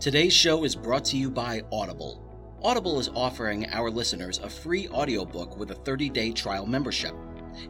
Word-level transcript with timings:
Today's 0.00 0.32
show 0.32 0.64
is 0.64 0.74
brought 0.74 1.04
to 1.06 1.16
you 1.18 1.30
by 1.30 1.62
Audible. 1.70 2.58
Audible 2.62 2.98
is 2.98 3.10
offering 3.14 3.68
our 3.68 3.90
listeners 3.90 4.38
a 4.38 4.48
free 4.48 4.88
audiobook 4.88 5.58
with 5.58 5.72
a 5.72 5.74
30-day 5.74 6.32
trial 6.32 6.64
membership. 6.64 7.14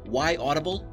Why 0.04 0.36
Audible? 0.36 0.93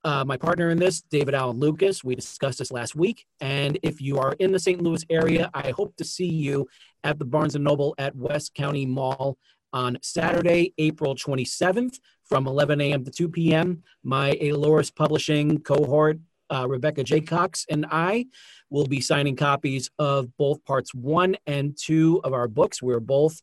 uh, 0.03 0.25
my 0.25 0.37
partner 0.37 0.69
in 0.69 0.77
this, 0.77 1.01
David 1.01 1.33
Allen 1.33 1.59
Lucas. 1.59 2.03
We 2.03 2.15
discussed 2.15 2.59
this 2.59 2.71
last 2.71 2.95
week. 2.95 3.25
And 3.39 3.79
if 3.83 4.01
you 4.01 4.19
are 4.19 4.33
in 4.39 4.51
the 4.51 4.59
St. 4.59 4.81
Louis 4.81 5.03
area, 5.09 5.49
I 5.53 5.71
hope 5.71 5.95
to 5.97 6.03
see 6.03 6.27
you 6.27 6.67
at 7.03 7.19
the 7.19 7.25
Barnes 7.25 7.55
& 7.55 7.59
Noble 7.59 7.95
at 7.97 8.15
West 8.15 8.53
County 8.53 8.85
Mall 8.85 9.37
on 9.73 9.97
Saturday, 10.01 10.73
April 10.77 11.15
27th 11.15 11.99
from 12.23 12.47
11 12.47 12.81
a.m. 12.81 13.03
to 13.05 13.11
2 13.11 13.29
p.m. 13.29 13.83
My 14.03 14.31
Aloris 14.41 14.93
Publishing 14.93 15.59
cohort 15.59 16.19
uh, 16.49 16.67
Rebecca 16.67 17.03
Jaycox 17.03 17.65
and 17.69 17.85
I 17.91 18.25
will 18.69 18.85
be 18.85 19.01
signing 19.01 19.35
copies 19.35 19.89
of 19.99 20.35
both 20.37 20.63
parts 20.65 20.93
one 20.93 21.35
and 21.45 21.77
two 21.77 22.21
of 22.23 22.33
our 22.33 22.47
books. 22.47 22.81
We're 22.81 22.99
both 22.99 23.41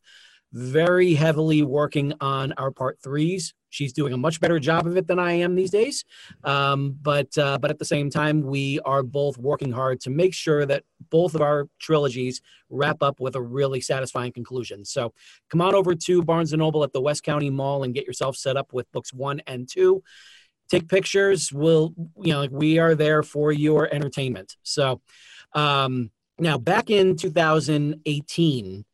very 0.53 1.13
heavily 1.13 1.63
working 1.63 2.13
on 2.21 2.53
our 2.53 2.71
part 2.71 2.97
threes. 3.03 3.53
She's 3.69 3.91
doing 3.91 4.13
a 4.13 4.17
much 4.17 4.39
better 4.39 4.57
job 4.57 4.87
of 4.87 4.95
it 4.95 5.05
than 5.05 5.19
I 5.19 5.33
am 5.33 5.55
these 5.55 5.69
days, 5.69 6.05
um, 6.45 6.97
but 7.01 7.37
uh, 7.37 7.57
but 7.57 7.71
at 7.71 7.77
the 7.77 7.83
same 7.83 8.09
time, 8.09 8.41
we 8.41 8.79
are 8.85 9.03
both 9.03 9.37
working 9.37 9.73
hard 9.73 9.99
to 10.01 10.09
make 10.09 10.33
sure 10.33 10.65
that 10.65 10.83
both 11.09 11.35
of 11.35 11.41
our 11.41 11.67
trilogies 11.77 12.41
wrap 12.69 13.03
up 13.03 13.19
with 13.19 13.35
a 13.35 13.41
really 13.41 13.81
satisfying 13.81 14.31
conclusion. 14.31 14.85
So 14.85 15.13
come 15.49 15.59
on 15.59 15.75
over 15.75 15.93
to 15.93 16.23
Barnes 16.23 16.53
and 16.53 16.61
Noble 16.61 16.85
at 16.85 16.93
the 16.93 17.01
West 17.01 17.23
County 17.23 17.49
Mall 17.49 17.83
and 17.83 17.93
get 17.93 18.07
yourself 18.07 18.37
set 18.37 18.55
up 18.55 18.71
with 18.71 18.89
books 18.93 19.13
one 19.13 19.41
and 19.45 19.67
two 19.69 20.01
take 20.69 20.87
pictures. 20.87 21.51
We'll, 21.51 21.93
you 22.21 22.33
know, 22.33 22.39
like 22.39 22.51
we 22.51 22.79
are 22.79 22.95
there 22.95 23.23
for 23.23 23.51
your 23.51 23.93
entertainment. 23.93 24.55
So, 24.63 25.01
um, 25.53 26.11
now 26.37 26.57
back 26.57 26.89
in 26.89 27.15
2018, 27.15 28.85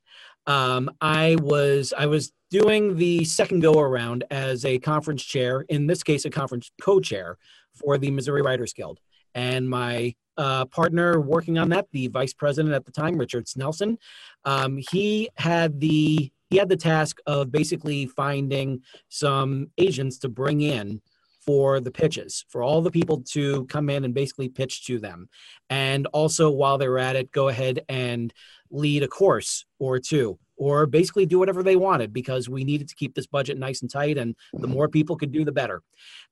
um, 0.47 0.91
I 0.99 1.37
was 1.41 1.93
I 1.97 2.05
was 2.05 2.31
doing 2.49 2.97
the 2.97 3.23
second 3.23 3.61
go 3.61 3.79
around 3.79 4.23
as 4.29 4.65
a 4.65 4.77
conference 4.79 5.23
chair, 5.23 5.61
in 5.69 5.87
this 5.87 6.03
case, 6.03 6.25
a 6.25 6.29
conference 6.29 6.71
co-chair 6.81 7.37
for 7.73 7.97
the 7.97 8.11
Missouri 8.11 8.41
Writers 8.41 8.73
Guild, 8.73 8.99
and 9.33 9.69
my 9.69 10.13
uh, 10.37 10.65
partner 10.65 11.19
working 11.19 11.57
on 11.57 11.69
that, 11.69 11.87
the 11.91 12.07
vice 12.07 12.33
president 12.33 12.73
at 12.73 12.85
the 12.85 12.91
time, 12.91 13.17
Richard 13.17 13.45
Snelson, 13.45 13.97
um, 14.45 14.79
he 14.91 15.29
had 15.35 15.79
the 15.79 16.31
he 16.49 16.57
had 16.57 16.67
the 16.67 16.77
task 16.77 17.19
of 17.25 17.51
basically 17.51 18.05
finding 18.05 18.81
some 19.07 19.69
agents 19.77 20.17
to 20.19 20.29
bring 20.29 20.61
in 20.61 21.01
for 21.51 21.81
the 21.81 21.91
pitches, 21.91 22.45
for 22.47 22.63
all 22.63 22.81
the 22.81 22.89
people 22.89 23.21
to 23.21 23.65
come 23.65 23.89
in 23.89 24.05
and 24.05 24.13
basically 24.13 24.47
pitch 24.47 24.85
to 24.85 24.97
them. 24.99 25.27
And 25.69 26.07
also, 26.13 26.49
while 26.49 26.77
they're 26.77 26.97
at 26.97 27.17
it, 27.17 27.29
go 27.29 27.49
ahead 27.49 27.81
and 27.89 28.33
lead 28.69 29.03
a 29.03 29.09
course 29.09 29.65
or 29.77 29.99
two, 29.99 30.39
or 30.55 30.85
basically 30.85 31.25
do 31.25 31.39
whatever 31.39 31.61
they 31.61 31.75
wanted 31.75 32.13
because 32.13 32.47
we 32.47 32.63
needed 32.63 32.87
to 32.87 32.95
keep 32.95 33.13
this 33.15 33.27
budget 33.27 33.57
nice 33.57 33.81
and 33.81 33.91
tight. 33.91 34.17
And 34.17 34.33
the 34.53 34.69
more 34.69 34.87
people 34.87 35.17
could 35.17 35.33
do, 35.33 35.43
the 35.43 35.51
better. 35.51 35.81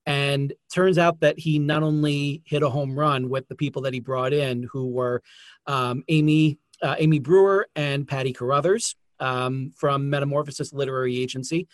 And 0.05 0.53
turns 0.73 0.97
out 0.97 1.19
that 1.19 1.37
he 1.37 1.59
not 1.59 1.83
only 1.83 2.41
hit 2.45 2.63
a 2.63 2.69
home 2.69 2.97
run 2.97 3.27
with 3.27 3.45
the 3.49 3.55
people 3.55 3.81
that 3.81 3.93
he 3.93 3.99
brought 3.99 4.31
in, 4.31 4.69
who 4.71 4.87
were 4.87 5.21
um, 5.67 6.03
Amy. 6.07 6.59
Uh, 6.81 6.95
Amy 6.97 7.19
Brewer 7.19 7.67
and 7.75 8.07
Patty 8.07 8.31
Carothers 8.31 8.95
um, 9.19 9.73
from 9.75 10.09
Metamorphosis 10.09 10.71
Literary 10.71 11.21
Agency, 11.21 11.67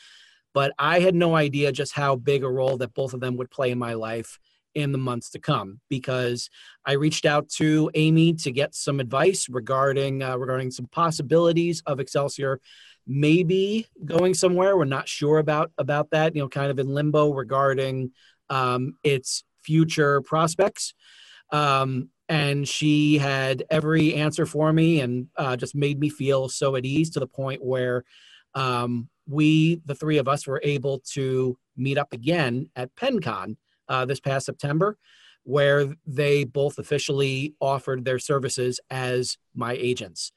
but 0.55 0.71
I 0.79 1.01
had 1.01 1.13
no 1.13 1.35
idea 1.35 1.73
just 1.73 1.91
how 1.91 2.16
big 2.16 2.45
a 2.45 2.49
role 2.49 2.77
that 2.77 2.93
both 2.93 3.13
of 3.13 3.19
them 3.19 3.35
would 3.35 3.52
play 3.52 3.72
in 3.72 3.78
my 3.78 3.93
life 3.93 4.40
in 4.73 4.93
the 4.93 4.97
months 4.97 5.29
to 5.31 5.40
come 5.40 5.81
because 5.90 6.49
I 6.85 6.93
reached 6.93 7.25
out 7.25 7.49
to 7.57 7.91
Amy 7.93 8.34
to 8.35 8.52
get 8.52 8.73
some 8.73 9.02
advice 9.02 9.49
regarding 9.49 10.23
uh, 10.23 10.37
regarding 10.37 10.72
some 10.72 10.87
possibilities 10.87 11.84
of 11.85 11.99
Excelsior 11.99 12.61
maybe 13.05 13.85
going 14.05 14.34
somewhere. 14.34 14.78
We're 14.78 14.85
not 14.85 15.09
sure 15.09 15.40
about 15.40 15.72
about 15.78 16.11
that. 16.11 16.34
You 16.35 16.43
know, 16.43 16.49
kind 16.49 16.72
of 16.72 16.79
in 16.79 16.87
limbo 16.87 17.34
regarding 17.34 18.11
um, 18.49 18.93
its 19.03 19.43
future 19.61 20.22
prospects. 20.22 20.93
Um, 21.51 22.09
and 22.29 22.66
she 22.66 23.17
had 23.17 23.63
every 23.69 24.16
answer 24.16 24.46
for 24.46 24.72
me 24.72 25.01
and 25.01 25.28
uh, 25.35 25.58
just 25.58 25.75
made 25.75 25.99
me 25.99 26.08
feel 26.09 26.47
so 26.47 26.78
at 26.78 26.85
ease 26.85 27.09
to 27.11 27.19
the 27.19 27.28
point 27.28 27.63
where 27.63 28.05
um, 28.55 29.09
we, 29.27 29.81
the 29.85 29.95
three 29.95 30.17
of 30.17 30.27
us, 30.27 30.47
were 30.47 30.61
able 30.63 30.99
to 31.13 31.57
meet 31.75 31.97
up 31.97 32.13
again 32.13 32.69
at 32.75 32.95
PennCon 32.95 33.57
uh, 33.89 34.05
this 34.05 34.19
past 34.19 34.45
September, 34.45 34.97
where 35.43 35.93
they 36.05 36.43
both 36.43 36.79
officially 36.79 37.55
offered 37.59 38.05
their 38.05 38.19
services 38.19 38.79
as 38.89 39.37
my 39.53 39.73
agents. 39.73 40.31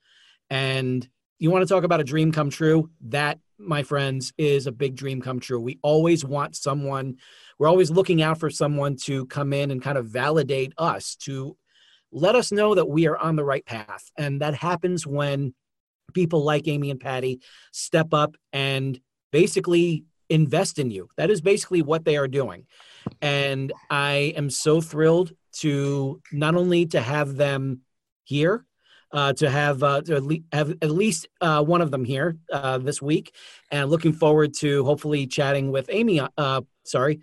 And 0.51 1.09
you 1.39 1.51
want 1.51 1.67
to 1.67 1.73
talk 1.73 1.85
about 1.85 2.01
a 2.01 2.05
dream 2.05 2.33
come 2.33 2.51
true? 2.51 2.91
That 3.01 3.39
my 3.59 3.83
friends, 3.83 4.33
is 4.39 4.67
a 4.67 4.73
big 4.73 4.95
dream 4.95 5.21
come 5.21 5.41
true. 5.41 5.61
We 5.61 5.79
always 5.83 6.25
want 6.25 6.57
someone, 6.57 7.17
we're 7.59 7.69
always 7.69 7.91
looking 7.91 8.23
out 8.23 8.39
for 8.39 8.51
someone 8.51 8.97
to 9.05 9.27
come 9.27 9.53
in 9.53 9.71
and 9.71 9.83
kind 9.83 9.99
of 9.99 10.07
validate 10.07 10.73
us, 10.79 11.17
to 11.17 11.57
let 12.13 12.37
us 12.37 12.53
know 12.53 12.75
that 12.75 12.89
we 12.89 13.07
are 13.07 13.19
on 13.19 13.37
the 13.37 13.45
right 13.45 13.65
path. 13.67 14.11
And 14.17 14.41
that 14.41 14.55
happens 14.55 15.07
when 15.07 15.55
people 16.15 16.43
like 16.43 16.69
Amy 16.69 16.91
and 16.91 17.01
Patty 17.01 17.41
step 17.73 18.13
up 18.13 18.37
and 18.53 18.99
basically 19.33 20.05
invest 20.29 20.79
in 20.79 20.91
you. 20.91 21.09
That 21.17 21.31
is 21.31 21.41
basically 21.41 21.83
what 21.83 22.05
they 22.05 22.17
are 22.17 22.29
doing. 22.29 22.67
And 23.23 23.73
I 23.91 24.35
am 24.37 24.51
so 24.51 24.81
thrilled 24.81 25.33
to 25.61 26.21
not 26.33 26.55
only 26.55 26.87
to 26.87 27.01
have 27.01 27.37
them 27.37 27.81
here, 28.25 28.65
uh, 29.11 29.33
to 29.33 29.49
have 29.49 29.83
uh, 29.83 30.03
to 30.03 30.43
have 30.53 30.71
at 30.83 30.91
least 30.91 31.29
uh, 31.41 31.65
one 31.65 31.81
of 31.81 31.91
them 31.91 32.05
here 32.05 32.37
uh, 32.53 32.79
this 32.79 33.01
week, 33.01 33.35
and 33.71 33.89
looking 33.89 34.13
forward 34.13 34.53
to 34.55 34.85
hopefully 34.85 35.27
chatting 35.27 35.73
with 35.73 35.89
Amy. 35.91 36.21
Uh, 36.37 36.61
sorry, 36.85 37.21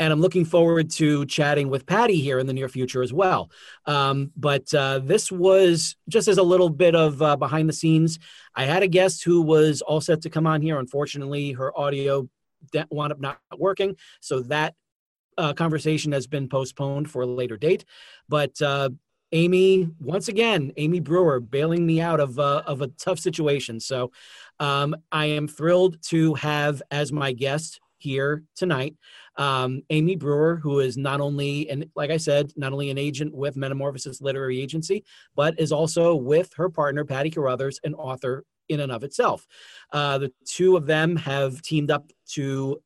and 0.00 0.14
I'm 0.14 0.20
looking 0.22 0.46
forward 0.46 0.90
to 0.92 1.26
chatting 1.26 1.68
with 1.68 1.84
Patty 1.84 2.16
here 2.16 2.38
in 2.38 2.46
the 2.46 2.54
near 2.54 2.70
future 2.70 3.02
as 3.02 3.12
well. 3.12 3.50
Um, 3.84 4.32
but 4.34 4.72
uh, 4.72 5.00
this 5.00 5.30
was 5.30 5.94
just 6.08 6.26
as 6.26 6.38
a 6.38 6.42
little 6.42 6.70
bit 6.70 6.94
of 6.96 7.20
uh, 7.20 7.36
behind 7.36 7.68
the 7.68 7.74
scenes. 7.74 8.18
I 8.54 8.64
had 8.64 8.82
a 8.82 8.88
guest 8.88 9.22
who 9.22 9.42
was 9.42 9.82
all 9.82 10.00
set 10.00 10.22
to 10.22 10.30
come 10.30 10.46
on 10.46 10.62
here. 10.62 10.78
Unfortunately, 10.78 11.52
her 11.52 11.78
audio 11.78 12.28
wound 12.90 13.12
up 13.12 13.20
not 13.20 13.40
working, 13.58 13.94
so 14.20 14.40
that 14.44 14.74
uh, 15.36 15.52
conversation 15.52 16.12
has 16.12 16.26
been 16.26 16.48
postponed 16.48 17.10
for 17.10 17.22
a 17.22 17.26
later 17.26 17.58
date. 17.58 17.84
But 18.26 18.60
uh, 18.62 18.88
Amy, 19.32 19.90
once 20.00 20.28
again, 20.28 20.72
Amy 20.78 21.00
Brewer 21.00 21.40
bailing 21.40 21.86
me 21.86 22.00
out 22.00 22.20
of 22.20 22.38
uh, 22.38 22.62
of 22.66 22.80
a 22.80 22.88
tough 22.88 23.18
situation. 23.18 23.80
So 23.80 24.12
um, 24.60 24.96
I 25.12 25.26
am 25.26 25.46
thrilled 25.46 26.02
to 26.04 26.34
have 26.36 26.80
as 26.90 27.12
my 27.12 27.32
guest 27.32 27.80
here 28.00 28.44
tonight. 28.56 28.96
Um, 29.36 29.82
Amy 29.90 30.16
Brewer, 30.16 30.56
who 30.56 30.80
is 30.80 30.96
not 30.96 31.20
only, 31.20 31.68
and 31.70 31.86
like 31.94 32.10
I 32.10 32.16
said, 32.16 32.52
not 32.56 32.72
only 32.72 32.90
an 32.90 32.98
agent 32.98 33.34
with 33.34 33.56
Metamorphosis 33.56 34.20
Literary 34.20 34.60
Agency, 34.60 35.04
but 35.34 35.58
is 35.58 35.72
also 35.72 36.14
with 36.14 36.52
her 36.56 36.68
partner, 36.68 37.04
Patty 37.04 37.30
Carothers, 37.30 37.78
an 37.84 37.94
author 37.94 38.44
in 38.68 38.80
and 38.80 38.92
of 38.92 39.04
itself. 39.04 39.46
Uh, 39.92 40.18
the 40.18 40.32
two 40.46 40.76
of 40.76 40.86
them 40.86 41.16
have 41.16 41.62
teamed 41.62 41.90
up 41.90 42.10
to 42.32 42.80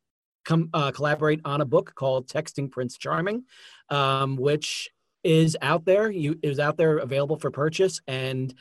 come 0.45 0.69
uh, 0.75 0.91
collaborate 0.91 1.41
on 1.45 1.61
a 1.61 1.65
book 1.65 1.95
called 1.95 2.29
Texting 2.29 2.71
Prince 2.71 2.99
Charming, 2.99 3.45
um, 3.89 4.37
which 4.37 4.91
is 5.23 5.57
out 5.63 5.85
there. 5.85 6.11
You 6.11 6.39
is 6.43 6.59
out 6.59 6.77
there 6.77 6.99
available 6.99 7.39
for 7.39 7.51
purchase 7.51 8.01
and 8.07 8.55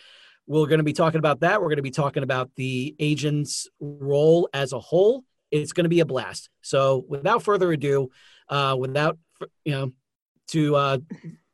we're 0.45 0.67
going 0.67 0.79
to 0.79 0.83
be 0.83 0.93
talking 0.93 1.19
about 1.19 1.41
that. 1.41 1.61
We're 1.61 1.69
going 1.69 1.77
to 1.77 1.83
be 1.83 1.91
talking 1.91 2.23
about 2.23 2.51
the 2.55 2.95
agent's 2.99 3.67
role 3.79 4.49
as 4.53 4.73
a 4.73 4.79
whole 4.79 5.23
it's 5.53 5.73
going 5.73 5.85
to 5.85 5.89
be 5.89 5.99
a 5.99 6.05
blast. 6.05 6.49
So 6.61 7.05
without 7.07 7.43
further 7.43 7.71
ado, 7.71 8.09
uh, 8.49 8.75
without 8.77 9.17
you 9.63 9.71
know, 9.71 9.91
to 10.47 10.75
uh, 10.75 10.97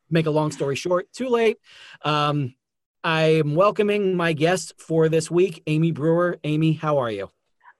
make 0.10 0.26
a 0.26 0.32
long 0.32 0.52
story 0.52 0.76
short, 0.76 1.12
too 1.14 1.30
late. 1.30 1.58
Um, 2.04 2.56
I 3.04 3.22
am 3.40 3.56
welcoming 3.56 4.16
my 4.16 4.34
guest 4.34 4.74
for 4.78 5.10
this 5.10 5.30
week, 5.30 5.64
Amy 5.68 5.92
Brewer. 5.92 6.38
Amy, 6.44 6.74
how 6.74 6.98
are 6.98 7.12
you? 7.12 7.30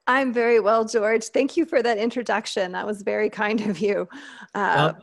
I'm 0.06 0.32
very 0.32 0.60
well, 0.60 0.84
George. 0.84 1.24
Thank 1.24 1.56
you 1.56 1.64
for 1.64 1.82
that 1.82 1.98
introduction. 1.98 2.72
That 2.72 2.86
was 2.86 3.02
very 3.02 3.30
kind 3.30 3.60
of 3.62 3.78
you. 3.78 4.08
Uh, 4.54 4.94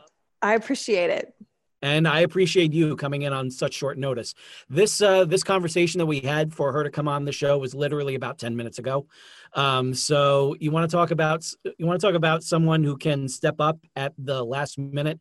I 0.42 0.54
appreciate 0.54 1.10
it 1.10 1.34
and 1.82 2.08
I 2.08 2.20
appreciate 2.20 2.72
you 2.72 2.96
coming 2.96 3.22
in 3.22 3.32
on 3.32 3.50
such 3.50 3.74
short 3.74 3.98
notice. 3.98 4.34
This 4.68 5.00
uh, 5.00 5.24
this 5.24 5.42
conversation 5.42 5.98
that 5.98 6.06
we 6.06 6.20
had 6.20 6.52
for 6.52 6.72
her 6.72 6.84
to 6.84 6.90
come 6.90 7.08
on 7.08 7.24
the 7.24 7.32
show 7.32 7.58
was 7.58 7.74
literally 7.74 8.14
about 8.14 8.38
ten 8.38 8.56
minutes 8.56 8.78
ago. 8.78 9.06
Um, 9.54 9.94
so 9.94 10.56
you 10.60 10.70
want 10.70 10.90
to 10.90 10.96
talk 10.96 11.10
about 11.10 11.44
you 11.78 11.86
want 11.86 12.00
to 12.00 12.06
talk 12.06 12.14
about 12.14 12.42
someone 12.42 12.82
who 12.82 12.96
can 12.96 13.28
step 13.28 13.56
up 13.60 13.78
at 13.96 14.12
the 14.18 14.44
last 14.44 14.78
minute, 14.78 15.20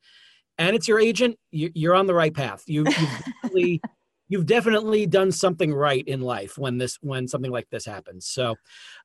and 0.57 0.75
it's 0.75 0.87
your 0.87 0.99
agent. 0.99 1.37
You, 1.51 1.91
are 1.91 1.95
on 1.95 2.07
the 2.07 2.15
right 2.15 2.33
path. 2.33 2.63
You, 2.67 2.85
you've 2.85 3.23
definitely 3.25 3.81
you've 4.29 4.45
definitely 4.45 5.05
done 5.05 5.31
something 5.31 5.73
right 5.73 6.05
in 6.07 6.21
life 6.21 6.57
when 6.57 6.77
this 6.77 6.97
when 7.01 7.27
something 7.27 7.51
like 7.51 7.69
this 7.69 7.85
happens. 7.85 8.27
So 8.27 8.55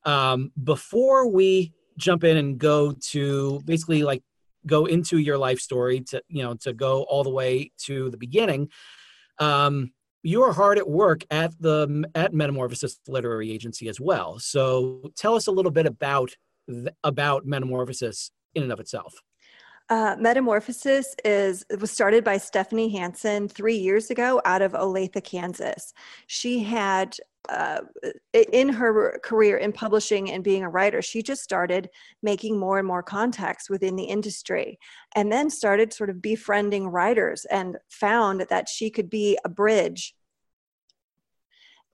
um, 0.04 0.52
before 0.62 1.28
we 1.28 1.72
jump 1.98 2.24
in 2.24 2.36
and 2.36 2.58
go 2.58 2.92
to 2.92 3.60
basically 3.64 4.02
like 4.02 4.22
go 4.66 4.86
into 4.86 5.18
your 5.18 5.38
life 5.38 5.60
story 5.60 6.00
to 6.00 6.22
you 6.28 6.42
know 6.42 6.54
to 6.54 6.72
go 6.72 7.02
all 7.04 7.24
the 7.24 7.30
way 7.30 7.70
to 7.78 8.10
the 8.10 8.16
beginning 8.16 8.68
um, 9.38 9.92
you 10.22 10.42
are 10.42 10.52
hard 10.52 10.78
at 10.78 10.88
work 10.88 11.24
at 11.30 11.52
the 11.60 12.04
at 12.14 12.32
metamorphosis 12.32 12.98
literary 13.08 13.50
agency 13.50 13.88
as 13.88 14.00
well 14.00 14.38
so 14.38 15.10
tell 15.16 15.34
us 15.34 15.46
a 15.46 15.52
little 15.52 15.72
bit 15.72 15.86
about 15.86 16.32
about 17.02 17.44
metamorphosis 17.46 18.30
in 18.54 18.62
and 18.62 18.72
of 18.72 18.80
itself 18.80 19.14
uh, 19.88 20.16
Metamorphosis 20.18 21.14
is 21.22 21.66
was 21.78 21.90
started 21.90 22.24
by 22.24 22.38
Stephanie 22.38 22.88
Hansen 22.96 23.46
three 23.46 23.76
years 23.76 24.10
ago 24.10 24.40
out 24.46 24.62
of 24.62 24.72
Olathe, 24.72 25.22
Kansas. 25.22 25.92
She 26.26 26.62
had 26.62 27.16
uh, 27.48 27.80
in 28.32 28.68
her 28.68 29.18
career 29.22 29.56
in 29.56 29.72
publishing 29.72 30.30
and 30.30 30.44
being 30.44 30.62
a 30.62 30.68
writer, 30.68 31.02
she 31.02 31.22
just 31.22 31.42
started 31.42 31.88
making 32.22 32.58
more 32.58 32.78
and 32.78 32.86
more 32.86 33.02
contacts 33.02 33.68
within 33.68 33.96
the 33.96 34.04
industry 34.04 34.78
and 35.16 35.30
then 35.30 35.50
started 35.50 35.92
sort 35.92 36.10
of 36.10 36.22
befriending 36.22 36.88
writers 36.88 37.44
and 37.46 37.76
found 37.90 38.46
that 38.48 38.68
she 38.68 38.90
could 38.90 39.10
be 39.10 39.38
a 39.44 39.48
bridge 39.48 40.14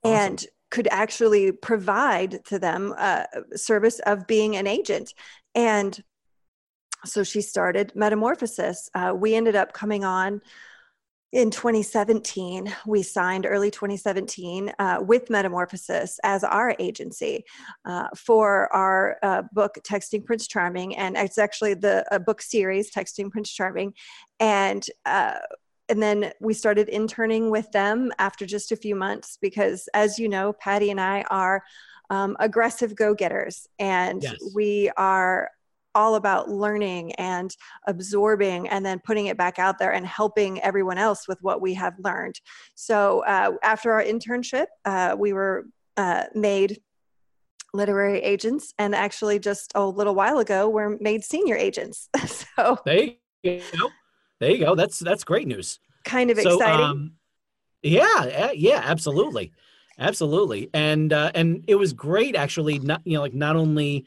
awesome. 0.05 0.17
and 0.17 0.47
could 0.71 0.89
actually 0.91 1.50
provide 1.50 2.45
to 2.45 2.59
them 2.59 2.93
a 2.93 3.27
service 3.55 4.00
of 4.00 4.27
being 4.27 4.56
an 4.56 4.67
agent. 4.67 5.15
And 5.55 5.99
so 7.06 7.23
she 7.23 7.41
started 7.41 7.93
Metamorphosis. 7.95 8.91
Uh, 8.95 9.15
we 9.17 9.35
ended 9.35 9.56
up 9.56 9.73
coming 9.73 10.05
on 10.05 10.43
in 11.33 11.51
2017 11.51 12.75
we 12.87 13.03
signed 13.03 13.45
early 13.45 13.71
2017 13.71 14.73
uh, 14.79 14.99
with 15.01 15.29
metamorphosis 15.29 16.19
as 16.25 16.43
our 16.43 16.75
agency 16.79 17.45
uh, 17.85 18.09
for 18.17 18.73
our 18.73 19.19
uh, 19.23 19.43
book 19.53 19.77
texting 19.83 20.25
prince 20.25 20.47
charming 20.47 20.97
and 20.97 21.17
it's 21.17 21.39
actually 21.39 21.75
the 21.75 22.05
book 22.25 22.41
series 22.41 22.91
texting 22.91 23.31
prince 23.31 23.51
charming 23.51 23.93
and 24.41 24.87
uh, 25.05 25.35
and 25.91 26.03
then 26.03 26.33
we 26.41 26.53
started 26.53 26.89
interning 26.89 27.51
with 27.51 27.71
them 27.73 28.13
after 28.19 28.45
just 28.47 28.73
a 28.73 28.77
few 28.77 28.95
months 28.95 29.39
because 29.41 29.89
as 29.95 30.19
you 30.19 30.29
know 30.29 30.53
patty 30.55 30.91
and 30.91 31.01
i 31.01 31.23
are 31.31 31.63
um, 32.11 32.37
aggressive 32.41 32.97
go-getters 32.97 33.67
and 33.79 34.23
yes. 34.23 34.35
we 34.55 34.91
are 34.97 35.51
all 35.94 36.14
about 36.14 36.49
learning 36.49 37.12
and 37.14 37.56
absorbing 37.87 38.68
and 38.68 38.85
then 38.85 39.00
putting 39.04 39.26
it 39.26 39.37
back 39.37 39.59
out 39.59 39.78
there 39.78 39.92
and 39.92 40.07
helping 40.07 40.61
everyone 40.62 40.99
else 40.99 41.26
with 41.26 41.38
what 41.40 41.61
we 41.61 41.75
have 41.75 41.95
learned. 41.99 42.40
So 42.75 43.25
uh, 43.25 43.52
after 43.62 43.92
our 43.92 44.02
internship, 44.02 44.66
uh, 44.85 45.16
we 45.18 45.33
were 45.33 45.66
uh, 45.97 46.25
made 46.35 46.80
literary 47.75 48.21
agents 48.21 48.73
and 48.78 48.95
actually 48.95 49.38
just 49.38 49.73
a 49.75 49.85
little 49.85 50.14
while 50.14 50.38
ago 50.38 50.68
we're 50.68 50.97
made 51.00 51.25
senior 51.25 51.57
agents. 51.57 52.09
so 52.26 52.78
there 52.85 53.11
you 53.42 53.61
go. 53.76 53.90
There 54.40 54.50
you 54.50 54.64
go. 54.64 54.75
That's 54.75 54.99
that's 54.99 55.25
great 55.25 55.47
news. 55.47 55.80
Kind 56.04 56.30
of 56.30 56.38
so, 56.38 56.54
exciting. 56.54 56.85
Um, 56.85 57.12
yeah, 57.83 58.52
yeah, 58.54 58.80
absolutely. 58.85 59.52
Absolutely. 59.99 60.71
And 60.73 61.12
uh, 61.12 61.33
and 61.35 61.64
it 61.66 61.75
was 61.75 61.92
great 61.92 62.37
actually 62.37 62.78
not 62.78 63.02
you 63.04 63.14
know 63.14 63.21
like 63.21 63.35
not 63.35 63.57
only 63.57 64.07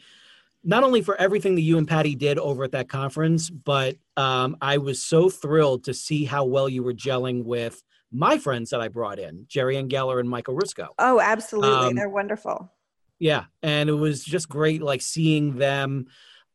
not 0.64 0.84
only 0.84 1.02
for 1.02 1.16
everything 1.16 1.56
that 1.56 1.62
you 1.62 1.78
and 1.78 1.88
Patty 1.88 2.16
did 2.16 2.38
over 2.38 2.64
at 2.64 2.72
that 2.72 2.88
conference, 2.88 3.50
but 3.50 3.96
um, 4.18 4.58
I 4.62 4.78
was 4.78 5.02
so 5.02 5.30
thrilled 5.30 5.86
to 5.86 5.94
see 5.94 6.24
how 6.26 6.46
well 6.46 6.70
you 6.70 6.84
were 6.84 6.94
gelling 6.94 7.44
with 7.44 7.82
my 8.12 8.38
friends 8.38 8.70
that 8.72 8.82
I 8.82 8.90
brought 8.90 9.20
in, 9.20 9.46
Jerry 9.48 9.78
and 9.78 9.90
Geller 9.90 10.20
and 10.20 10.30
Michael 10.30 10.56
Risco. 10.56 10.88
Oh, 11.00 11.20
absolutely. 11.20 11.90
Um, 11.90 11.96
They're 11.96 12.10
wonderful. 12.10 12.72
Yeah. 13.20 13.46
And 13.64 13.90
it 13.90 13.94
was 13.94 14.24
just 14.24 14.50
great, 14.50 14.82
like 14.82 15.02
seeing 15.02 15.58
them, 15.58 16.08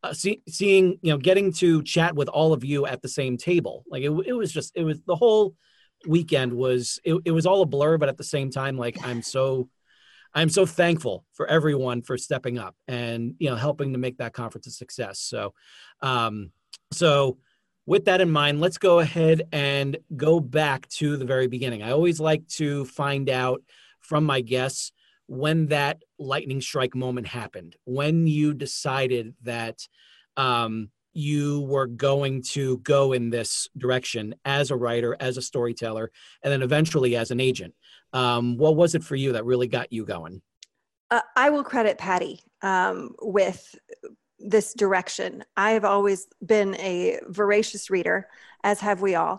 uh, 0.02 0.12
see, 0.12 0.42
seeing, 0.48 0.98
you 1.00 1.10
know, 1.12 1.18
getting 1.18 1.52
to 1.54 1.82
chat 1.82 2.14
with 2.14 2.28
all 2.28 2.52
of 2.52 2.64
you 2.64 2.86
at 2.86 3.02
the 3.02 3.08
same 3.08 3.36
table. 3.36 3.84
Like 3.88 4.02
it, 4.02 4.10
it 4.26 4.34
was 4.34 4.52
just, 4.52 4.72
it 4.76 4.84
was 4.84 5.00
the 5.02 5.16
whole 5.16 5.54
weekend 6.06 6.52
was, 6.52 7.00
it, 7.04 7.16
it 7.24 7.30
was 7.30 7.46
all 7.46 7.62
a 7.62 7.66
blur, 7.66 7.98
but 7.98 8.08
at 8.08 8.18
the 8.18 8.24
same 8.24 8.50
time, 8.50 8.76
like 8.76 9.04
I'm 9.04 9.22
so 9.22 9.68
I'm 10.36 10.50
so 10.50 10.66
thankful 10.66 11.24
for 11.32 11.46
everyone 11.46 12.02
for 12.02 12.18
stepping 12.18 12.58
up 12.58 12.76
and 12.86 13.34
you 13.38 13.48
know 13.48 13.56
helping 13.56 13.94
to 13.94 13.98
make 13.98 14.18
that 14.18 14.34
conference 14.34 14.66
a 14.66 14.70
success. 14.70 15.18
So, 15.18 15.54
um, 16.02 16.52
so 16.92 17.38
with 17.86 18.04
that 18.04 18.20
in 18.20 18.30
mind, 18.30 18.60
let's 18.60 18.76
go 18.76 18.98
ahead 18.98 19.48
and 19.50 19.96
go 20.14 20.38
back 20.38 20.88
to 20.88 21.16
the 21.16 21.24
very 21.24 21.46
beginning. 21.46 21.82
I 21.82 21.92
always 21.92 22.20
like 22.20 22.46
to 22.48 22.84
find 22.84 23.30
out 23.30 23.62
from 24.00 24.24
my 24.24 24.42
guests 24.42 24.92
when 25.26 25.68
that 25.68 26.02
lightning 26.18 26.60
strike 26.60 26.94
moment 26.94 27.26
happened, 27.26 27.74
when 27.84 28.26
you 28.26 28.52
decided 28.52 29.34
that 29.42 29.88
um, 30.36 30.90
you 31.14 31.62
were 31.62 31.86
going 31.86 32.42
to 32.42 32.76
go 32.78 33.14
in 33.14 33.30
this 33.30 33.70
direction 33.78 34.34
as 34.44 34.70
a 34.70 34.76
writer, 34.76 35.16
as 35.18 35.38
a 35.38 35.42
storyteller, 35.42 36.10
and 36.42 36.52
then 36.52 36.62
eventually 36.62 37.16
as 37.16 37.30
an 37.30 37.40
agent. 37.40 37.74
Um, 38.16 38.56
what 38.56 38.76
was 38.76 38.94
it 38.94 39.04
for 39.04 39.14
you 39.14 39.32
that 39.32 39.44
really 39.44 39.68
got 39.68 39.92
you 39.92 40.06
going? 40.06 40.40
Uh, 41.10 41.20
I 41.36 41.50
will 41.50 41.62
credit 41.62 41.98
Patty 41.98 42.40
um, 42.62 43.14
with 43.20 43.74
this 44.38 44.72
direction. 44.72 45.44
I 45.56 45.72
have 45.72 45.84
always 45.84 46.26
been 46.44 46.74
a 46.76 47.20
voracious 47.28 47.90
reader, 47.90 48.26
as 48.64 48.80
have 48.80 49.02
we 49.02 49.16
all, 49.16 49.36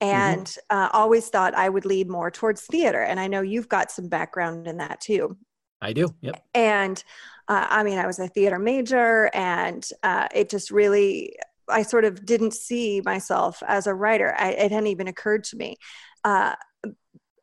mm-hmm. 0.00 0.14
and 0.14 0.46
mm-hmm. 0.46 0.76
uh, 0.76 0.88
always 0.92 1.28
thought 1.28 1.56
I 1.56 1.68
would 1.68 1.84
lead 1.84 2.08
more 2.08 2.30
towards 2.30 2.62
theater. 2.62 3.02
And 3.02 3.18
I 3.18 3.26
know 3.26 3.40
you've 3.40 3.68
got 3.68 3.90
some 3.90 4.08
background 4.08 4.68
in 4.68 4.76
that 4.76 5.00
too. 5.00 5.36
I 5.82 5.92
do. 5.92 6.14
Yep. 6.20 6.40
And 6.54 7.02
uh, 7.48 7.66
I 7.68 7.82
mean, 7.82 7.98
I 7.98 8.06
was 8.06 8.20
a 8.20 8.28
theater 8.28 8.60
major, 8.60 9.28
and 9.34 9.86
uh, 10.04 10.28
it 10.32 10.50
just 10.50 10.70
really, 10.70 11.34
I 11.68 11.82
sort 11.82 12.04
of 12.04 12.24
didn't 12.24 12.54
see 12.54 13.00
myself 13.04 13.60
as 13.66 13.88
a 13.88 13.94
writer. 13.94 14.36
I, 14.38 14.50
it 14.50 14.70
hadn't 14.70 14.86
even 14.86 15.08
occurred 15.08 15.42
to 15.44 15.56
me. 15.56 15.78
Uh, 16.22 16.54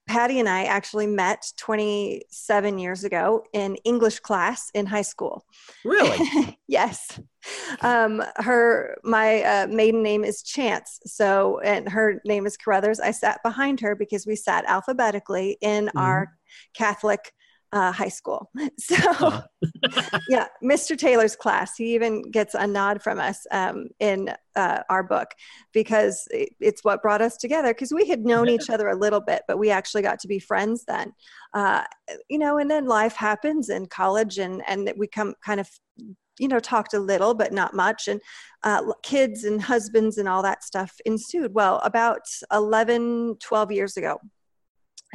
Patty 0.08 0.40
and 0.40 0.48
I 0.48 0.64
actually 0.64 1.08
met 1.08 1.52
27 1.58 2.80
years 2.80 3.04
ago 3.04 3.44
in 3.54 3.76
English 3.84 4.20
class 4.20 4.72
in 4.74 4.86
high 4.86 5.02
school. 5.02 5.46
Really? 5.84 6.58
yes. 6.68 7.20
Um, 7.82 8.24
her, 8.38 8.98
my 9.04 9.44
uh, 9.44 9.68
maiden 9.68 10.02
name 10.02 10.24
is 10.24 10.42
Chance. 10.42 11.00
So, 11.06 11.60
and 11.60 11.90
her 11.90 12.22
name 12.26 12.46
is 12.46 12.58
Carothers. 12.58 13.00
I 13.00 13.12
sat 13.12 13.44
behind 13.44 13.80
her 13.82 13.96
because 13.96 14.26
we 14.26 14.36
sat 14.36 14.66
alphabetically 14.66 15.58
in 15.62 15.88
mm-hmm. 15.88 15.98
our 15.98 16.34
Catholic 16.74 17.34
uh, 17.74 17.92
high 17.92 18.10
school. 18.10 18.50
So, 18.80 18.96
uh-huh. 18.96 19.42
yeah, 20.30 20.48
Mr. 20.64 20.98
Taylor's 20.98 21.36
class, 21.36 21.76
he 21.76 21.96
even 21.96 22.22
gets 22.32 22.54
a 22.54 22.66
nod 22.66 23.02
from 23.02 23.20
us 23.20 23.46
um, 23.52 23.88
in 24.00 24.30
uh, 24.56 24.84
our 24.90 25.04
book 25.04 25.32
because 25.74 26.28
it's 26.32 26.84
what 26.84 27.02
brought 27.02 27.22
us 27.22 27.38
together 27.38 27.74
because 27.74 27.92
we 27.92 28.08
had 28.08 28.24
known 28.24 28.50
each 28.50 28.70
other 28.70 28.88
a 28.90 28.96
little 28.96 29.20
bit, 29.20 29.42
but 29.48 29.58
we 29.58 29.70
actually 29.70 30.04
got 30.04 30.20
to 30.20 30.28
be 30.28 30.40
friends 30.40 30.86
then. 30.88 31.12
Uh, 31.54 31.84
you 32.30 32.38
know, 32.38 32.58
and 32.58 32.70
then 32.70 32.86
life 32.86 33.16
happens 33.16 33.70
in 33.70 33.88
college 33.88 34.38
and, 34.38 34.62
and 34.68 34.94
we 34.96 35.08
come 35.08 35.34
kind 35.44 35.60
of 35.60 35.70
you 36.40 36.48
know 36.48 36.60
talked 36.60 36.94
a 36.94 37.00
little 37.00 37.34
but 37.34 37.52
not 37.52 37.74
much 37.74 38.08
and 38.08 38.22
uh, 38.64 38.82
kids 39.04 39.44
and 39.44 39.60
husbands 39.62 40.20
and 40.20 40.30
all 40.30 40.44
that 40.44 40.64
stuff 40.64 40.94
ensued 41.06 41.54
well 41.54 41.80
about 41.84 42.22
11 42.52 43.38
12 43.40 43.72
years 43.72 43.98
ago 43.98 44.20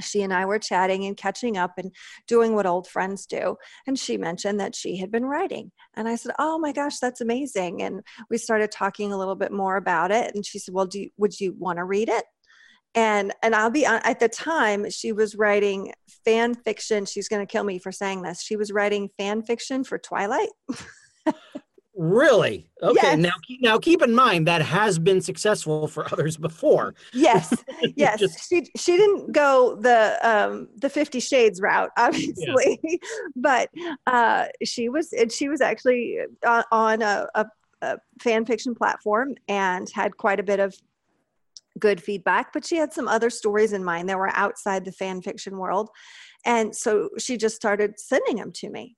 she 0.01 0.23
and 0.23 0.33
I 0.33 0.45
were 0.47 0.59
chatting 0.59 1.05
and 1.05 1.17
catching 1.17 1.57
up 1.57 1.73
and 1.77 1.95
doing 2.27 2.55
what 2.55 2.67
old 2.67 2.87
friends 2.87 3.27
do. 3.27 3.57
And 3.87 3.99
she 3.99 4.17
mentioned 4.17 4.61
that 4.61 4.75
she 4.75 4.97
had 4.97 5.11
been 5.11 5.25
writing. 5.25 5.71
And 5.95 6.09
I 6.09 6.17
said, 6.17 6.33
Oh 6.39 6.59
my 6.59 6.73
gosh, 6.73 6.99
that's 6.99 7.21
amazing. 7.21 7.83
And 7.83 8.03
we 8.31 8.39
started 8.39 8.71
talking 8.71 9.13
a 9.13 9.19
little 9.19 9.37
bit 9.37 9.53
more 9.53 9.77
about 9.77 10.11
it. 10.11 10.35
And 10.35 10.45
she 10.45 10.59
said, 10.59 10.75
Well, 10.75 10.87
do 10.87 11.01
you, 11.01 11.11
would 11.17 11.39
you 11.39 11.55
want 11.59 11.79
to 11.79 11.85
read 11.85 12.09
it? 12.09 12.25
And 12.95 13.33
and 13.43 13.55
I'll 13.55 13.71
be 13.71 13.87
uh, 13.87 14.01
at 14.05 14.21
the 14.21 14.29
time 14.29 14.91
she 14.91 15.13
was 15.13 15.35
writing 15.35 15.93
fan 16.25 16.55
fiction. 16.55 17.07
She's 17.07 17.29
going 17.29 17.45
to 17.45 17.51
kill 17.51 17.65
me 17.65 17.79
for 17.79 17.91
saying 17.91 18.23
this. 18.23 18.43
She 18.43 18.57
was 18.57 18.71
writing 18.71 19.09
fan 19.17 19.43
fiction 19.43 19.83
for 19.83 19.99
Twilight. 19.99 20.51
Really? 21.95 22.67
Okay. 22.83 22.95
Yes. 23.03 23.19
Now, 23.19 23.33
now 23.61 23.79
keep 23.79 24.01
in 24.01 24.15
mind 24.15 24.47
that 24.47 24.63
has 24.63 24.99
been 24.99 25.21
successful 25.21 25.87
for 25.89 26.11
others 26.13 26.37
before. 26.37 26.95
Yes. 27.13 27.53
Yes. 27.97 28.21
Just, 28.21 28.49
she 28.49 28.65
she 28.77 28.97
didn't 28.97 29.33
go 29.33 29.77
the 29.81 30.17
um 30.23 30.69
the 30.77 30.89
Fifty 30.89 31.19
Shades 31.19 31.61
route, 31.61 31.91
obviously, 31.99 32.79
yeah. 32.83 32.97
but 33.35 33.69
uh, 34.07 34.47
she 34.65 34.89
was 34.89 35.13
and 35.13 35.31
she 35.31 35.49
was 35.49 35.61
actually 35.61 36.19
uh, 36.47 36.63
on 36.71 37.03
a, 37.03 37.27
a, 37.35 37.47
a 37.83 37.99
fan 38.21 38.45
fiction 38.45 38.75
platform 38.75 39.35
and 39.49 39.89
had 39.93 40.17
quite 40.17 40.39
a 40.39 40.45
bit 40.45 40.61
of 40.61 40.75
good 41.79 42.01
feedback. 42.01 42.53
But 42.53 42.65
she 42.65 42.77
had 42.77 42.93
some 42.93 43.09
other 43.09 43.31
stories 43.31 43.73
in 43.73 43.85
mind 43.85 44.09
that 44.09 44.19
were 44.19 44.31
outside 44.35 44.85
the 44.85 44.93
fan 44.93 45.23
fiction 45.23 45.59
world, 45.59 45.91
and 46.47 46.75
so 46.75 47.11
she 47.19 47.37
just 47.37 47.57
started 47.57 47.99
sending 47.99 48.37
them 48.37 48.53
to 48.53 48.71
me 48.71 48.97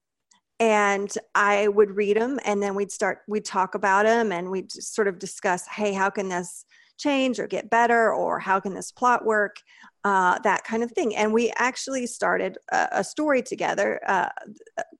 and 0.61 1.12
I 1.34 1.68
would 1.68 1.90
read 1.90 2.16
them 2.16 2.38
and 2.44 2.62
then 2.62 2.75
we'd 2.75 2.92
start, 2.92 3.20
we'd 3.26 3.44
talk 3.44 3.75
about 3.75 4.04
them 4.04 4.32
and 4.32 4.50
we'd 4.50 4.70
sort 4.70 5.08
of 5.08 5.18
discuss, 5.18 5.66
hey, 5.66 5.92
how 5.92 6.11
can 6.11 6.28
this 6.28 6.64
change 6.96 7.40
or 7.40 7.46
get 7.46 7.70
better 7.70 8.12
or 8.12 8.38
how 8.38 8.61
can 8.61 8.75
this 8.75 8.92
plot 8.92 9.25
work? 9.25 9.56
Uh, 10.04 10.38
that 10.40 10.64
kind 10.64 10.82
of 10.82 10.92
thing. 10.92 11.16
And 11.16 11.32
we 11.32 11.52
actually 11.56 12.06
started 12.06 12.58
a, 12.70 12.88
a 12.92 13.04
story 13.04 13.42
together 13.42 14.00
uh, 14.06 14.28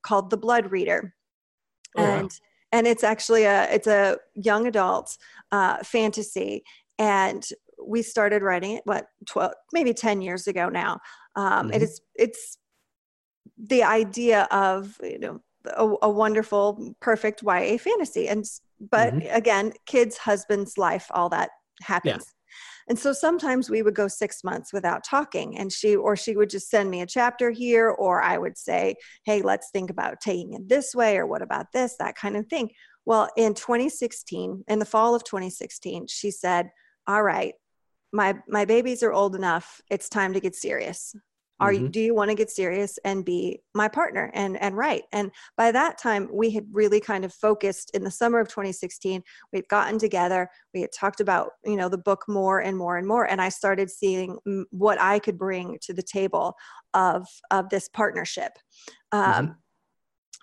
called 0.03 0.31
The 0.31 0.37
Blood 0.37 0.71
Reader. 0.71 1.15
Oh, 1.97 2.03
and 2.03 2.23
wow. 2.25 2.29
and 2.73 2.87
it's 2.87 3.05
actually 3.05 3.45
a 3.45 3.71
it's 3.73 3.87
a 3.87 4.19
young 4.35 4.67
adult 4.67 5.17
uh, 5.53 5.79
fantasy 5.85 6.65
and 6.99 7.47
we 7.87 8.03
started 8.03 8.43
writing 8.43 8.77
it 8.77 8.83
what 8.85 9.07
12 9.27 9.53
maybe 9.73 9.95
10 9.95 10.23
years 10.23 10.47
ago 10.47 10.69
now 10.69 10.99
um, 11.37 11.69
mm-hmm. 11.69 11.83
it's 11.83 12.01
it's 12.17 12.59
the 13.59 13.85
idea 13.85 14.49
of 14.51 14.97
you 15.03 15.19
know 15.19 15.41
a, 15.67 15.95
a 16.03 16.11
wonderful 16.11 16.95
perfect 17.01 17.43
ya 17.43 17.79
fantasy. 17.79 18.29
And 18.29 18.45
but 18.91 19.15
mm-hmm. 19.15 19.35
again 19.35 19.73
kids 19.87 20.19
husbands 20.19 20.77
life 20.79 21.07
all 21.11 21.29
that 21.31 21.51
happens. 21.83 22.25
Yeah. 22.27 22.89
and 22.89 22.99
so 22.99 23.13
sometimes 23.13 23.71
we 23.71 23.83
would 23.83 23.95
go 23.95 24.09
six 24.09 24.45
months 24.45 24.73
without 24.73 25.05
talking 25.05 25.59
and 25.59 25.73
she 25.73 25.97
or 25.97 26.17
she 26.17 26.37
would 26.37 26.51
just 26.51 26.71
send 26.71 26.91
me 26.91 27.01
a 27.01 27.07
chapter 27.07 27.51
here 27.51 27.89
or 27.89 28.23
i 28.23 28.39
would 28.39 28.57
say 28.57 28.95
hey 29.25 29.43
let's 29.43 29.71
think 29.71 29.91
about 29.91 30.21
taking 30.21 30.55
it 30.55 30.69
this 30.69 30.95
way 30.95 31.17
or 31.19 31.27
what 31.27 31.43
about 31.43 31.67
this? 31.73 31.97
That 31.99 32.17
kind 32.17 32.37
of 32.37 32.47
thing. 32.47 32.71
Well 33.07 33.29
in 33.37 33.55
2016 33.55 34.65
in 34.69 34.79
the 34.79 34.85
fall 34.85 35.15
of 35.15 35.25
2016 35.25 36.07
she 36.09 36.31
said 36.31 36.71
all 37.07 37.23
right 37.23 37.55
my 38.13 38.37
my 38.49 38.65
babies 38.65 39.03
are 39.03 39.13
old 39.13 39.35
enough. 39.35 39.81
It's 39.91 40.09
time 40.09 40.33
to 40.35 40.41
get 40.41 40.55
serious 40.55 41.15
are 41.61 41.73
mm-hmm. 41.73 41.85
you 41.85 41.89
do 41.89 42.01
you 42.01 42.15
want 42.15 42.31
to 42.31 42.35
get 42.35 42.51
serious 42.51 42.99
and 43.05 43.25
be 43.25 43.61
my 43.75 43.89
partner 43.89 44.31
and 44.35 44.61
and 44.61 44.77
write 44.77 45.05
and 45.13 45.31
by 45.57 45.71
that 45.71 45.99
time 45.99 46.29
we 46.33 46.51
had 46.51 46.67
really 46.73 47.01
kind 47.01 47.25
of 47.25 47.33
focused 47.33 47.91
in 47.95 48.03
the 48.03 48.11
summer 48.11 48.39
of 48.39 48.49
2016 48.49 49.23
we 49.53 49.59
had 49.59 49.69
gotten 49.69 49.99
together 49.99 50.49
we 50.73 50.81
had 50.81 50.93
talked 50.93 51.21
about 51.21 51.51
you 51.65 51.77
know 51.77 51.89
the 51.89 51.99
book 51.99 52.25
more 52.29 52.61
and 52.61 52.77
more 52.77 52.97
and 52.97 53.07
more 53.07 53.25
and 53.25 53.41
i 53.41 53.49
started 53.49 53.91
seeing 53.91 54.37
what 54.71 55.01
i 55.01 55.19
could 55.19 55.39
bring 55.39 55.79
to 55.81 55.93
the 55.93 56.03
table 56.03 56.55
of 56.93 57.27
of 57.51 57.69
this 57.69 57.89
partnership 57.89 58.53
um, 59.13 59.23
mm-hmm. 59.23 59.53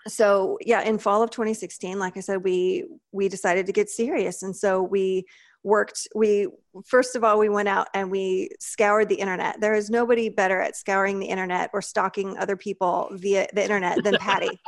so 0.08 0.58
yeah 0.62 0.82
in 0.82 0.98
fall 0.98 1.22
of 1.22 1.30
2016 1.30 2.00
like 2.00 2.15
i 2.15 2.22
said 2.22 2.44
we 2.44 2.86
we 3.12 3.27
decided 3.27 3.65
to 3.65 3.74
get 3.74 3.89
serious 3.89 4.44
and 4.44 4.56
so 4.56 4.82
we 4.82 5.25
worked 5.63 6.08
we 6.15 6.48
first 6.86 7.15
of 7.15 7.24
all 7.24 7.38
we 7.38 7.50
went 7.50 7.68
out 7.68 7.88
and 7.94 8.10
we 8.10 8.50
scoured 8.60 9.10
the 9.10 9.15
internet. 9.15 9.60
There 9.62 9.74
is 9.74 9.89
nobody 9.89 10.30
better 10.30 10.60
at 10.60 10.75
scouring 10.75 11.20
the 11.20 11.27
internet 11.27 11.70
or 11.74 11.82
stalking 11.82 12.38
other 12.38 12.56
people 12.56 13.10
via 13.13 13.48
the 13.53 13.63
internet 13.63 14.03
than 14.03 14.15
patty. 14.20 14.60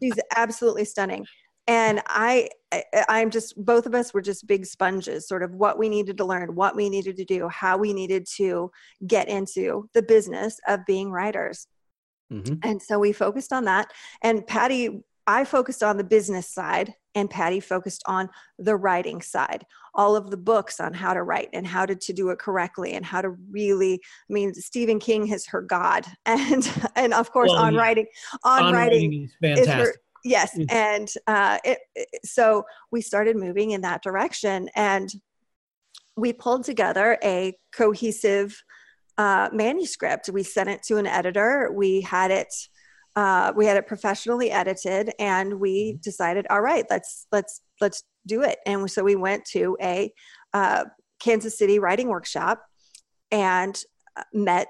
She's 0.00 0.18
absolutely 0.36 0.84
stunning. 0.84 1.26
And 1.66 2.02
I, 2.06 2.48
I 2.72 2.84
i'm 3.08 3.30
just 3.30 3.54
both 3.56 3.86
of 3.86 3.94
us 3.94 4.14
were 4.14 4.22
just 4.22 4.46
big 4.46 4.64
sponges 4.64 5.28
sort 5.28 5.42
of 5.42 5.54
what 5.54 5.78
we 5.78 5.88
needed 5.88 6.16
to 6.18 6.24
learn 6.24 6.54
what 6.54 6.74
we 6.74 6.88
needed 6.88 7.16
to 7.16 7.24
do 7.24 7.48
how 7.48 7.76
we 7.76 7.92
needed 7.92 8.26
to 8.36 8.70
get 9.06 9.28
into 9.28 9.88
the 9.92 10.02
business 10.02 10.58
of 10.66 10.86
being 10.86 11.10
writers. 11.10 11.66
Mm-hmm. 12.32 12.54
and 12.62 12.80
so 12.80 12.98
we 13.00 13.12
focused 13.12 13.52
on 13.52 13.64
that. 13.64 13.90
And 14.22 14.46
patty 14.46 15.02
I 15.30 15.44
focused 15.44 15.84
on 15.84 15.96
the 15.96 16.02
business 16.02 16.48
side 16.48 16.92
and 17.14 17.30
Patty 17.30 17.60
focused 17.60 18.02
on 18.06 18.28
the 18.58 18.74
writing 18.74 19.22
side. 19.22 19.64
All 19.94 20.16
of 20.16 20.28
the 20.28 20.36
books 20.36 20.80
on 20.80 20.92
how 20.92 21.14
to 21.14 21.22
write 21.22 21.50
and 21.52 21.64
how 21.64 21.86
to, 21.86 21.94
to 21.94 22.12
do 22.12 22.30
it 22.30 22.40
correctly 22.40 22.94
and 22.94 23.04
how 23.04 23.22
to 23.22 23.30
really, 23.48 23.94
I 23.94 24.32
mean, 24.32 24.52
Stephen 24.54 24.98
King 24.98 25.28
is 25.28 25.46
her 25.46 25.62
God. 25.62 26.04
And, 26.26 26.68
and 26.96 27.14
of 27.14 27.30
course, 27.30 27.50
well, 27.50 27.62
on 27.62 27.74
yeah. 27.74 27.80
writing, 27.80 28.06
on, 28.42 28.64
on 28.64 28.74
writing, 28.74 29.10
writing 29.10 29.22
is 29.24 29.36
fantastic. 29.40 29.68
Is 29.68 29.88
her, 29.88 29.94
yes. 30.24 30.58
Mm. 30.58 30.72
And 30.72 31.08
uh, 31.28 31.58
it, 31.64 31.78
it, 31.94 32.08
so 32.24 32.64
we 32.90 33.00
started 33.00 33.36
moving 33.36 33.70
in 33.70 33.82
that 33.82 34.02
direction 34.02 34.68
and 34.74 35.08
we 36.16 36.32
pulled 36.32 36.64
together 36.64 37.18
a 37.22 37.56
cohesive 37.72 38.60
uh, 39.16 39.48
manuscript. 39.52 40.28
We 40.28 40.42
sent 40.42 40.70
it 40.70 40.82
to 40.84 40.96
an 40.96 41.06
editor. 41.06 41.70
We 41.72 42.00
had 42.00 42.32
it 42.32 42.52
uh, 43.16 43.52
we 43.56 43.66
had 43.66 43.76
it 43.76 43.86
professionally 43.86 44.50
edited 44.50 45.12
and 45.18 45.60
we 45.60 45.92
mm-hmm. 45.92 46.00
decided 46.00 46.46
all 46.50 46.60
right 46.60 46.84
let's 46.90 47.26
let's 47.32 47.62
let's 47.80 48.04
do 48.26 48.42
it 48.42 48.58
and 48.66 48.90
so 48.90 49.02
we 49.02 49.16
went 49.16 49.44
to 49.44 49.76
a 49.80 50.12
uh, 50.54 50.84
kansas 51.18 51.58
city 51.58 51.78
writing 51.78 52.08
workshop 52.08 52.62
and 53.30 53.82
uh, 54.16 54.22
met 54.32 54.68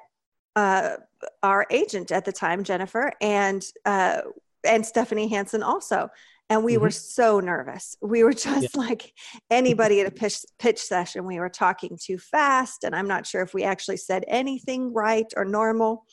uh, 0.57 0.97
our 1.43 1.67
agent 1.71 2.11
at 2.11 2.25
the 2.25 2.33
time 2.33 2.65
jennifer 2.65 3.13
and 3.21 3.65
uh, 3.85 4.21
and 4.65 4.85
stephanie 4.85 5.29
hansen 5.29 5.63
also 5.63 6.09
and 6.49 6.65
we 6.65 6.75
mm-hmm. 6.75 6.83
were 6.83 6.91
so 6.91 7.41
nervous 7.41 7.97
we 8.01 8.25
were 8.25 8.33
just 8.33 8.63
yeah. 8.63 8.69
like 8.81 9.13
anybody 9.51 10.01
at 10.01 10.07
a 10.07 10.11
pitch, 10.11 10.39
pitch 10.59 10.79
session 10.79 11.27
we 11.27 11.39
were 11.39 11.51
talking 11.51 11.99
too 12.01 12.19
fast 12.19 12.85
and 12.85 12.95
i'm 12.95 13.09
not 13.09 13.27
sure 13.27 13.43
if 13.43 13.53
we 13.53 13.65
actually 13.65 13.99
said 13.99 14.25
anything 14.29 14.93
right 14.95 15.33
or 15.37 15.45
normal 15.45 16.07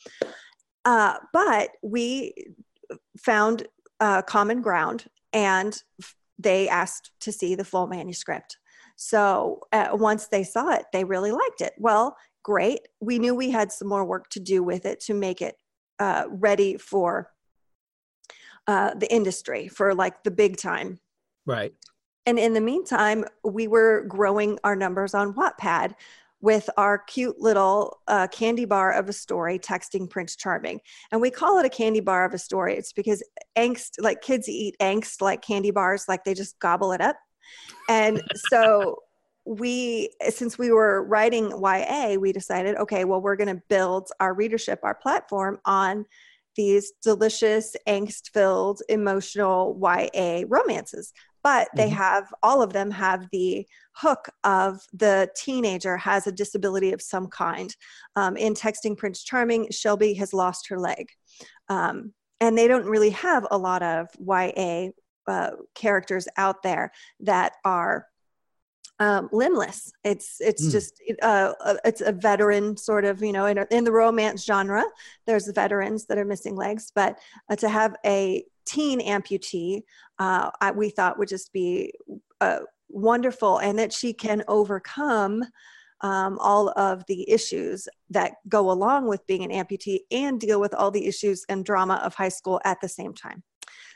uh, 0.88 1.18
but 1.34 1.72
we 1.82 2.32
found 3.18 3.66
uh, 4.00 4.22
common 4.22 4.62
ground 4.62 5.04
and 5.34 5.82
they 6.38 6.66
asked 6.66 7.10
to 7.20 7.30
see 7.30 7.54
the 7.54 7.64
full 7.64 7.86
manuscript. 7.86 8.56
So 8.96 9.60
uh, 9.70 9.90
once 9.92 10.28
they 10.28 10.42
saw 10.42 10.70
it, 10.70 10.86
they 10.94 11.04
really 11.04 11.30
liked 11.30 11.60
it. 11.60 11.74
Well, 11.76 12.16
great. 12.42 12.80
We 13.00 13.18
knew 13.18 13.34
we 13.34 13.50
had 13.50 13.70
some 13.70 13.86
more 13.86 14.06
work 14.06 14.30
to 14.30 14.40
do 14.40 14.62
with 14.62 14.86
it 14.86 15.00
to 15.00 15.14
make 15.14 15.42
it 15.42 15.56
uh, 15.98 16.24
ready 16.30 16.78
for 16.78 17.32
uh, 18.66 18.94
the 18.94 19.12
industry 19.12 19.68
for 19.68 19.94
like 19.94 20.24
the 20.24 20.30
big 20.30 20.56
time. 20.56 21.00
Right. 21.44 21.74
And 22.24 22.38
in 22.38 22.54
the 22.54 22.62
meantime, 22.62 23.26
we 23.44 23.68
were 23.68 24.06
growing 24.08 24.58
our 24.64 24.74
numbers 24.74 25.12
on 25.12 25.34
Wattpad 25.34 25.92
with 26.40 26.70
our 26.76 26.98
cute 26.98 27.38
little 27.40 27.98
uh, 28.06 28.28
candy 28.28 28.64
bar 28.64 28.92
of 28.92 29.08
a 29.08 29.12
story, 29.12 29.58
texting 29.58 30.08
Prince 30.08 30.36
Charming. 30.36 30.80
And 31.10 31.20
we 31.20 31.30
call 31.30 31.58
it 31.58 31.66
a 31.66 31.70
candy 31.70 32.00
bar 32.00 32.24
of 32.24 32.34
a 32.34 32.38
story. 32.38 32.76
It's 32.76 32.92
because 32.92 33.22
angst, 33.56 33.92
like 33.98 34.22
kids 34.22 34.48
eat 34.48 34.76
angst 34.80 35.20
like 35.20 35.42
candy 35.42 35.70
bars, 35.70 36.04
like 36.08 36.24
they 36.24 36.34
just 36.34 36.58
gobble 36.60 36.92
it 36.92 37.00
up. 37.00 37.16
And 37.88 38.22
so 38.50 38.98
we, 39.44 40.10
since 40.28 40.58
we 40.58 40.70
were 40.70 41.04
writing 41.04 41.50
YA, 41.50 42.14
we 42.14 42.32
decided, 42.32 42.76
okay, 42.76 43.04
well, 43.04 43.20
we're 43.20 43.36
going 43.36 43.54
to 43.54 43.62
build 43.68 44.10
our 44.20 44.34
readership, 44.34 44.80
our 44.82 44.94
platform 44.94 45.58
on 45.64 46.04
these 46.54 46.92
delicious, 47.02 47.74
angst 47.86 48.30
filled, 48.32 48.82
emotional 48.88 49.78
YA 49.80 50.42
romances 50.48 51.12
but 51.42 51.68
they 51.76 51.86
mm-hmm. 51.86 51.96
have 51.96 52.24
all 52.42 52.62
of 52.62 52.72
them 52.72 52.90
have 52.90 53.26
the 53.32 53.66
hook 53.92 54.28
of 54.44 54.80
the 54.92 55.28
teenager 55.36 55.96
has 55.96 56.26
a 56.26 56.32
disability 56.32 56.92
of 56.92 57.02
some 57.02 57.26
kind 57.28 57.74
um, 58.16 58.36
in 58.36 58.54
texting 58.54 58.96
prince 58.96 59.22
charming 59.22 59.70
shelby 59.70 60.14
has 60.14 60.32
lost 60.32 60.68
her 60.68 60.78
leg 60.78 61.08
um, 61.68 62.12
and 62.40 62.56
they 62.56 62.68
don't 62.68 62.86
really 62.86 63.10
have 63.10 63.46
a 63.50 63.58
lot 63.58 63.82
of 63.82 64.08
ya 64.18 64.88
uh, 65.26 65.50
characters 65.74 66.26
out 66.36 66.62
there 66.62 66.90
that 67.20 67.52
are 67.64 68.06
um, 69.00 69.28
limbless. 69.32 69.92
It's 70.04 70.40
it's 70.40 70.66
mm. 70.66 70.72
just 70.72 71.00
uh, 71.22 71.52
uh, 71.64 71.74
it's 71.84 72.00
a 72.00 72.12
veteran 72.12 72.76
sort 72.76 73.04
of 73.04 73.22
you 73.22 73.32
know 73.32 73.46
in, 73.46 73.58
in 73.70 73.84
the 73.84 73.92
romance 73.92 74.44
genre. 74.44 74.84
There's 75.26 75.48
veterans 75.48 76.06
that 76.06 76.18
are 76.18 76.24
missing 76.24 76.56
legs, 76.56 76.90
but 76.94 77.18
uh, 77.48 77.56
to 77.56 77.68
have 77.68 77.94
a 78.04 78.44
teen 78.68 79.00
amputee, 79.00 79.82
uh, 80.18 80.50
I, 80.60 80.70
we 80.70 80.90
thought 80.90 81.18
would 81.18 81.28
just 81.28 81.52
be 81.52 81.92
uh, 82.40 82.60
wonderful 82.88 83.58
and 83.58 83.78
that 83.78 83.92
she 83.92 84.12
can 84.12 84.42
overcome 84.48 85.44
um, 86.00 86.38
all 86.38 86.68
of 86.76 87.04
the 87.06 87.28
issues 87.28 87.88
that 88.10 88.34
go 88.48 88.70
along 88.70 89.08
with 89.08 89.26
being 89.26 89.42
an 89.42 89.50
amputee 89.50 90.00
and 90.10 90.40
deal 90.40 90.60
with 90.60 90.74
all 90.74 90.90
the 90.90 91.06
issues 91.06 91.44
and 91.48 91.64
drama 91.64 92.00
of 92.04 92.14
high 92.14 92.28
school 92.28 92.60
at 92.64 92.80
the 92.80 92.88
same 92.88 93.12
time. 93.12 93.42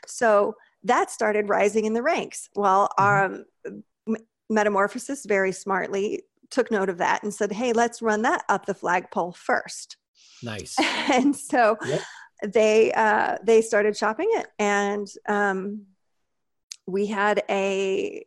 So 0.05 0.55
that 0.83 1.11
started 1.11 1.47
rising 1.47 1.85
in 1.85 1.93
the 1.93 2.01
ranks. 2.01 2.49
Well, 2.55 2.89
mm-hmm. 2.99 3.75
um, 4.07 4.17
Metamorphosis 4.49 5.25
very 5.25 5.53
smartly 5.53 6.23
took 6.49 6.69
note 6.69 6.89
of 6.89 6.97
that 6.97 7.23
and 7.23 7.33
said, 7.33 7.53
hey, 7.53 7.71
let's 7.71 8.01
run 8.01 8.21
that 8.23 8.43
up 8.49 8.65
the 8.65 8.73
flagpole 8.73 9.31
first. 9.31 9.95
Nice. 10.43 10.75
and 11.09 11.33
so 11.33 11.77
yep 11.85 12.01
they 12.43 12.91
uh, 12.91 13.37
they 13.43 13.61
started 13.61 13.95
shopping 13.95 14.29
it, 14.31 14.47
and 14.59 15.07
um, 15.27 15.85
we 16.85 17.07
had 17.07 17.43
a 17.49 18.25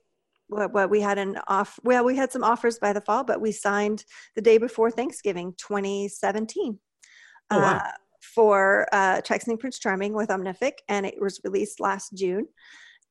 well, 0.48 0.88
we 0.88 1.00
had 1.00 1.18
an 1.18 1.38
off. 1.48 1.78
Well, 1.82 2.04
we 2.04 2.16
had 2.16 2.32
some 2.32 2.44
offers 2.44 2.78
by 2.78 2.92
the 2.92 3.00
fall, 3.00 3.24
but 3.24 3.40
we 3.40 3.52
signed 3.52 4.04
the 4.34 4.42
day 4.42 4.58
before 4.58 4.90
Thanksgiving, 4.90 5.54
2017. 5.58 6.78
Oh, 7.50 7.58
wow. 7.58 7.76
uh, 7.76 7.90
for 8.20 8.86
uh, 8.92 9.20
Texting 9.22 9.58
Prince 9.58 9.78
Charming 9.78 10.12
with 10.12 10.28
Omnific, 10.28 10.78
and 10.88 11.06
it 11.06 11.20
was 11.20 11.40
released 11.44 11.80
last 11.80 12.14
June. 12.14 12.46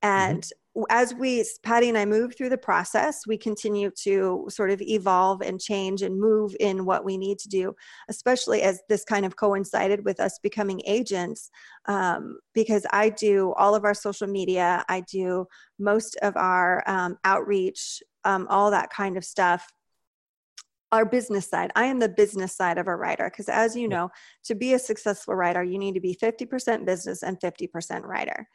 Mm-hmm. 0.03 0.33
And 0.33 0.49
as 0.89 1.13
we 1.13 1.43
patty 1.63 1.87
and 1.89 1.97
i 1.97 2.05
move 2.05 2.35
through 2.35 2.49
the 2.49 2.57
process 2.57 3.25
we 3.25 3.37
continue 3.37 3.89
to 3.91 4.45
sort 4.49 4.69
of 4.69 4.81
evolve 4.81 5.41
and 5.41 5.59
change 5.59 6.01
and 6.01 6.19
move 6.19 6.55
in 6.59 6.85
what 6.85 7.05
we 7.05 7.17
need 7.17 7.39
to 7.39 7.47
do 7.47 7.73
especially 8.09 8.61
as 8.61 8.81
this 8.89 9.03
kind 9.03 9.25
of 9.25 9.35
coincided 9.35 10.03
with 10.03 10.19
us 10.19 10.39
becoming 10.39 10.81
agents 10.85 11.49
um, 11.85 12.37
because 12.53 12.85
i 12.91 13.09
do 13.09 13.53
all 13.53 13.75
of 13.75 13.85
our 13.85 13.93
social 13.93 14.27
media 14.27 14.83
i 14.89 14.99
do 15.01 15.45
most 15.79 16.17
of 16.21 16.35
our 16.35 16.83
um, 16.87 17.17
outreach 17.23 18.01
um, 18.23 18.47
all 18.49 18.71
that 18.71 18.89
kind 18.89 19.17
of 19.17 19.23
stuff 19.23 19.67
our 20.91 21.05
business 21.05 21.49
side. 21.49 21.71
I 21.75 21.85
am 21.85 21.99
the 21.99 22.09
business 22.09 22.55
side 22.55 22.77
of 22.77 22.87
a 22.87 22.95
writer 22.95 23.29
because, 23.29 23.49
as 23.49 23.75
you 23.75 23.87
know, 23.87 24.11
to 24.45 24.55
be 24.55 24.73
a 24.73 24.79
successful 24.79 25.35
writer, 25.35 25.63
you 25.63 25.77
need 25.77 25.93
to 25.95 25.99
be 25.99 26.15
50% 26.15 26.85
business 26.85 27.21
and 27.21 27.39
50% 27.39 28.03
writer. 28.03 28.47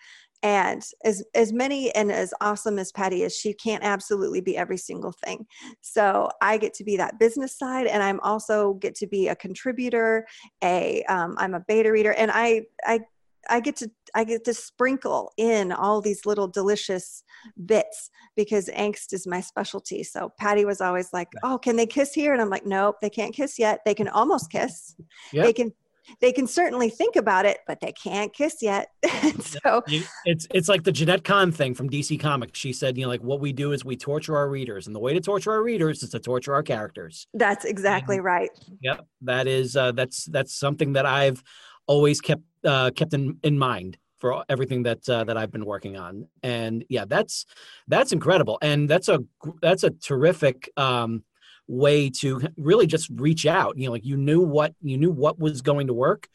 And 0.43 0.83
as 1.05 1.23
as 1.35 1.53
many 1.53 1.95
and 1.95 2.11
as 2.11 2.33
awesome 2.41 2.79
as 2.79 2.93
Patty 2.93 3.25
is, 3.25 3.37
she 3.37 3.53
can't 3.53 3.85
absolutely 3.85 4.41
be 4.41 4.57
every 4.57 4.79
single 4.79 5.13
thing. 5.25 5.47
So 5.83 6.31
I 6.41 6.57
get 6.57 6.73
to 6.75 6.85
be 6.85 6.97
that 6.97 7.19
business 7.19 7.59
side, 7.59 7.87
and 7.87 8.03
I'm 8.03 8.21
also 8.21 8.75
get 8.75 8.95
to 8.97 9.07
be 9.07 9.29
a 9.29 9.37
contributor. 9.37 10.27
A 10.65 11.05
am 11.09 11.37
um, 11.39 11.55
a 11.55 11.61
beta 11.61 11.93
reader, 11.93 12.13
and 12.13 12.31
I 12.33 12.63
I 12.87 13.01
I 13.49 13.61
get 13.61 13.77
to 13.77 13.91
I 14.15 14.25
get 14.25 14.45
to 14.45 14.55
sprinkle 14.55 15.33
in 15.37 15.73
all 15.73 16.01
these 16.01 16.27
little 16.27 16.49
delicious 16.49 17.23
bits 17.67 18.11
because 18.37 18.69
angst 18.69 19.13
is 19.13 19.27
my 19.27 19.41
specialty. 19.41 20.03
So 20.03 20.33
Patty 20.39 20.65
was 20.65 20.81
always 20.81 21.13
like, 21.13 21.29
"Oh, 21.43 21.59
can 21.59 21.77
they 21.77 21.87
kiss 21.87 22.15
here?" 22.15 22.33
And 22.33 22.41
I'm 22.41 22.51
like, 22.51 22.67
"Nope, 22.67 22.97
they 23.03 23.11
can't 23.11 23.35
kiss 23.35 23.59
yet. 23.59 23.81
They 23.85 23.95
can 23.95 24.09
almost 24.09 24.51
kiss. 24.51 24.97
Yep. 25.33 25.45
They 25.45 25.53
can 25.53 25.73
they 26.21 26.33
can 26.33 26.47
certainly 26.47 26.91
think 26.91 27.17
about 27.17 27.47
it, 27.47 27.59
but 27.67 27.81
they 27.81 27.93
can't 27.93 28.33
kiss 28.33 28.57
yet." 28.63 28.89
so 29.41 29.83
it's 30.25 30.47
it's 30.53 30.69
like 30.69 30.85
the 30.85 30.93
Jenette 30.93 31.25
Kahn 31.25 31.53
thing 31.53 31.75
from 31.75 31.89
DC 31.89 32.19
Comics. 32.21 32.59
She 32.59 32.73
said, 32.73 32.97
"You 32.97 33.05
know, 33.05 33.09
like 33.09 33.23
what 33.23 33.41
we 33.41 33.53
do 33.53 33.73
is 33.73 33.85
we 33.85 33.97
torture 33.97 34.37
our 34.37 34.49
readers, 34.49 34.87
and 34.87 34.95
the 34.95 35.01
way 35.01 35.15
to 35.15 35.21
torture 35.21 35.53
our 35.53 35.63
readers 35.63 36.03
is 36.03 36.11
to 36.11 36.19
torture 36.19 36.55
our 36.55 36.63
characters." 36.63 37.27
That's 37.35 37.65
exactly 37.65 38.17
and, 38.17 38.25
right. 38.25 38.51
Yep, 38.83 39.07
that 39.23 39.47
is 39.47 39.77
uh, 39.77 39.93
that's 39.93 40.25
that's 40.27 40.55
something 40.55 40.95
that 40.95 41.07
I've 41.07 41.43
always 41.87 42.21
kept 42.21 42.43
uh, 42.65 42.91
kept 42.91 43.15
in, 43.15 43.39
in 43.43 43.59
mind 43.59 43.99
for 44.19 44.45
everything 44.49 44.83
that 44.85 45.09
uh, 45.09 45.25
that 45.25 45.37
I've 45.37 45.51
been 45.51 45.65
working 45.65 45.97
on. 45.97 46.29
And 46.43 46.85
yeah, 46.89 47.05
that's 47.07 47.47
that's 47.89 48.13
incredible, 48.13 48.59
and 48.63 48.89
that's 48.89 49.09
a 49.09 49.21
that's 49.61 49.83
a 49.83 49.91
terrific 49.91 50.71
um, 50.77 51.25
way 51.71 52.11
to 52.11 52.41
really 52.57 52.87
just 52.87 53.09
reach 53.15 53.47
out. 53.47 53.79
You 53.79 53.87
know, 53.87 53.93
like 53.93 54.05
you 54.05 54.17
knew 54.17 54.41
what 54.41 54.75
you 54.83 54.99
knew 54.99 55.11
what 55.11 55.39
was 55.39 55.63
going 55.63 55.87
to 55.87 55.95
work, 55.95 56.29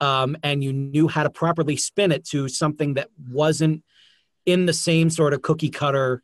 um, 0.00 0.36
and 0.42 0.64
you 0.64 0.72
knew 0.72 1.08
how 1.08 1.22
to 1.22 1.30
properly 1.30 1.76
spin 1.76 2.12
it 2.12 2.24
to 2.28 2.48
something 2.48 2.94
that 2.94 3.08
wasn't 3.28 3.84
in 4.46 4.66
the 4.66 4.72
same 4.72 5.10
sort 5.10 5.34
of 5.34 5.42
cookie 5.42 5.70
cutter 5.70 6.22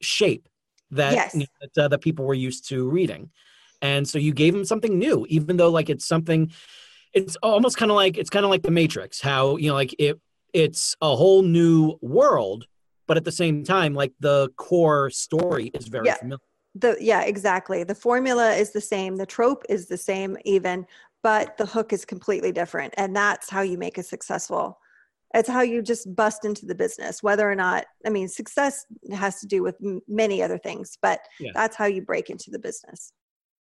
shape 0.00 0.48
that 0.90 1.12
yes. 1.12 1.34
you 1.34 1.40
know, 1.40 1.46
that, 1.74 1.84
uh, 1.84 1.88
that 1.88 2.00
people 2.00 2.24
were 2.24 2.34
used 2.34 2.68
to 2.68 2.88
reading. 2.88 3.30
And 3.82 4.08
so 4.08 4.18
you 4.18 4.32
gave 4.32 4.54
them 4.54 4.64
something 4.64 4.98
new, 4.98 5.26
even 5.28 5.56
though 5.56 5.70
like 5.70 5.90
it's 5.90 6.06
something 6.06 6.50
it's 7.14 7.36
almost 7.36 7.76
kind 7.76 7.90
of 7.90 7.94
like 7.94 8.18
it's 8.18 8.28
kind 8.28 8.44
of 8.44 8.50
like 8.50 8.62
the 8.62 8.70
matrix 8.70 9.20
how 9.20 9.56
you 9.56 9.68
know 9.68 9.74
like 9.74 9.94
it 9.98 10.20
it's 10.52 10.96
a 11.00 11.16
whole 11.16 11.42
new 11.42 11.96
world 12.02 12.66
but 13.06 13.16
at 13.16 13.24
the 13.24 13.32
same 13.32 13.64
time 13.64 13.94
like 13.94 14.12
the 14.20 14.50
core 14.56 15.08
story 15.10 15.70
is 15.72 15.86
very 15.86 16.06
yeah. 16.06 16.16
familiar 16.16 16.40
the 16.74 16.96
yeah 17.00 17.22
exactly. 17.22 17.84
The 17.84 17.94
formula 17.94 18.52
is 18.52 18.72
the 18.72 18.80
same. 18.80 19.16
The 19.16 19.26
trope 19.26 19.64
is 19.68 19.86
the 19.86 19.98
same 19.98 20.36
even 20.44 20.86
but 21.22 21.56
the 21.56 21.64
hook 21.64 21.94
is 21.94 22.04
completely 22.04 22.52
different. 22.52 22.92
And 22.98 23.16
that's 23.16 23.48
how 23.48 23.62
you 23.62 23.78
make 23.78 23.96
a 23.96 24.02
successful. 24.02 24.78
It's 25.32 25.48
how 25.48 25.62
you 25.62 25.80
just 25.80 26.14
bust 26.14 26.44
into 26.44 26.64
the 26.66 26.76
business 26.76 27.20
whether 27.20 27.50
or 27.50 27.56
not 27.56 27.86
i 28.06 28.08
mean 28.08 28.28
success 28.28 28.86
has 29.12 29.40
to 29.40 29.48
do 29.48 29.64
with 29.64 29.74
m- 29.84 30.00
many 30.06 30.40
other 30.40 30.58
things 30.58 30.96
but 31.02 31.18
yeah. 31.40 31.50
that's 31.52 31.74
how 31.74 31.86
you 31.86 32.02
break 32.02 32.30
into 32.30 32.52
the 32.52 32.58
business. 32.58 33.12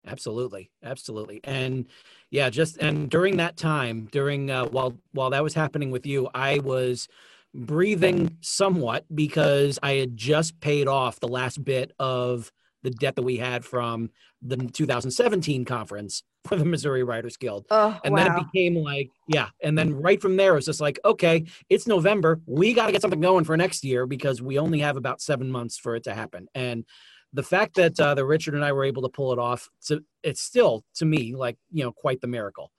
Absolutely, 0.06 0.70
absolutely, 0.82 1.40
and 1.44 1.84
yeah, 2.30 2.48
just 2.48 2.78
and 2.78 3.10
during 3.10 3.36
that 3.36 3.58
time, 3.58 4.08
during 4.10 4.50
uh, 4.50 4.64
while 4.64 4.96
while 5.12 5.28
that 5.28 5.42
was 5.42 5.52
happening 5.52 5.90
with 5.90 6.06
you, 6.06 6.26
I 6.32 6.58
was 6.60 7.06
breathing 7.52 8.38
somewhat 8.40 9.04
because 9.14 9.78
I 9.82 9.94
had 9.94 10.16
just 10.16 10.58
paid 10.60 10.88
off 10.88 11.20
the 11.20 11.28
last 11.28 11.62
bit 11.62 11.92
of 11.98 12.50
the 12.82 12.90
debt 12.90 13.16
that 13.16 13.22
we 13.22 13.36
had 13.36 13.64
from 13.64 14.10
the 14.42 14.56
2017 14.56 15.64
conference 15.64 16.22
for 16.44 16.56
the 16.56 16.64
Missouri 16.64 17.02
Writers 17.02 17.36
Guild. 17.36 17.66
Oh, 17.70 17.98
and 18.04 18.14
wow. 18.14 18.24
then 18.24 18.36
it 18.36 18.44
became 18.52 18.74
like, 18.76 19.10
yeah. 19.28 19.48
And 19.62 19.76
then 19.76 19.94
right 19.94 20.20
from 20.20 20.36
there, 20.36 20.52
it 20.52 20.56
was 20.56 20.66
just 20.66 20.80
like, 20.80 20.98
okay, 21.04 21.44
it's 21.68 21.86
November. 21.86 22.40
We 22.46 22.72
got 22.72 22.86
to 22.86 22.92
get 22.92 23.02
something 23.02 23.20
going 23.20 23.44
for 23.44 23.56
next 23.56 23.84
year 23.84 24.06
because 24.06 24.40
we 24.40 24.58
only 24.58 24.80
have 24.80 24.96
about 24.96 25.20
seven 25.20 25.50
months 25.50 25.76
for 25.78 25.96
it 25.96 26.04
to 26.04 26.14
happen. 26.14 26.48
And 26.54 26.84
the 27.32 27.42
fact 27.42 27.76
that 27.76 27.98
uh, 27.98 28.14
that 28.14 28.24
Richard 28.24 28.54
and 28.54 28.64
I 28.64 28.72
were 28.72 28.84
able 28.84 29.02
to 29.02 29.08
pull 29.08 29.32
it 29.32 29.38
off, 29.38 29.68
to, 29.86 30.02
it's 30.22 30.40
still 30.40 30.84
to 30.96 31.04
me 31.04 31.34
like 31.34 31.56
you 31.70 31.84
know 31.84 31.92
quite 31.92 32.20
the 32.20 32.26
miracle. 32.26 32.70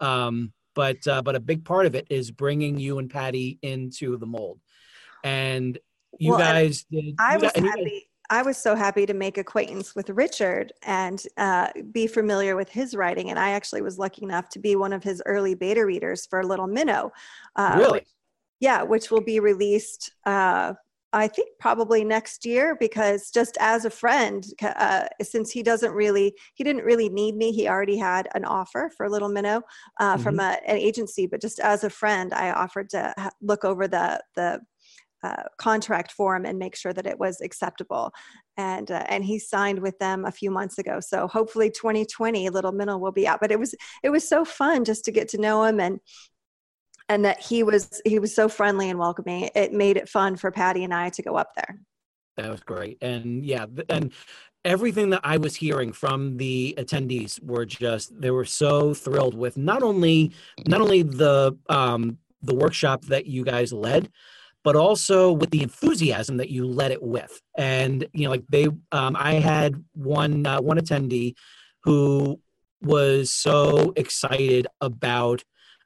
Um, 0.00 0.52
but 0.74 1.06
uh, 1.08 1.22
but 1.22 1.36
a 1.36 1.40
big 1.40 1.64
part 1.64 1.86
of 1.86 1.94
it 1.94 2.06
is 2.10 2.30
bringing 2.30 2.78
you 2.78 2.98
and 2.98 3.10
Patty 3.10 3.58
into 3.62 4.16
the 4.18 4.26
mold, 4.26 4.60
and 5.24 5.76
you 6.18 6.30
well, 6.32 6.38
guys 6.38 6.84
did. 6.90 7.16
I 7.18 7.36
was 7.36 7.52
happy. 7.54 8.08
I 8.30 8.42
was 8.42 8.56
so 8.56 8.74
happy 8.74 9.06
to 9.06 9.14
make 9.14 9.38
acquaintance 9.38 9.94
with 9.94 10.10
Richard 10.10 10.72
and 10.82 11.22
uh, 11.36 11.68
be 11.92 12.06
familiar 12.06 12.56
with 12.56 12.68
his 12.68 12.94
writing. 12.94 13.30
And 13.30 13.38
I 13.38 13.50
actually 13.50 13.82
was 13.82 13.98
lucky 13.98 14.24
enough 14.24 14.48
to 14.50 14.58
be 14.58 14.76
one 14.76 14.92
of 14.92 15.02
his 15.02 15.22
early 15.26 15.54
beta 15.54 15.84
readers 15.84 16.26
for 16.26 16.44
Little 16.44 16.66
Minnow. 16.66 17.12
Uh, 17.54 17.76
really? 17.78 17.92
Which, 17.92 18.08
yeah, 18.60 18.82
which 18.82 19.10
will 19.10 19.20
be 19.20 19.40
released 19.40 20.12
uh, 20.24 20.74
I 21.16 21.28
think 21.28 21.48
probably 21.58 22.04
next 22.04 22.44
year 22.44 22.76
because 22.78 23.30
just 23.30 23.56
as 23.58 23.84
a 23.84 23.90
friend, 23.90 24.44
uh, 24.60 25.06
since 25.22 25.50
he 25.50 25.62
doesn't 25.62 25.92
really, 25.92 26.34
he 26.54 26.62
didn't 26.64 26.84
really 26.84 27.08
need 27.08 27.36
me. 27.36 27.52
He 27.52 27.68
already 27.68 27.96
had 27.96 28.28
an 28.34 28.44
offer 28.44 28.90
for 28.94 29.08
Little 29.08 29.30
Minnow 29.30 29.62
uh, 29.98 30.14
mm-hmm. 30.14 30.22
from 30.22 30.40
a, 30.40 30.58
an 30.66 30.76
agency, 30.76 31.26
but 31.26 31.40
just 31.40 31.58
as 31.60 31.84
a 31.84 31.90
friend, 31.90 32.34
I 32.34 32.50
offered 32.50 32.90
to 32.90 33.14
look 33.40 33.64
over 33.64 33.88
the 33.88 34.22
the 34.34 34.60
uh, 35.26 35.42
contract 35.58 36.12
form 36.12 36.44
and 36.44 36.58
make 36.58 36.76
sure 36.76 36.92
that 36.92 37.06
it 37.06 37.18
was 37.18 37.40
acceptable. 37.40 38.12
And 38.56 38.90
uh, 38.90 39.04
and 39.08 39.24
he 39.24 39.38
signed 39.38 39.80
with 39.80 39.98
them 39.98 40.24
a 40.24 40.32
few 40.32 40.50
months 40.50 40.78
ago. 40.78 41.00
So 41.00 41.26
hopefully 41.26 41.70
2020 41.70 42.48
Little 42.50 42.72
Minnow 42.72 42.98
will 42.98 43.12
be 43.12 43.26
out. 43.26 43.40
But 43.40 43.52
it 43.52 43.58
was 43.58 43.74
it 44.02 44.10
was 44.10 44.28
so 44.28 44.44
fun 44.44 44.84
just 44.84 45.04
to 45.06 45.12
get 45.12 45.28
to 45.30 45.38
know 45.38 45.64
him 45.64 45.80
and 45.80 45.98
and 47.08 47.24
that 47.24 47.40
he 47.40 47.62
was 47.62 48.00
he 48.04 48.18
was 48.18 48.34
so 48.34 48.48
friendly 48.48 48.88
and 48.88 48.98
welcoming. 48.98 49.50
It 49.54 49.72
made 49.72 49.96
it 49.96 50.08
fun 50.08 50.36
for 50.36 50.50
Patty 50.50 50.84
and 50.84 50.94
I 50.94 51.10
to 51.10 51.22
go 51.22 51.36
up 51.36 51.50
there. 51.56 51.78
That 52.36 52.50
was 52.50 52.60
great. 52.60 52.98
And 53.00 53.44
yeah, 53.44 53.66
and 53.88 54.12
everything 54.64 55.10
that 55.10 55.20
I 55.24 55.38
was 55.38 55.56
hearing 55.56 55.92
from 55.92 56.36
the 56.36 56.74
attendees 56.78 57.42
were 57.42 57.66
just 57.66 58.18
they 58.20 58.30
were 58.30 58.44
so 58.44 58.94
thrilled 58.94 59.34
with 59.34 59.56
not 59.56 59.82
only 59.82 60.32
not 60.66 60.80
only 60.80 61.02
the 61.02 61.56
um 61.68 62.18
the 62.42 62.54
workshop 62.54 63.04
that 63.06 63.26
you 63.26 63.44
guys 63.44 63.72
led, 63.72 64.10
but 64.66 64.74
also 64.74 65.30
with 65.30 65.50
the 65.50 65.62
enthusiasm 65.62 66.38
that 66.38 66.50
you 66.50 66.66
led 66.66 66.90
it 66.90 67.00
with. 67.00 67.40
And 67.56 68.04
you 68.12 68.24
know, 68.24 68.30
like 68.30 68.46
they 68.48 68.66
um 68.90 69.14
I 69.16 69.34
had 69.34 69.84
one 69.94 70.44
uh, 70.44 70.60
one 70.60 70.76
attendee 70.76 71.36
who 71.84 72.40
was 72.82 73.32
so 73.32 73.92
excited 73.94 74.66
about 74.80 75.44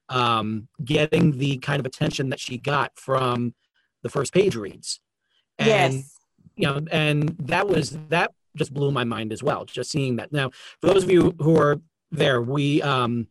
um, 0.09 0.69
getting 0.83 1.39
the 1.39 1.59
kind 1.59 1.79
of 1.79 1.85
attention 1.85 2.31
that 2.31 2.41
she 2.41 2.57
got 2.57 2.93
from 2.97 3.55
the 4.03 4.09
first 4.09 4.33
page 4.33 4.57
reads. 4.57 5.01
And, 5.59 5.95
yes. 5.95 6.19
you 6.57 6.67
know, 6.67 6.81
and 6.91 7.37
that 7.41 7.69
was, 7.69 7.97
that 8.09 8.33
just 8.57 8.73
blew 8.73 8.91
my 8.91 9.05
mind 9.05 9.31
as 9.31 9.43
well, 9.43 9.67
just 9.67 9.91
seeing 9.91 10.17
that. 10.17 10.33
Now, 10.33 10.51
for 10.81 10.87
those 10.89 11.05
of 11.05 11.11
you 11.11 11.35
who 11.39 11.57
are 11.59 11.81
there, 12.11 12.41
we, 12.41 12.83
um, 12.83 13.29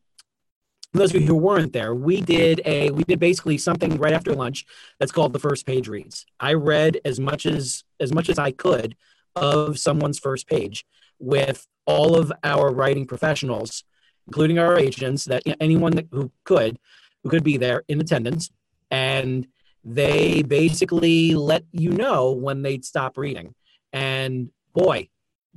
those 0.93 1.13
of 1.13 1.21
you 1.21 1.27
who 1.27 1.35
weren't 1.35 1.73
there, 1.73 1.93
we 1.93 2.21
did 2.21 2.61
a 2.65 2.91
we 2.91 3.03
did 3.03 3.19
basically 3.19 3.57
something 3.57 3.97
right 3.97 4.13
after 4.13 4.33
lunch 4.33 4.65
that's 4.99 5.11
called 5.11 5.33
the 5.33 5.39
first 5.39 5.65
page 5.65 5.87
reads. 5.87 6.25
I 6.39 6.53
read 6.53 6.99
as 7.05 7.19
much 7.19 7.45
as 7.45 7.83
as 7.99 8.13
much 8.13 8.29
as 8.29 8.39
I 8.39 8.51
could 8.51 8.95
of 9.35 9.77
someone's 9.79 10.19
first 10.19 10.47
page 10.47 10.85
with 11.19 11.67
all 11.85 12.15
of 12.15 12.31
our 12.43 12.71
writing 12.71 13.05
professionals 13.05 13.83
including 14.29 14.59
our 14.59 14.77
agents, 14.77 15.25
that 15.25 15.41
anyone 15.59 15.91
that, 15.93 16.05
who 16.11 16.31
could, 16.43 16.77
who 17.23 17.29
could 17.29 17.43
be 17.43 17.57
there 17.57 17.83
in 17.87 17.99
attendance, 17.99 18.51
and 18.91 19.47
they 19.83 20.43
basically 20.43 21.33
let 21.33 21.63
you 21.71 21.89
know 21.89 22.31
when 22.31 22.61
they'd 22.61 22.85
stop 22.85 23.17
reading. 23.17 23.55
And 23.91 24.51
boy, 24.71 25.09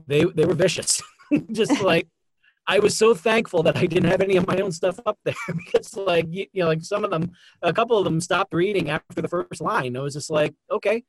they 0.07 0.25
they 0.25 0.47
were 0.47 0.55
vicious. 0.55 1.03
Just 1.53 1.83
like 1.92 2.09
I 2.66 2.79
was 2.79 2.96
so 2.96 3.14
thankful 3.14 3.62
that 3.64 3.77
I 3.77 3.87
didn't 3.87 4.11
have 4.11 4.20
any 4.20 4.37
of 4.37 4.46
my 4.46 4.57
own 4.59 4.70
stuff 4.70 4.98
up 5.05 5.18
there 5.25 5.35
because, 5.57 5.96
like, 5.96 6.27
you, 6.31 6.46
you, 6.53 6.62
know, 6.62 6.68
like 6.68 6.83
some 6.83 7.05
of 7.05 7.11
them, 7.11 7.33
a 7.61 7.72
couple 7.72 7.98
of 7.98 8.05
them 8.05 8.20
stopped 8.20 8.55
reading 8.55 8.90
after 8.90 9.20
the 9.20 9.29
first 9.29 9.61
line. 9.61 9.96
I 9.96 10.01
was 10.01 10.14
just 10.14 10.31
like, 10.31 10.55
okay, 10.70 11.03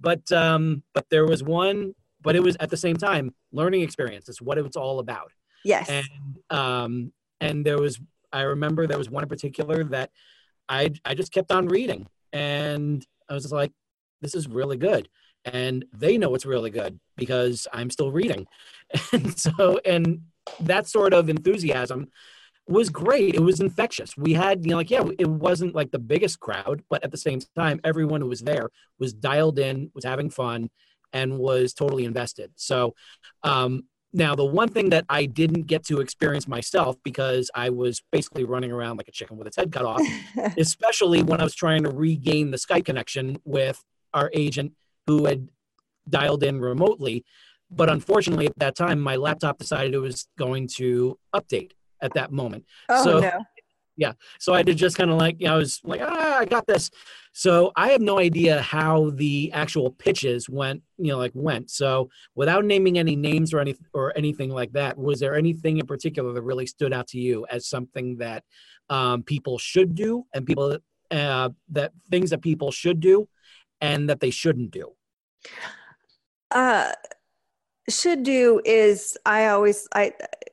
but 0.00 0.30
um, 0.32 0.82
but 0.94 1.06
there 1.10 1.26
was 1.26 1.42
one, 1.42 1.94
but 2.22 2.36
it 2.36 2.42
was 2.42 2.56
at 2.60 2.70
the 2.70 2.76
same 2.76 2.96
time 2.96 3.34
learning 3.52 3.82
experience. 3.82 4.28
It's 4.28 4.40
what 4.40 4.58
it's 4.58 4.76
all 4.76 4.98
about. 4.98 5.32
Yes. 5.64 5.88
And 5.88 6.38
um, 6.50 7.12
and 7.40 7.64
there 7.64 7.78
was 7.78 8.00
I 8.32 8.42
remember 8.42 8.86
there 8.86 8.98
was 8.98 9.10
one 9.10 9.22
in 9.22 9.28
particular 9.28 9.84
that 9.84 10.10
I 10.68 10.92
I 11.04 11.14
just 11.14 11.32
kept 11.32 11.52
on 11.52 11.68
reading, 11.68 12.06
and 12.32 13.04
I 13.28 13.34
was 13.34 13.44
just 13.44 13.54
like, 13.54 13.72
this 14.20 14.34
is 14.34 14.48
really 14.48 14.76
good, 14.76 15.08
and 15.44 15.84
they 15.92 16.18
know 16.18 16.34
it's 16.34 16.46
really 16.46 16.70
good 16.70 16.98
because 17.16 17.66
I'm 17.72 17.90
still 17.90 18.12
reading, 18.12 18.46
and 19.12 19.38
so 19.38 19.80
and 19.84 20.22
that 20.60 20.86
sort 20.86 21.14
of 21.14 21.28
enthusiasm 21.28 22.08
was 22.68 22.88
great. 22.88 23.34
It 23.34 23.40
was 23.40 23.60
infectious. 23.60 24.16
We 24.16 24.34
had, 24.34 24.64
you 24.64 24.70
know, 24.70 24.76
like, 24.76 24.90
yeah, 24.90 25.04
it 25.18 25.28
wasn't 25.28 25.74
like 25.74 25.90
the 25.90 25.98
biggest 25.98 26.40
crowd, 26.40 26.82
but 26.88 27.02
at 27.02 27.10
the 27.10 27.16
same 27.16 27.40
time, 27.56 27.80
everyone 27.84 28.20
who 28.20 28.28
was 28.28 28.40
there 28.40 28.70
was 28.98 29.12
dialed 29.12 29.58
in, 29.58 29.90
was 29.94 30.04
having 30.04 30.30
fun, 30.30 30.70
and 31.12 31.38
was 31.38 31.74
totally 31.74 32.04
invested. 32.04 32.52
So, 32.56 32.94
um, 33.42 33.84
now, 34.12 34.34
the 34.34 34.44
one 34.44 34.68
thing 34.68 34.90
that 34.90 35.04
I 35.08 35.26
didn't 35.26 35.62
get 35.62 35.84
to 35.86 36.00
experience 36.00 36.48
myself 36.48 36.96
because 37.04 37.48
I 37.54 37.70
was 37.70 38.02
basically 38.10 38.44
running 38.44 38.72
around 38.72 38.96
like 38.96 39.06
a 39.06 39.12
chicken 39.12 39.36
with 39.36 39.46
its 39.46 39.56
head 39.56 39.70
cut 39.70 39.84
off, 39.84 40.02
especially 40.58 41.22
when 41.22 41.40
I 41.40 41.44
was 41.44 41.54
trying 41.54 41.84
to 41.84 41.90
regain 41.90 42.50
the 42.50 42.56
Skype 42.56 42.86
connection 42.86 43.38
with 43.44 43.82
our 44.12 44.28
agent 44.34 44.72
who 45.06 45.26
had 45.26 45.48
dialed 46.08 46.42
in 46.42 46.60
remotely. 46.60 47.24
But 47.70 47.88
unfortunately, 47.88 48.46
at 48.46 48.58
that 48.58 48.76
time, 48.76 49.00
my 49.00 49.16
laptop 49.16 49.58
decided 49.58 49.94
it 49.94 49.98
was 49.98 50.26
going 50.38 50.68
to 50.76 51.18
update 51.34 51.72
at 52.02 52.14
that 52.14 52.32
moment. 52.32 52.64
Oh, 52.88 53.04
so 53.04 53.20
no. 53.20 53.44
yeah. 53.96 54.12
So 54.38 54.52
i 54.52 54.58
had 54.58 54.66
to 54.66 54.74
just 54.74 54.96
kind 54.96 55.10
of 55.10 55.18
like 55.18 55.36
you 55.40 55.46
know, 55.46 55.54
i 55.54 55.56
was 55.56 55.80
like 55.84 56.00
ah 56.02 56.38
i 56.38 56.44
got 56.44 56.66
this. 56.66 56.90
So 57.32 57.72
i 57.76 57.90
have 57.90 58.00
no 58.00 58.18
idea 58.18 58.60
how 58.60 59.10
the 59.10 59.52
actual 59.52 59.90
pitches 59.90 60.48
went 60.48 60.82
you 60.98 61.12
know 61.12 61.18
like 61.18 61.32
went. 61.34 61.70
So 61.70 62.10
without 62.34 62.64
naming 62.64 62.98
any 62.98 63.16
names 63.16 63.52
or 63.54 63.60
anything 63.60 63.86
or 63.92 64.16
anything 64.16 64.50
like 64.50 64.72
that 64.72 64.98
was 64.98 65.20
there 65.20 65.36
anything 65.36 65.78
in 65.78 65.86
particular 65.86 66.32
that 66.32 66.42
really 66.42 66.66
stood 66.66 66.92
out 66.92 67.08
to 67.08 67.18
you 67.18 67.46
as 67.50 67.66
something 67.66 68.16
that 68.18 68.44
um, 68.88 69.22
people 69.22 69.56
should 69.58 69.94
do 69.94 70.24
and 70.34 70.46
people 70.46 70.78
uh, 71.10 71.48
that 71.70 71.92
things 72.10 72.30
that 72.30 72.42
people 72.42 72.70
should 72.70 73.00
do 73.00 73.28
and 73.80 74.08
that 74.08 74.20
they 74.20 74.30
shouldn't 74.30 74.70
do? 74.70 74.92
Uh 76.50 76.92
should 77.90 78.22
do 78.22 78.60
is 78.64 79.16
i 79.26 79.46
always 79.46 79.88
i 79.94 80.12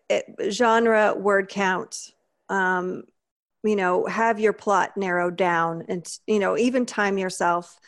it, 0.09 0.25
genre 0.51 1.13
word 1.15 1.49
count. 1.49 2.11
Um 2.49 3.03
you 3.63 3.75
know 3.75 4.05
have 4.05 4.39
your 4.39 4.53
plot 4.53 4.95
narrowed 4.95 5.35
down 5.35 5.83
and 5.89 6.07
you 6.27 6.39
know 6.39 6.57
even 6.57 6.85
time 6.85 7.17
yourself. 7.17 7.79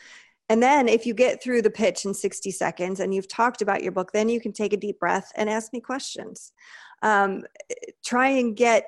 And 0.48 0.60
then 0.60 0.88
if 0.88 1.06
you 1.06 1.14
get 1.14 1.40
through 1.40 1.62
the 1.62 1.70
pitch 1.70 2.04
in 2.04 2.12
60 2.12 2.50
seconds 2.50 2.98
and 2.98 3.14
you've 3.14 3.28
talked 3.28 3.62
about 3.62 3.82
your 3.82 3.92
book 3.92 4.12
then 4.12 4.28
you 4.28 4.40
can 4.40 4.52
take 4.52 4.72
a 4.72 4.76
deep 4.76 4.98
breath 4.98 5.32
and 5.36 5.48
ask 5.48 5.72
me 5.72 5.80
questions. 5.80 6.52
Um, 7.02 7.44
try 8.04 8.28
and 8.28 8.56
get 8.56 8.84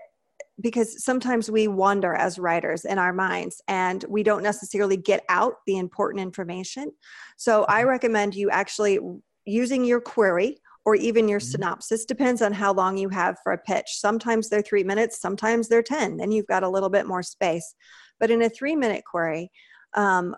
because 0.61 1.03
sometimes 1.03 1.51
we 1.51 1.67
wander 1.67 2.15
as 2.15 2.39
writers 2.39 2.85
in 2.85 2.99
our 2.99 3.13
minds 3.13 3.63
and 3.69 4.05
we 4.09 4.23
don't 4.23 4.43
necessarily 4.43 4.97
get 4.97 5.25
out 5.29 5.55
the 5.67 5.79
important 5.79 6.21
information. 6.21 6.93
So 7.37 7.65
i 7.69 7.81
mm-hmm. 7.81 7.89
recommend 7.89 8.35
you 8.35 8.51
actually 8.51 8.99
using 9.45 9.85
your 9.85 10.01
query 10.01 10.59
or 10.85 10.95
even 10.97 11.29
your 11.29 11.41
mm-hmm. 11.41 11.51
synopsis 11.51 12.05
depends 12.05 12.43
on 12.43 12.53
how 12.53 12.73
long 12.73 12.97
you 12.97 13.09
have 13.09 13.37
for 13.43 13.53
a 13.53 13.59
pitch. 13.59 13.87
Sometimes 13.89 14.49
they're 14.49 14.63
three 14.63 14.85
minutes 14.85 15.21
sometimes 15.21 15.69
they're 15.69 15.83
10 15.83 16.17
then 16.17 16.33
you've 16.33 16.47
got 16.47 16.63
a 16.63 16.69
little 16.69 16.91
bit 16.91 17.07
more 17.07 17.23
space. 17.23 17.75
But 18.19 18.31
in 18.31 18.43
a 18.43 18.49
three 18.49 18.77
minute 18.77 19.05
query 19.05 19.51
um, 19.95 20.37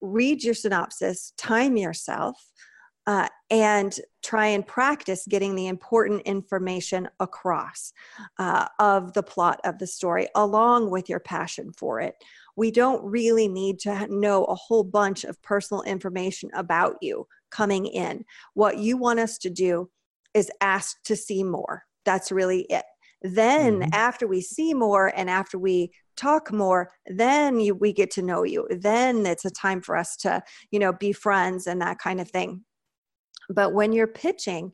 read 0.00 0.42
your 0.42 0.54
synopsis 0.54 1.32
time 1.36 1.76
yourself 1.76 2.36
uh, 3.06 3.28
and 3.50 3.98
try 4.22 4.46
and 4.46 4.66
practice 4.66 5.26
getting 5.28 5.54
the 5.54 5.66
important 5.66 6.22
information 6.22 7.08
across 7.20 7.92
uh, 8.38 8.66
of 8.78 9.12
the 9.12 9.22
plot 9.22 9.60
of 9.64 9.78
the 9.78 9.86
story 9.86 10.26
along 10.34 10.90
with 10.90 11.08
your 11.08 11.20
passion 11.20 11.70
for 11.76 12.00
it. 12.00 12.14
We 12.56 12.70
don't 12.70 13.04
really 13.04 13.48
need 13.48 13.80
to 13.80 14.06
know 14.08 14.44
a 14.44 14.54
whole 14.54 14.84
bunch 14.84 15.24
of 15.24 15.40
personal 15.42 15.82
information 15.82 16.50
about 16.54 16.96
you 17.02 17.26
coming 17.54 17.86
in. 17.86 18.24
What 18.54 18.78
you 18.78 18.96
want 18.96 19.20
us 19.20 19.38
to 19.38 19.50
do 19.50 19.90
is 20.34 20.50
ask 20.60 20.96
to 21.04 21.16
see 21.16 21.44
more. 21.44 21.84
That's 22.04 22.32
really 22.32 22.62
it. 22.62 22.84
Then, 23.22 23.80
mm-hmm. 23.80 23.94
after 23.94 24.26
we 24.26 24.40
see 24.42 24.74
more 24.74 25.12
and 25.16 25.30
after 25.30 25.58
we 25.58 25.92
talk 26.16 26.52
more, 26.52 26.90
then 27.06 27.60
you, 27.60 27.74
we 27.74 27.92
get 27.92 28.10
to 28.12 28.22
know 28.22 28.42
you. 28.42 28.66
Then 28.70 29.24
it's 29.24 29.44
a 29.44 29.50
time 29.50 29.80
for 29.80 29.96
us 29.96 30.16
to, 30.18 30.42
you 30.70 30.78
know, 30.78 30.92
be 30.92 31.12
friends 31.12 31.66
and 31.66 31.80
that 31.80 31.98
kind 31.98 32.20
of 32.20 32.28
thing. 32.28 32.64
But 33.48 33.72
when 33.72 33.92
you're 33.92 34.06
pitching, 34.06 34.72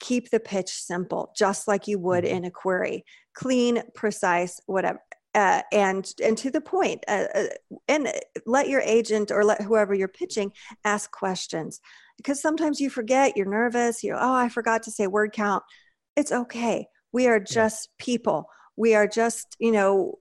keep 0.00 0.30
the 0.30 0.38
pitch 0.38 0.70
simple, 0.70 1.32
just 1.36 1.66
like 1.66 1.88
you 1.88 1.98
would 1.98 2.24
mm-hmm. 2.24 2.36
in 2.36 2.44
a 2.44 2.50
query 2.50 3.04
clean, 3.38 3.80
precise, 3.94 4.60
whatever. 4.66 5.00
Uh, 5.38 5.62
and 5.70 6.14
and 6.24 6.36
to 6.36 6.50
the 6.50 6.60
point 6.60 7.04
uh, 7.06 7.26
uh, 7.32 7.44
and 7.86 8.12
let 8.44 8.68
your 8.68 8.80
agent 8.80 9.30
or 9.30 9.44
let 9.44 9.62
whoever 9.62 9.94
you're 9.94 10.08
pitching 10.08 10.50
ask 10.84 11.12
questions. 11.12 11.80
Because 12.16 12.42
sometimes 12.42 12.80
you 12.80 12.90
forget 12.90 13.36
you're 13.36 13.46
nervous 13.46 14.02
you're 14.02 14.16
oh 14.16 14.34
i 14.34 14.48
forgot 14.48 14.82
to 14.82 14.90
say 14.90 15.06
word 15.06 15.32
count. 15.32 15.62
It's 16.16 16.32
okay. 16.32 16.88
We 17.12 17.28
are 17.28 17.38
just 17.38 17.90
people. 17.98 18.48
We 18.76 18.96
are 18.96 19.06
just 19.06 19.56
you 19.60 19.70
know 19.70 20.18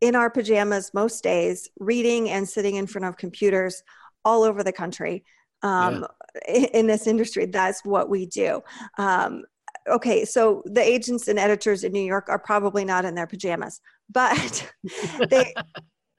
in 0.00 0.14
our 0.14 0.30
pajamas 0.30 0.92
most 0.94 1.24
days 1.24 1.68
reading 1.80 2.30
and 2.30 2.48
sitting 2.48 2.76
in 2.76 2.86
front 2.86 3.06
of 3.06 3.16
computers 3.16 3.82
all 4.24 4.44
over 4.44 4.62
the 4.62 4.72
country 4.72 5.24
um, 5.62 6.06
yeah. 6.48 6.66
in, 6.72 6.86
this 6.86 7.08
industry 7.08 7.46
that's 7.46 7.84
what 7.84 8.08
we 8.08 8.26
do. 8.26 8.62
Um, 8.98 9.44
okay 9.88 10.24
so 10.24 10.62
the 10.66 10.82
agents 10.82 11.28
and 11.28 11.38
editors 11.38 11.84
in 11.84 11.92
new 11.92 12.02
york 12.02 12.28
are 12.28 12.38
probably 12.38 12.84
not 12.84 13.04
in 13.04 13.14
their 13.14 13.26
pajamas 13.26 13.80
but 14.10 14.72
they 15.30 15.54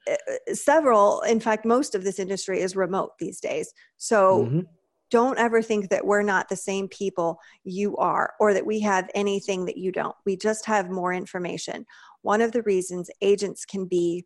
uh, 0.09 0.15
several, 0.53 1.21
in 1.21 1.39
fact, 1.39 1.65
most 1.65 1.95
of 1.95 2.03
this 2.03 2.19
industry 2.19 2.61
is 2.61 2.75
remote 2.75 3.11
these 3.19 3.39
days. 3.39 3.71
So 3.97 4.45
Mhm. 4.45 4.67
don't 5.11 5.37
ever 5.37 5.61
think 5.61 5.89
that 5.89 6.05
we're 6.05 6.23
not 6.23 6.49
the 6.49 6.55
same 6.55 6.87
people 6.87 7.39
you 7.63 7.97
are 7.97 8.33
or 8.39 8.53
that 8.53 8.65
we 8.65 8.79
have 8.79 9.09
anything 9.13 9.65
that 9.65 9.77
you 9.77 9.91
don't. 9.91 10.15
We 10.25 10.37
just 10.37 10.65
have 10.65 10.89
more 10.89 11.13
information. 11.13 11.85
One 12.21 12.41
of 12.41 12.51
the 12.51 12.63
reasons 12.63 13.11
agents 13.21 13.65
can 13.65 13.85
be 13.85 14.25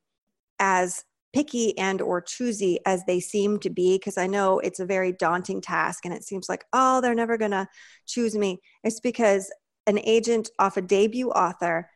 as 0.59 1.03
picky 1.35 1.77
and 1.77 2.01
or 2.01 2.21
choosy 2.21 2.79
as 2.85 3.03
they 3.03 3.19
seem 3.19 3.59
to 3.59 3.69
be 3.69 3.97
because 3.97 4.17
i 4.17 4.25
know 4.25 4.57
it's 4.59 4.79
a 4.79 4.85
very 4.85 5.11
daunting 5.11 5.59
task 5.59 6.05
and 6.05 6.13
it 6.13 6.23
seems 6.23 6.47
like 6.47 6.63
oh 6.71 7.01
they're 7.01 7.13
never 7.13 7.37
going 7.37 7.51
to 7.51 7.67
choose 8.05 8.35
me 8.37 8.57
it's 8.85 9.01
because 9.01 9.51
an 9.85 9.99
agent 9.99 10.49
off 10.59 10.77
a 10.77 10.81
debut 10.81 11.29
author 11.31 11.89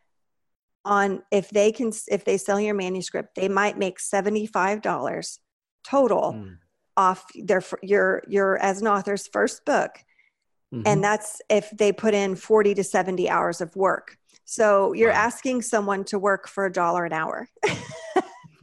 on 0.83 1.21
if 1.31 1.49
they 1.51 1.71
can 1.71 1.89
if 2.09 2.25
they 2.25 2.37
sell 2.37 2.59
your 2.59 2.75
manuscript 2.75 3.29
they 3.35 3.47
might 3.47 3.77
make 3.77 3.97
$75 3.97 5.39
total 5.89 6.33
Mm. 6.33 6.57
off 6.97 7.23
their 7.49 7.63
your 7.81 8.21
your 8.27 8.57
as 8.57 8.81
an 8.81 8.87
author's 8.87 9.25
first 9.27 9.63
book 9.63 9.91
Mhm. 10.73 10.83
and 10.85 11.03
that's 11.03 11.41
if 11.49 11.69
they 11.71 11.93
put 11.93 12.13
in 12.13 12.35
40 12.35 12.73
to 12.75 12.83
70 12.83 13.29
hours 13.29 13.61
of 13.61 13.73
work 13.77 14.17
so 14.43 14.91
you're 14.91 15.13
Wow. 15.13 15.27
asking 15.27 15.61
someone 15.61 16.03
to 16.05 16.19
work 16.19 16.49
for 16.49 16.65
a 16.65 16.71
dollar 16.71 17.05
an 17.05 17.13
hour 17.13 17.47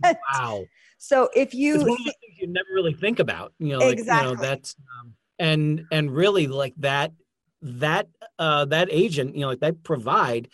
wow. 0.02 0.64
so 0.98 1.28
if 1.34 1.54
you 1.54 1.74
it's 1.74 1.84
one 1.84 1.98
of 2.00 2.04
the 2.04 2.14
things 2.20 2.38
you 2.38 2.46
never 2.48 2.68
really 2.74 2.94
think 2.94 3.18
about 3.18 3.52
you 3.58 3.68
know 3.68 3.78
like, 3.84 3.98
you 3.98 4.04
Exactly. 4.04 4.34
know 4.34 4.34
that's 4.40 4.76
um, 5.00 5.14
and 5.38 5.86
and 5.90 6.14
really 6.14 6.46
like 6.46 6.74
that 6.78 7.12
that 7.62 8.08
uh 8.38 8.64
that 8.66 8.88
agent 8.90 9.34
you 9.34 9.40
know 9.40 9.48
like 9.48 9.60
that 9.60 9.82
provide 9.82 10.48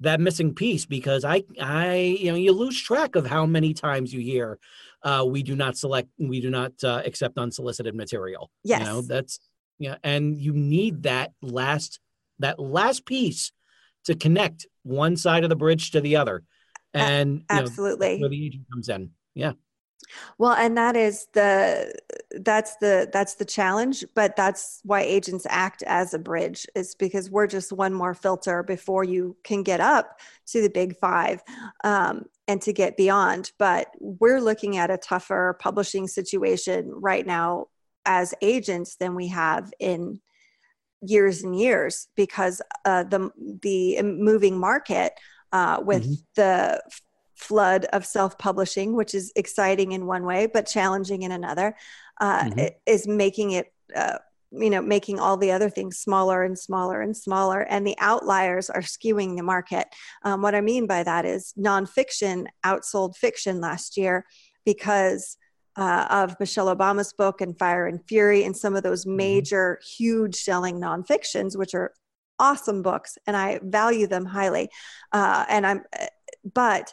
that 0.00 0.20
missing 0.20 0.54
piece 0.54 0.86
because 0.86 1.24
i 1.24 1.42
i 1.60 1.94
you 1.94 2.30
know 2.30 2.36
you 2.36 2.52
lose 2.52 2.80
track 2.80 3.16
of 3.16 3.26
how 3.26 3.46
many 3.46 3.72
times 3.72 4.12
you 4.12 4.20
hear 4.20 4.58
uh 5.02 5.24
we 5.26 5.42
do 5.42 5.56
not 5.56 5.76
select 5.76 6.08
we 6.18 6.40
do 6.40 6.50
not 6.50 6.72
uh, 6.84 7.02
accept 7.04 7.38
unsolicited 7.38 7.94
material 7.94 8.50
you 8.64 8.84
know 8.84 8.96
Yes. 8.96 9.06
that's 9.06 9.40
yeah 9.78 9.96
and 10.02 10.36
you 10.36 10.52
need 10.52 11.04
that 11.04 11.32
last 11.42 12.00
that 12.38 12.58
last 12.58 13.06
piece 13.06 13.52
to 14.04 14.14
connect 14.14 14.66
one 14.82 15.16
side 15.16 15.44
of 15.44 15.50
the 15.50 15.56
bridge 15.56 15.90
to 15.92 16.00
the 16.00 16.16
other 16.16 16.42
and 16.94 17.30
you 17.30 17.56
know, 17.56 17.62
absolutely 17.62 18.18
where 18.20 18.30
the 18.30 18.46
agent 18.46 18.64
comes 18.70 18.88
in. 18.88 19.10
Yeah. 19.34 19.52
Well, 20.38 20.52
and 20.52 20.76
that 20.76 20.96
is 20.96 21.26
the 21.34 21.94
that's 22.40 22.76
the 22.76 23.08
that's 23.12 23.34
the 23.34 23.44
challenge, 23.44 24.04
but 24.14 24.36
that's 24.36 24.80
why 24.84 25.02
agents 25.02 25.46
act 25.50 25.82
as 25.82 26.14
a 26.14 26.18
bridge 26.18 26.66
is 26.74 26.94
because 26.94 27.30
we're 27.30 27.46
just 27.46 27.72
one 27.72 27.92
more 27.92 28.14
filter 28.14 28.62
before 28.62 29.04
you 29.04 29.36
can 29.44 29.62
get 29.62 29.80
up 29.80 30.20
to 30.46 30.62
the 30.62 30.70
big 30.70 30.96
five 30.96 31.42
um, 31.84 32.24
and 32.46 32.62
to 32.62 32.72
get 32.72 32.96
beyond. 32.96 33.52
But 33.58 33.88
we're 34.00 34.40
looking 34.40 34.76
at 34.76 34.90
a 34.90 34.98
tougher 34.98 35.58
publishing 35.60 36.06
situation 36.06 36.90
right 36.94 37.26
now 37.26 37.66
as 38.06 38.34
agents 38.40 38.96
than 38.96 39.14
we 39.14 39.28
have 39.28 39.72
in 39.78 40.20
years 41.02 41.42
and 41.42 41.58
years 41.58 42.08
because 42.16 42.62
uh, 42.84 43.04
the 43.04 43.30
the 43.62 44.02
moving 44.02 44.58
market 44.58 45.12
uh, 45.52 45.80
with 45.82 46.04
Mhm. 46.04 46.16
the 46.36 46.82
flood 47.34 47.84
of 47.92 48.04
self-publishing, 48.04 48.94
which 48.96 49.14
is 49.14 49.32
exciting 49.36 49.92
in 49.92 50.06
one 50.06 50.24
way 50.24 50.46
but 50.46 50.66
challenging 50.66 51.22
in 51.22 51.30
another, 51.32 51.76
uh, 52.20 52.44
Mhm. 52.44 52.74
is 52.86 53.06
making 53.06 53.52
it. 53.52 53.72
Uh, 53.94 54.18
you 54.50 54.70
know, 54.70 54.80
making 54.80 55.20
all 55.20 55.36
the 55.36 55.52
other 55.52 55.68
things 55.68 55.98
smaller 55.98 56.42
and 56.42 56.58
smaller 56.58 57.02
and 57.02 57.14
smaller, 57.14 57.60
and 57.60 57.86
the 57.86 57.94
outliers 57.98 58.70
are 58.70 58.80
skewing 58.80 59.36
the 59.36 59.42
market. 59.42 59.86
Um, 60.22 60.40
what 60.40 60.54
I 60.54 60.62
mean 60.62 60.86
by 60.86 61.02
that 61.02 61.26
is 61.26 61.52
nonfiction 61.58 62.46
outsold 62.64 63.14
fiction 63.14 63.60
last 63.60 63.98
year 63.98 64.24
because 64.64 65.36
uh, 65.76 66.06
of 66.10 66.40
Michelle 66.40 66.74
Obama's 66.74 67.12
book 67.12 67.42
and 67.42 67.58
Fire 67.58 67.86
and 67.86 68.02
Fury 68.08 68.42
and 68.42 68.56
some 68.56 68.74
of 68.74 68.82
those 68.82 69.04
major, 69.04 69.78
huge 69.96 70.36
selling 70.36 70.80
nonfictions, 70.80 71.54
which 71.54 71.74
are 71.74 71.92
awesome 72.38 72.82
books, 72.82 73.18
and 73.26 73.36
I 73.36 73.60
value 73.62 74.06
them 74.06 74.24
highly. 74.24 74.70
Uh, 75.12 75.44
and 75.48 75.66
I'm, 75.66 75.82
but 76.52 76.92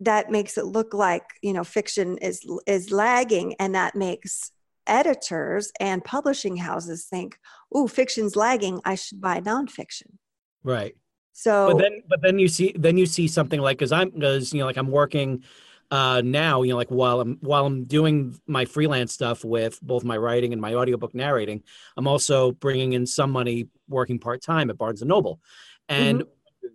that 0.00 0.30
makes 0.30 0.56
it 0.56 0.64
look 0.64 0.94
like 0.94 1.24
you 1.42 1.52
know 1.52 1.64
fiction 1.64 2.18
is 2.18 2.44
is 2.66 2.90
lagging, 2.90 3.54
and 3.58 3.74
that 3.74 3.94
makes 3.94 4.52
editors 4.86 5.72
and 5.78 6.04
publishing 6.04 6.56
houses 6.56 7.06
think, 7.06 7.38
"Oh, 7.72 7.86
fiction's 7.86 8.36
lagging. 8.36 8.80
I 8.84 8.94
should 8.94 9.20
buy 9.20 9.40
nonfiction." 9.40 10.18
right 10.62 10.94
So 11.32 11.68
but 11.68 11.78
then 11.78 12.02
but 12.08 12.20
then 12.22 12.38
you 12.38 12.48
see 12.48 12.74
then 12.76 12.98
you 12.98 13.06
see 13.06 13.28
something 13.28 13.60
like 13.60 13.78
because 13.78 13.92
i'm 13.92 14.10
because 14.10 14.52
you 14.52 14.60
know 14.60 14.66
like 14.66 14.76
i'm 14.76 14.90
working 14.90 15.42
uh 15.90 16.20
now 16.24 16.62
you 16.62 16.70
know 16.70 16.76
like 16.76 16.88
while 16.90 17.20
i'm 17.20 17.36
while 17.40 17.66
i'm 17.66 17.84
doing 17.84 18.38
my 18.46 18.64
freelance 18.64 19.12
stuff 19.12 19.44
with 19.44 19.80
both 19.82 20.04
my 20.04 20.16
writing 20.16 20.52
and 20.52 20.62
my 20.62 20.74
audiobook 20.74 21.14
narrating 21.14 21.62
i'm 21.96 22.06
also 22.06 22.52
bringing 22.52 22.92
in 22.92 23.06
some 23.06 23.30
money 23.30 23.66
working 23.88 24.18
part-time 24.18 24.70
at 24.70 24.78
barnes 24.78 25.02
and 25.02 25.08
noble. 25.08 25.40
And 25.88 26.22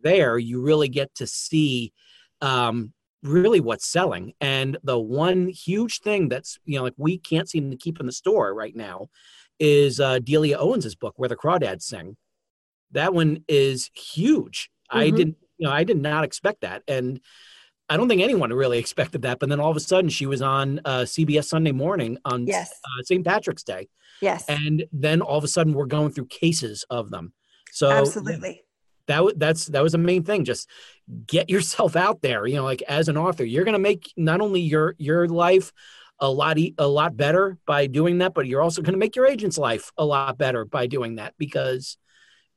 there 0.03 0.37
you 0.37 0.61
really 0.61 0.89
get 0.89 1.13
to 1.15 1.27
see 1.27 1.93
um 2.41 2.91
really 3.23 3.59
what's 3.59 3.87
selling. 3.87 4.33
And 4.41 4.77
the 4.83 4.99
one 4.99 5.47
huge 5.47 6.01
thing 6.01 6.27
that's 6.29 6.59
you 6.65 6.77
know 6.77 6.83
like 6.83 6.93
we 6.97 7.17
can't 7.17 7.49
seem 7.49 7.71
to 7.71 7.77
keep 7.77 7.99
in 7.99 8.05
the 8.05 8.11
store 8.11 8.53
right 8.53 8.75
now 8.75 9.07
is 9.59 9.99
uh 10.01 10.19
delia 10.19 10.57
owens's 10.57 10.95
book 10.95 11.13
where 11.17 11.29
the 11.29 11.35
crawdads 11.37 11.83
sing. 11.83 12.17
That 12.91 13.13
one 13.13 13.43
is 13.47 13.89
huge. 13.95 14.69
I 14.89 15.09
Mhm. 15.09 15.15
didn't, 15.15 15.37
you 15.57 15.67
know, 15.67 15.73
I 15.73 15.83
did 15.85 15.97
not 15.97 16.23
expect 16.25 16.61
that, 16.61 16.83
and 16.87 17.19
I 17.89 17.97
don't 17.97 18.07
think 18.07 18.21
anyone 18.21 18.51
really 18.51 18.79
expected 18.79 19.23
that. 19.23 19.39
But 19.39 19.49
then 19.49 19.59
all 19.59 19.69
of 19.69 19.77
a 19.77 19.81
sudden, 19.81 20.09
she 20.09 20.25
was 20.25 20.41
on 20.41 20.79
uh, 20.85 21.01
CBS 21.01 21.45
Sunday 21.45 21.71
Morning 21.71 22.17
on 22.25 22.47
yes, 22.47 22.71
uh, 22.71 23.03
St. 23.03 23.23
Patrick's 23.23 23.63
Day, 23.63 23.89
yes, 24.21 24.45
and 24.47 24.85
then 24.91 25.21
all 25.21 25.37
of 25.37 25.43
a 25.43 25.47
sudden, 25.47 25.73
we're 25.73 25.85
going 25.85 26.11
through 26.11 26.25
cases 26.25 26.85
of 26.89 27.11
them. 27.11 27.33
So 27.71 27.91
absolutely. 27.91 28.63
that 29.07 29.33
that's 29.37 29.65
that 29.67 29.83
was 29.83 29.91
the 29.91 29.97
main 29.97 30.23
thing. 30.23 30.45
Just 30.45 30.69
get 31.27 31.49
yourself 31.49 31.95
out 31.95 32.21
there. 32.21 32.47
You 32.47 32.55
know, 32.55 32.63
like 32.63 32.81
as 32.83 33.07
an 33.07 33.17
author, 33.17 33.43
you're 33.43 33.65
gonna 33.65 33.79
make 33.79 34.11
not 34.17 34.41
only 34.41 34.61
your 34.61 34.95
your 34.97 35.27
life 35.27 35.71
a 36.19 36.29
lot 36.29 36.57
e- 36.57 36.73
a 36.77 36.87
lot 36.87 37.17
better 37.17 37.57
by 37.67 37.87
doing 37.87 38.19
that, 38.19 38.33
but 38.33 38.47
you're 38.47 38.61
also 38.61 38.81
gonna 38.81 38.97
make 38.97 39.15
your 39.15 39.27
agent's 39.27 39.57
life 39.57 39.91
a 39.97 40.05
lot 40.05 40.37
better 40.37 40.65
by 40.65 40.87
doing 40.87 41.15
that 41.15 41.33
because 41.37 41.97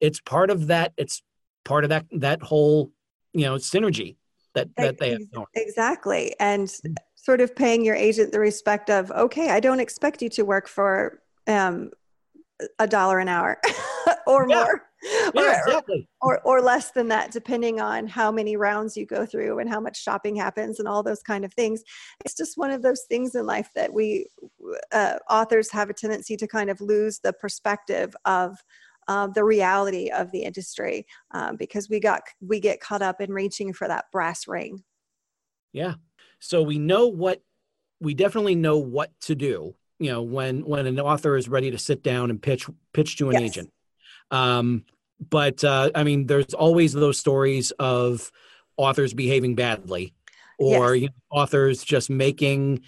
it's 0.01 0.21
part 0.21 0.51
of 0.51 0.69
that. 0.69 0.93
It's 0.97 1.23
part 1.65 1.85
of 1.85 1.91
that 1.91 2.07
that 2.13 2.43
whole 2.43 2.93
you 3.35 3.45
know 3.45 3.57
synergy 3.57 4.17
that 4.59 4.77
that 4.77 4.99
they 4.99 5.11
have. 5.13 5.31
Going. 5.33 5.47
Exactly. 5.55 6.35
And 6.41 6.69
Mm. 6.69 6.97
sort 7.15 7.41
of 7.41 7.55
paying 7.55 7.85
your 7.85 7.95
agent 7.95 8.33
the 8.33 8.41
respect 8.41 8.91
of, 8.91 9.11
okay, 9.11 9.51
I 9.51 9.61
don't 9.61 9.81
expect 9.81 10.23
you 10.23 10.29
to 10.31 10.43
work 10.45 10.69
for 10.69 11.23
um, 11.47 11.91
a 12.79 12.87
dollar 12.87 13.19
an 13.19 13.29
hour 13.29 13.61
or 14.27 14.49
Yeah. 14.49 14.57
more. 14.57 14.83
Yeah, 15.33 15.43
or, 15.43 15.53
exactly. 15.53 16.09
or, 16.21 16.41
or 16.41 16.61
less 16.61 16.91
than 16.91 17.07
that, 17.09 17.31
depending 17.31 17.81
on 17.81 18.09
how 18.09 18.33
many 18.33 18.57
rounds 18.57 18.97
you 18.97 19.07
go 19.07 19.25
through 19.25 19.61
and 19.61 19.71
how 19.71 19.79
much 19.79 20.03
shopping 20.03 20.35
happens 20.35 20.81
and 20.81 20.89
all 20.89 21.05
those 21.05 21.23
kind 21.23 21.45
of 21.45 21.55
things. 21.55 21.85
It's 22.25 22.35
just 22.35 22.59
one 22.59 22.73
of 22.73 22.83
those 22.83 23.03
things 23.09 23.37
in 23.37 23.47
life 23.47 23.71
that 23.77 23.93
we 23.93 24.27
uh, 24.91 25.19
authors 25.31 25.71
have 25.71 25.89
a 25.89 25.95
tendency 25.95 26.37
to 26.37 26.49
kind 26.49 26.69
of 26.69 26.81
lose 26.81 27.21
the 27.21 27.33
perspective 27.33 28.17
of 28.25 28.59
uh, 29.09 29.27
the 29.27 29.43
reality 29.43 30.11
of 30.11 30.31
the 30.31 30.43
industry 30.43 31.07
um, 31.33 31.57
because 31.57 31.89
we 31.89 31.99
got 31.99 32.23
we 32.41 32.61
get 32.61 32.81
caught 32.81 33.03
up 33.03 33.21
in 33.21 33.33
reaching 33.33 33.73
for 33.73 33.89
that 33.89 34.05
brass 34.13 34.47
ring. 34.47 34.85
Yeah. 35.73 35.95
So 36.39 36.63
we 36.63 36.79
know 36.79 37.09
what 37.09 37.43
we 38.01 38.15
definitely 38.15 38.55
know 38.55 38.79
what 38.79 39.11
to 39.23 39.35
do. 39.35 39.75
You 39.99 40.13
know, 40.13 40.23
when 40.23 40.65
when 40.65 40.87
an 40.87 41.01
author 41.01 41.37
is 41.37 41.49
ready 41.49 41.71
to 41.73 41.79
sit 41.79 42.03
down 42.05 42.31
and 42.31 42.41
pitch 42.41 42.69
pitch 42.93 43.17
to 43.17 43.31
an 43.31 43.41
Yes. 43.41 43.43
agent. 43.43 43.73
Um, 44.31 44.85
but 45.19 45.65
uh, 45.65 45.91
I 45.95 46.05
mean, 46.05 46.27
there's 46.27 46.55
always 46.55 46.93
those 46.93 47.19
stories 47.19 47.73
of 47.73 48.31
authors 48.77 49.15
behaving 49.15 49.57
badly, 49.57 50.15
or 50.59 50.95
Yes. 50.95 51.03
you 51.03 51.09
know, 51.09 51.15
authors 51.41 51.83
just 51.83 52.11
making, 52.11 52.83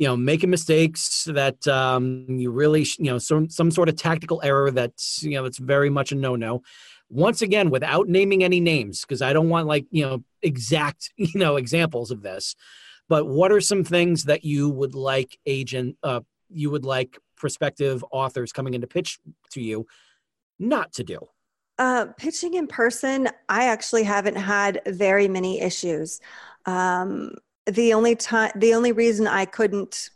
you 0.00 0.06
know, 0.06 0.16
making 0.16 0.48
mistakes 0.48 1.24
that 1.24 1.68
um, 1.68 2.24
you 2.26 2.50
really, 2.50 2.86
you 2.98 3.04
know, 3.04 3.18
some 3.18 3.50
some 3.50 3.70
sort 3.70 3.90
of 3.90 3.96
tactical 3.96 4.40
error 4.42 4.70
that's 4.70 5.22
you 5.22 5.32
know 5.32 5.44
it's 5.44 5.58
very 5.58 5.90
much 5.90 6.10
a 6.10 6.14
no 6.14 6.36
no. 6.36 6.62
Once 7.10 7.42
again, 7.42 7.68
without 7.68 8.08
naming 8.08 8.42
any 8.42 8.60
names, 8.60 9.02
because 9.02 9.20
I 9.20 9.34
don't 9.34 9.50
want 9.50 9.66
like 9.66 9.84
you 9.90 10.06
know 10.06 10.24
exact 10.40 11.12
you 11.16 11.38
know 11.38 11.56
examples 11.56 12.10
of 12.10 12.22
this. 12.22 12.56
But 13.10 13.26
what 13.26 13.52
are 13.52 13.60
some 13.60 13.84
things 13.84 14.24
that 14.24 14.42
you 14.42 14.70
would 14.70 14.94
like 14.94 15.38
agent, 15.44 15.98
uh, 16.02 16.20
you 16.48 16.70
would 16.70 16.86
like 16.86 17.18
prospective 17.36 18.02
authors 18.10 18.52
coming 18.52 18.72
in 18.72 18.80
to 18.80 18.86
pitch 18.86 19.18
to 19.50 19.60
you 19.60 19.86
not 20.58 20.94
to 20.94 21.04
do? 21.04 21.18
Uh, 21.78 22.06
pitching 22.16 22.54
in 22.54 22.66
person, 22.66 23.28
I 23.50 23.64
actually 23.64 24.04
haven't 24.04 24.36
had 24.36 24.80
very 24.86 25.28
many 25.28 25.60
issues. 25.60 26.20
Um, 26.64 27.34
the 27.66 27.92
only 27.94 28.16
time, 28.16 28.52
the 28.56 28.74
only 28.74 28.92
reason 28.92 29.26
I 29.26 29.44
couldn't, 29.44 30.10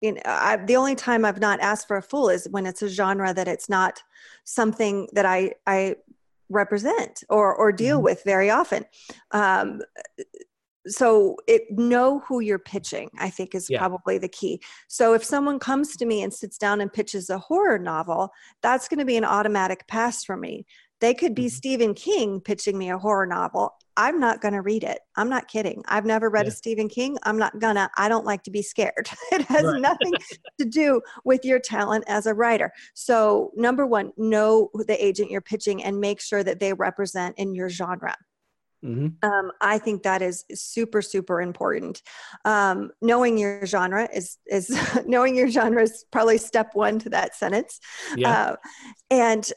you 0.00 0.12
know, 0.12 0.20
I, 0.24 0.56
the 0.56 0.76
only 0.76 0.94
time 0.94 1.24
I've 1.24 1.40
not 1.40 1.60
asked 1.60 1.88
for 1.88 1.96
a 1.96 2.02
full 2.02 2.28
is 2.28 2.48
when 2.50 2.66
it's 2.66 2.82
a 2.82 2.88
genre 2.88 3.32
that 3.34 3.48
it's 3.48 3.68
not 3.68 4.02
something 4.44 5.08
that 5.12 5.26
I 5.26 5.54
I 5.66 5.96
represent 6.50 7.22
or 7.28 7.54
or 7.54 7.72
deal 7.72 7.98
Mhm. 8.00 8.04
with 8.04 8.22
very 8.24 8.48
often. 8.50 8.84
Um, 9.32 9.82
so 10.86 11.36
it 11.46 11.64
know 11.70 12.20
who 12.20 12.40
you're 12.40 12.58
pitching 12.58 13.10
i 13.18 13.28
think 13.28 13.54
is 13.54 13.68
Yeah. 13.68 13.78
probably 13.78 14.16
the 14.16 14.28
key 14.28 14.62
so 14.86 15.12
if 15.12 15.22
someone 15.22 15.58
comes 15.58 15.94
to 15.96 16.06
me 16.06 16.22
and 16.22 16.32
sits 16.32 16.56
down 16.56 16.80
and 16.80 16.90
pitches 16.90 17.28
a 17.28 17.36
horror 17.38 17.78
novel 17.78 18.30
that's 18.62 18.88
going 18.88 19.00
to 19.00 19.04
be 19.04 19.18
an 19.18 19.24
automatic 19.24 19.86
pass 19.86 20.24
for 20.24 20.36
me 20.36 20.64
they 21.00 21.14
could 21.14 21.34
be 21.34 21.46
Mhm. 21.46 21.50
stephen 21.50 21.94
king 21.94 22.40
pitching 22.40 22.76
me 22.78 22.90
a 22.90 22.98
horror 22.98 23.26
novel 23.26 23.74
i'm 23.96 24.18
not 24.20 24.40
going 24.40 24.54
to 24.54 24.62
read 24.62 24.84
it 24.84 25.00
i'm 25.16 25.28
not 25.28 25.48
kidding 25.48 25.82
i've 25.88 26.04
never 26.04 26.28
read 26.30 26.46
Yeah. 26.46 26.52
a 26.52 26.54
stephen 26.54 26.88
king 26.88 27.18
i'm 27.24 27.38
not 27.38 27.58
gonna 27.58 27.90
i 27.96 28.08
don't 28.08 28.24
like 28.26 28.42
to 28.44 28.50
be 28.50 28.62
scared 28.62 29.08
it 29.32 29.42
has 29.42 29.64
Right. 29.64 29.80
nothing 29.80 30.14
to 30.60 30.64
do 30.66 31.00
with 31.24 31.44
your 31.44 31.58
talent 31.58 32.04
as 32.06 32.26
a 32.26 32.34
writer 32.34 32.72
so 32.94 33.50
number 33.56 33.86
one 33.86 34.12
know 34.16 34.70
the 34.74 35.04
agent 35.04 35.30
you're 35.30 35.40
pitching 35.40 35.82
and 35.82 36.00
make 36.00 36.20
sure 36.20 36.42
that 36.42 36.60
they 36.60 36.72
represent 36.72 37.34
in 37.38 37.54
your 37.54 37.68
genre 37.68 38.16
Mhm. 38.84 39.16
um, 39.24 39.50
I 39.60 39.78
think 39.78 40.04
that 40.04 40.22
is 40.22 40.44
super, 40.54 41.02
super 41.02 41.40
important. 41.40 42.00
Um, 42.44 42.92
knowing 43.02 43.36
your 43.36 43.66
genre 43.66 44.08
is 44.14 44.38
is 44.46 44.68
knowing 45.04 45.34
your 45.34 45.48
genre 45.48 45.82
is 45.82 46.04
probably 46.12 46.38
step 46.38 46.76
one 46.76 47.00
to 47.00 47.10
that 47.10 47.34
sentence. 47.34 47.80
Yeah. 48.16 48.30
Uh, 48.52 48.56
and 49.10 49.52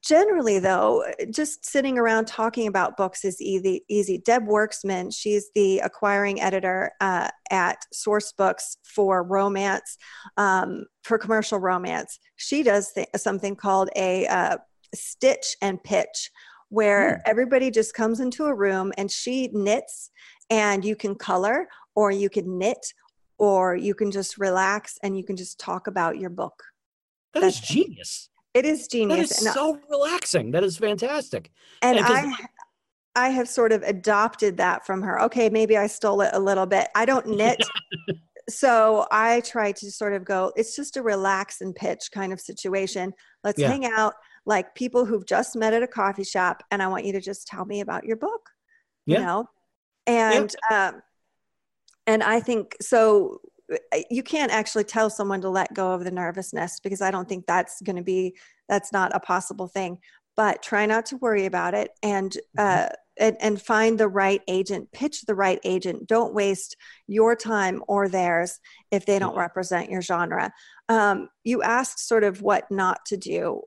generally, 0.00 0.58
though, 0.58 1.04
just 1.30 1.66
sitting 1.66 1.98
around 1.98 2.26
talking 2.26 2.66
about 2.66 2.96
books 2.96 3.24
is 3.24 3.40
easy. 3.40 3.84
Easy. 3.88 4.18
Deb 4.18 4.46
Werksman, 4.46 5.14
she's 5.14 5.50
the 5.54 5.80
acquiring 5.80 6.40
editor 6.40 6.92
uh, 7.00 7.28
at 7.50 7.84
Sourcebooks 7.94 8.76
for 8.84 9.22
romance, 9.22 9.98
um, 10.36 10.86
for 11.04 11.18
commercial 11.18 11.58
romance. 11.58 12.18
She 12.36 12.62
does 12.62 12.92
th- 12.92 13.08
something 13.16 13.56
called 13.56 13.90
a 13.96 14.26
uh, 14.26 14.56
stitch 14.94 15.56
and 15.60 15.82
pitch 15.82 16.30
where 16.68 17.20
everybody 17.26 17.70
just 17.70 17.92
comes 17.94 18.20
into 18.20 18.46
a 18.46 18.54
room 18.54 18.92
and 18.96 19.10
she 19.10 19.50
knits 19.52 20.10
and 20.48 20.84
you 20.84 20.96
can 20.96 21.14
color 21.14 21.68
or 21.94 22.10
you 22.10 22.30
can 22.30 22.58
knit 22.58 22.94
or 23.38 23.76
you 23.76 23.94
can 23.94 24.10
just 24.10 24.38
relax 24.38 24.98
and 25.02 25.16
you 25.16 25.24
can 25.24 25.36
just 25.36 25.58
talk 25.58 25.86
about 25.86 26.18
your 26.18 26.30
book. 26.30 26.62
That 27.34 27.42
is 27.42 27.56
That's- 27.56 27.68
genius. 27.68 28.30
It 28.54 28.64
is 28.66 28.86
genius. 28.88 29.30
is 29.32 29.44
and 29.46 29.54
so 29.54 29.78
relaxing. 29.88 30.50
That 30.50 30.62
is 30.64 30.76
fantastic. 30.76 31.50
and 31.82 31.96
yeah, 31.98 32.06
'cause- 32.06 32.24
I 33.14 33.26
I 33.26 33.28
have 33.28 33.46
sort 33.48 33.72
of 33.72 33.82
adopted 33.82 34.56
that 34.56 34.86
from 34.86 35.02
her. 35.02 35.20
Okay, 35.22 35.50
maybe 35.50 35.76
I 35.76 35.86
stole 35.86 36.22
it 36.22 36.30
a 36.32 36.38
little 36.38 36.64
bit. 36.64 36.88
I 36.94 37.04
don't 37.04 37.26
knit. 37.26 37.62
so 38.48 39.06
I 39.10 39.40
try 39.40 39.72
to 39.72 39.90
sort 39.90 40.14
of 40.14 40.24
go, 40.24 40.50
it's 40.56 40.74
just 40.74 40.96
a 40.96 41.02
relax 41.02 41.60
and 41.60 41.74
pitch 41.74 42.10
kind 42.10 42.32
of 42.32 42.40
situation. 42.40 43.12
Let's 43.44 43.58
Yeah. 43.58 43.68
hang 43.68 43.84
out 43.84 44.14
like 44.46 44.74
people 44.74 45.04
who've 45.04 45.26
just 45.26 45.54
met 45.56 45.74
at 45.74 45.82
a 45.82 45.86
coffee 45.86 46.24
shop 46.24 46.62
and 46.70 46.82
I 46.82 46.86
want 46.88 47.04
you 47.04 47.12
to 47.12 47.20
just 47.20 47.46
tell 47.46 47.66
me 47.66 47.80
about 47.82 48.04
your 48.04 48.16
book. 48.16 48.48
Yeah. 49.04 49.18
You 49.18 49.24
know? 49.26 49.46
And 50.06 50.56
um 50.70 51.02
and 52.06 52.22
I 52.22 52.40
think 52.40 52.76
so 52.80 53.40
you 54.10 54.22
can't 54.22 54.52
actually 54.52 54.84
tell 54.84 55.10
someone 55.10 55.40
to 55.40 55.48
let 55.48 55.74
go 55.74 55.92
of 55.92 56.04
the 56.04 56.10
nervousness 56.10 56.80
because 56.80 57.00
I 57.00 57.10
don't 57.10 57.28
think 57.28 57.46
that's 57.46 57.80
going 57.82 57.96
to 57.96 58.02
be 58.02 58.36
that's 58.68 58.92
not 58.92 59.14
a 59.14 59.20
possible 59.20 59.68
thing. 59.68 59.98
But 60.36 60.62
try 60.62 60.86
not 60.86 61.06
to 61.06 61.18
worry 61.18 61.44
about 61.46 61.74
it 61.74 61.90
and 62.02 62.36
uh 62.56 62.88
and, 63.18 63.36
and 63.40 63.60
find 63.60 63.98
the 63.98 64.08
right 64.08 64.40
agent, 64.48 64.90
pitch 64.92 65.22
the 65.22 65.34
right 65.34 65.60
agent. 65.64 66.06
Don't 66.06 66.34
waste 66.34 66.76
your 67.06 67.36
time 67.36 67.82
or 67.86 68.08
theirs 68.08 68.58
if 68.90 69.04
they 69.04 69.18
don't 69.18 69.36
represent 69.36 69.90
your 69.90 70.00
genre. 70.00 70.52
Um, 70.88 71.28
you 71.44 71.62
asked 71.62 72.06
sort 72.06 72.24
of 72.24 72.42
what 72.42 72.70
not 72.70 73.04
to 73.06 73.16
do. 73.16 73.62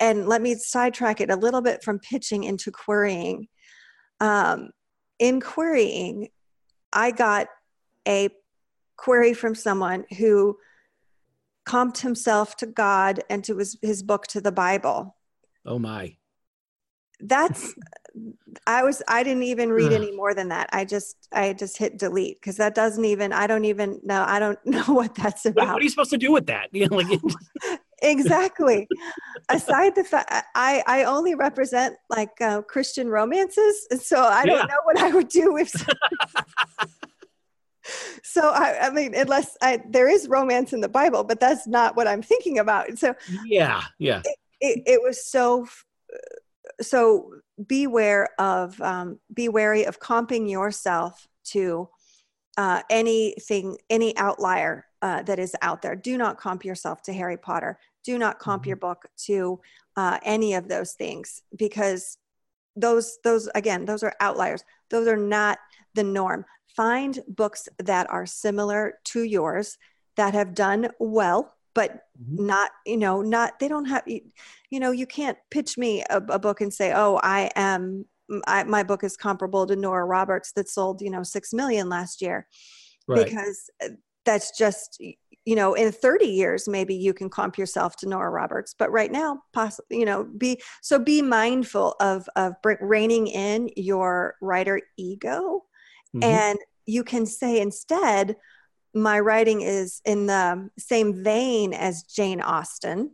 And 0.00 0.26
let 0.26 0.42
me 0.42 0.54
sidetrack 0.54 1.20
it 1.20 1.30
a 1.30 1.36
little 1.36 1.60
bit 1.60 1.82
from 1.82 1.98
pitching 1.98 2.44
into 2.44 2.70
querying. 2.70 3.48
Um, 4.20 4.70
in 5.18 5.40
querying, 5.40 6.28
I 6.92 7.10
got 7.10 7.48
a 8.06 8.28
query 8.96 9.34
from 9.34 9.54
someone 9.54 10.04
who 10.18 10.56
comped 11.66 11.98
himself 11.98 12.56
to 12.56 12.66
God 12.66 13.20
and 13.30 13.42
to 13.44 13.56
his, 13.58 13.78
his 13.82 14.02
book 14.02 14.26
to 14.28 14.40
the 14.40 14.52
Bible. 14.52 15.16
Oh 15.64 15.78
my. 15.78 16.16
That's 17.20 17.74
I 18.66 18.82
was 18.82 19.02
I 19.08 19.22
didn't 19.22 19.44
even 19.44 19.70
read 19.70 19.92
any 19.92 20.14
more 20.14 20.34
than 20.34 20.48
that. 20.48 20.68
I 20.72 20.84
just 20.84 21.16
I 21.32 21.52
just 21.52 21.78
hit 21.78 21.98
delete 21.98 22.40
because 22.40 22.56
that 22.56 22.74
doesn't 22.74 23.04
even 23.04 23.32
I 23.32 23.46
don't 23.46 23.64
even 23.64 24.00
know 24.02 24.24
I 24.26 24.38
don't 24.38 24.58
know 24.66 24.84
what 24.88 25.14
that's 25.14 25.46
about. 25.46 25.68
what 25.74 25.80
are 25.80 25.82
you 25.82 25.88
supposed 25.88 26.10
to 26.10 26.18
do 26.18 26.32
with 26.32 26.46
that? 26.46 26.68
You 26.72 26.88
know, 26.88 26.96
like 26.96 27.08
exactly. 28.02 28.88
Aside 29.48 29.94
the 29.94 30.04
fact 30.04 30.30
I 30.54 30.82
I 30.86 31.04
only 31.04 31.34
represent 31.34 31.96
like 32.10 32.40
uh, 32.40 32.62
Christian 32.62 33.08
romances, 33.08 33.86
so 34.02 34.20
I 34.22 34.44
Yeah. 34.44 34.52
don't 34.54 34.68
know 34.68 34.80
what 34.84 34.98
I 34.98 35.10
would 35.10 35.28
do 35.28 35.56
if. 35.56 35.86
So 38.22 38.50
I 38.50 38.86
I 38.86 38.90
mean 38.90 39.14
unless 39.14 39.56
I 39.60 39.80
there 39.88 40.08
is 40.08 40.28
romance 40.28 40.72
in 40.72 40.80
the 40.80 40.88
Bible, 40.88 41.24
but 41.24 41.40
that's 41.40 41.66
not 41.66 41.96
what 41.96 42.06
I'm 42.08 42.22
thinking 42.30 42.58
about. 42.58 42.98
So 42.98 43.14
yeah, 43.44 43.82
yeah. 43.98 44.22
it, 44.60 44.82
it 44.86 45.02
was 45.02 45.26
so 45.26 45.66
so 46.80 47.30
beware 47.66 48.28
of 48.38 48.80
um, 48.80 49.18
be 49.32 49.48
wary 49.48 49.84
of 49.84 50.00
comping 50.00 50.50
yourself 50.50 51.26
to 51.44 51.88
uh, 52.56 52.82
anything 52.90 53.76
any 53.90 54.16
outlier 54.16 54.86
uh, 55.02 55.22
that 55.22 55.38
is 55.38 55.54
out 55.62 55.82
there 55.82 55.94
do 55.94 56.16
not 56.18 56.38
comp 56.38 56.64
yourself 56.64 57.02
to 57.02 57.12
harry 57.12 57.36
potter 57.36 57.78
do 58.04 58.18
not 58.18 58.38
comp 58.38 58.62
Mhm. 58.64 58.66
your 58.66 58.76
book 58.76 59.06
to 59.26 59.60
uh, 59.96 60.18
any 60.22 60.54
of 60.54 60.68
those 60.68 60.92
things 60.94 61.42
because 61.56 62.16
those 62.76 63.18
those 63.22 63.48
again 63.54 63.84
those 63.84 64.02
are 64.02 64.14
outliers 64.20 64.64
those 64.90 65.06
are 65.06 65.16
not 65.16 65.58
the 65.94 66.04
norm 66.04 66.44
find 66.76 67.20
books 67.28 67.68
that 67.78 68.08
are 68.10 68.26
similar 68.26 68.94
to 69.04 69.22
yours 69.22 69.78
that 70.16 70.34
have 70.34 70.54
done 70.54 70.88
well 70.98 71.54
but 71.74 71.90
Mhm. 72.20 72.46
not 72.46 72.70
you 72.86 72.96
know 72.96 73.22
not 73.22 73.58
they 73.58 73.68
don't 73.68 73.86
have 73.86 74.02
you, 74.06 74.20
you 74.70 74.80
know 74.80 74.90
you 74.90 75.06
can't 75.06 75.38
pitch 75.50 75.76
me 75.76 76.02
a, 76.10 76.16
a 76.16 76.38
book 76.38 76.60
and 76.60 76.72
say 76.72 76.92
oh 76.94 77.18
i 77.22 77.50
am 77.56 78.04
I, 78.46 78.64
my 78.64 78.82
book 78.82 79.04
is 79.04 79.16
comparable 79.16 79.66
to 79.66 79.76
nora 79.76 80.04
roberts 80.04 80.52
that 80.52 80.68
sold 80.68 81.00
you 81.02 81.10
know 81.10 81.22
six 81.22 81.52
million 81.52 81.88
last 81.88 82.22
year 82.22 82.46
Right. 83.06 83.26
because 83.26 83.68
uh, 83.84 83.88
that's 84.24 84.56
just 84.56 84.98
you 85.44 85.54
know 85.54 85.74
in 85.74 85.92
30 85.92 86.26
years 86.26 86.66
maybe 86.68 86.94
you 86.94 87.12
can 87.12 87.28
comp 87.28 87.58
yourself 87.58 87.96
to 87.96 88.08
nora 88.08 88.30
roberts 88.30 88.74
but 88.78 88.90
right 88.90 89.12
now 89.12 89.42
possibly 89.52 89.98
you 89.98 90.06
know 90.06 90.24
be 90.38 90.60
so 90.82 90.98
be 90.98 91.20
mindful 91.20 91.96
of 92.00 92.26
of 92.36 92.54
reining 92.80 93.26
in 93.26 93.68
your 93.76 94.36
writer 94.40 94.80
ego 94.96 95.62
Mhm. 96.14 96.22
and 96.22 96.58
you 96.86 97.02
can 97.04 97.26
say 97.26 97.60
instead 97.60 98.36
my 98.94 99.18
writing 99.18 99.60
is 99.62 100.00
in 100.04 100.26
the 100.26 100.70
same 100.78 101.12
vein 101.24 101.72
as 101.74 102.02
jane 102.04 102.40
austen 102.40 103.10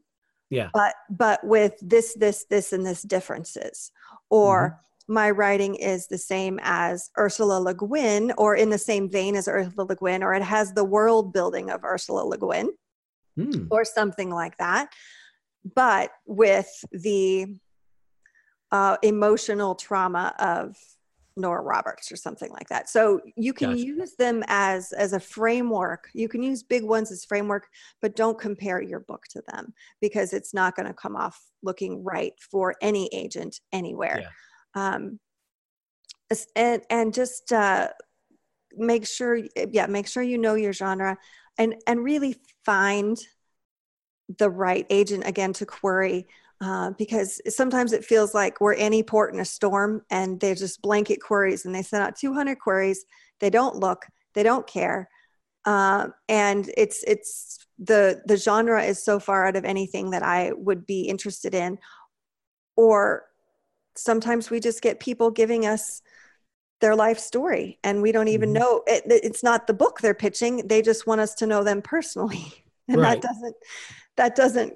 Yeah. 0.50 0.68
but 0.74 0.94
but 1.08 1.42
with 1.44 1.74
this 1.80 2.14
this 2.14 2.44
this 2.50 2.72
and 2.72 2.84
this 2.84 3.02
differences 3.02 3.90
or 4.28 4.78
my 5.08 5.30
writing 5.30 5.74
is 5.76 6.06
the 6.08 6.18
same 6.18 6.60
as 6.62 7.10
ursula 7.18 7.58
le 7.60 7.74
guin 7.74 8.32
or 8.36 8.54
in 8.54 8.70
the 8.70 8.78
same 8.78 9.08
vein 9.10 9.34
as 9.36 9.48
ursula 9.48 9.84
le 9.88 9.96
guin 9.96 10.22
or 10.22 10.34
it 10.34 10.42
has 10.42 10.72
the 10.74 10.84
world 10.84 11.32
building 11.32 11.70
of 11.70 11.82
ursula 11.84 12.22
le 12.24 12.36
guin 12.38 12.68
Hmm. 13.36 13.66
or 13.70 13.84
something 13.84 14.28
like 14.30 14.56
that 14.58 14.92
but 15.74 16.10
with 16.26 16.84
the 16.92 17.46
uh, 18.72 18.96
emotional 19.02 19.74
trauma 19.74 20.34
of 20.38 20.76
Nora 21.40 21.62
Roberts 21.62 22.12
or 22.12 22.16
something 22.16 22.50
like 22.52 22.68
that. 22.68 22.88
So 22.88 23.20
you 23.36 23.52
can 23.52 23.70
Gotcha. 23.70 23.82
use 23.82 24.14
them 24.16 24.42
as 24.48 24.92
as 24.92 25.12
a 25.12 25.20
framework. 25.20 26.08
You 26.14 26.28
can 26.28 26.42
use 26.42 26.62
big 26.62 26.84
ones 26.84 27.10
as 27.10 27.24
framework, 27.24 27.66
but 28.00 28.16
don't 28.16 28.38
compare 28.38 28.80
your 28.80 29.00
book 29.00 29.24
to 29.30 29.42
them 29.48 29.74
because 30.00 30.32
it's 30.32 30.54
not 30.54 30.76
going 30.76 30.86
to 30.86 30.94
come 30.94 31.16
off 31.16 31.40
looking 31.62 32.02
right 32.04 32.34
for 32.50 32.74
any 32.80 33.08
agent 33.12 33.60
anywhere. 33.72 34.24
Um, 34.74 35.18
and 36.54 36.82
and 36.90 37.12
just 37.12 37.52
uh, 37.52 37.88
make 38.76 39.06
sure, 39.06 39.40
yeah, 39.70 39.86
make 39.86 40.06
sure 40.06 40.22
you 40.22 40.38
know 40.38 40.54
your 40.54 40.72
genre, 40.72 41.18
and 41.58 41.74
and 41.86 42.04
really 42.04 42.36
find 42.64 43.18
the 44.38 44.50
right 44.50 44.86
agent 44.90 45.26
again 45.26 45.52
to 45.54 45.66
query 45.66 46.26
uh, 46.60 46.90
because 46.98 47.40
sometimes 47.48 47.92
it 47.92 48.04
feels 48.04 48.34
like 48.34 48.60
we're 48.60 48.74
any 48.74 49.02
port 49.02 49.32
in 49.32 49.40
a 49.40 49.44
storm 49.44 50.02
and 50.10 50.38
they're 50.40 50.54
just 50.54 50.82
blanket 50.82 51.20
queries 51.20 51.64
and 51.64 51.74
they 51.74 51.82
send 51.82 52.02
out 52.02 52.16
200 52.16 52.58
queries. 52.58 53.04
They 53.40 53.50
don't 53.50 53.76
look 53.76 54.06
they 54.34 54.42
don't 54.44 54.66
care. 54.66 55.08
Um, 55.64 56.14
and 56.28 56.70
it's 56.76 57.02
it's 57.04 57.58
the 57.78 58.22
the 58.26 58.36
genre 58.36 58.82
is 58.82 59.02
so 59.02 59.18
far 59.18 59.46
out 59.46 59.56
of 59.56 59.64
anything 59.64 60.10
that 60.10 60.22
i 60.22 60.52
would 60.54 60.86
be 60.86 61.02
interested 61.02 61.54
in. 61.54 61.78
Or 62.76 63.24
sometimes 63.96 64.50
we 64.50 64.60
just 64.60 64.82
get 64.82 65.00
people 65.00 65.30
giving 65.30 65.66
us 65.66 66.02
their 66.80 66.96
life 66.96 67.18
story 67.18 67.78
and 67.84 68.00
we 68.02 68.12
don't 68.12 68.28
even 68.28 68.50
Mhm. 68.50 68.54
know 68.54 68.82
it, 68.86 69.02
it's 69.06 69.42
not 69.42 69.66
the 69.66 69.74
book 69.74 70.00
they're 70.00 70.14
pitching. 70.14 70.66
They 70.66 70.82
just 70.82 71.06
want 71.06 71.20
us 71.20 71.34
to 71.36 71.46
know 71.46 71.64
them 71.64 71.82
personally. 71.82 72.64
And 72.88 73.02
Right. 73.02 73.22
that 73.22 73.22
doesn't 73.22 73.56
that 74.16 74.34
doesn't 74.34 74.72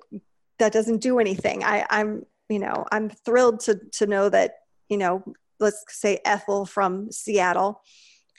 that 0.59 0.73
doesn't 0.73 1.01
do 1.03 1.19
anything 1.19 1.63
i 1.65 1.85
i'm 1.91 2.25
you 2.49 2.59
know 2.59 2.85
i'm 2.93 3.09
thrilled 3.09 3.61
to 3.61 3.79
to 3.93 4.07
know 4.07 4.29
that 4.29 4.53
you 4.89 4.97
know 4.97 5.23
let's 5.61 5.85
say 5.89 6.19
Ethel 6.25 6.67
from 6.67 7.11
Seattle 7.13 7.81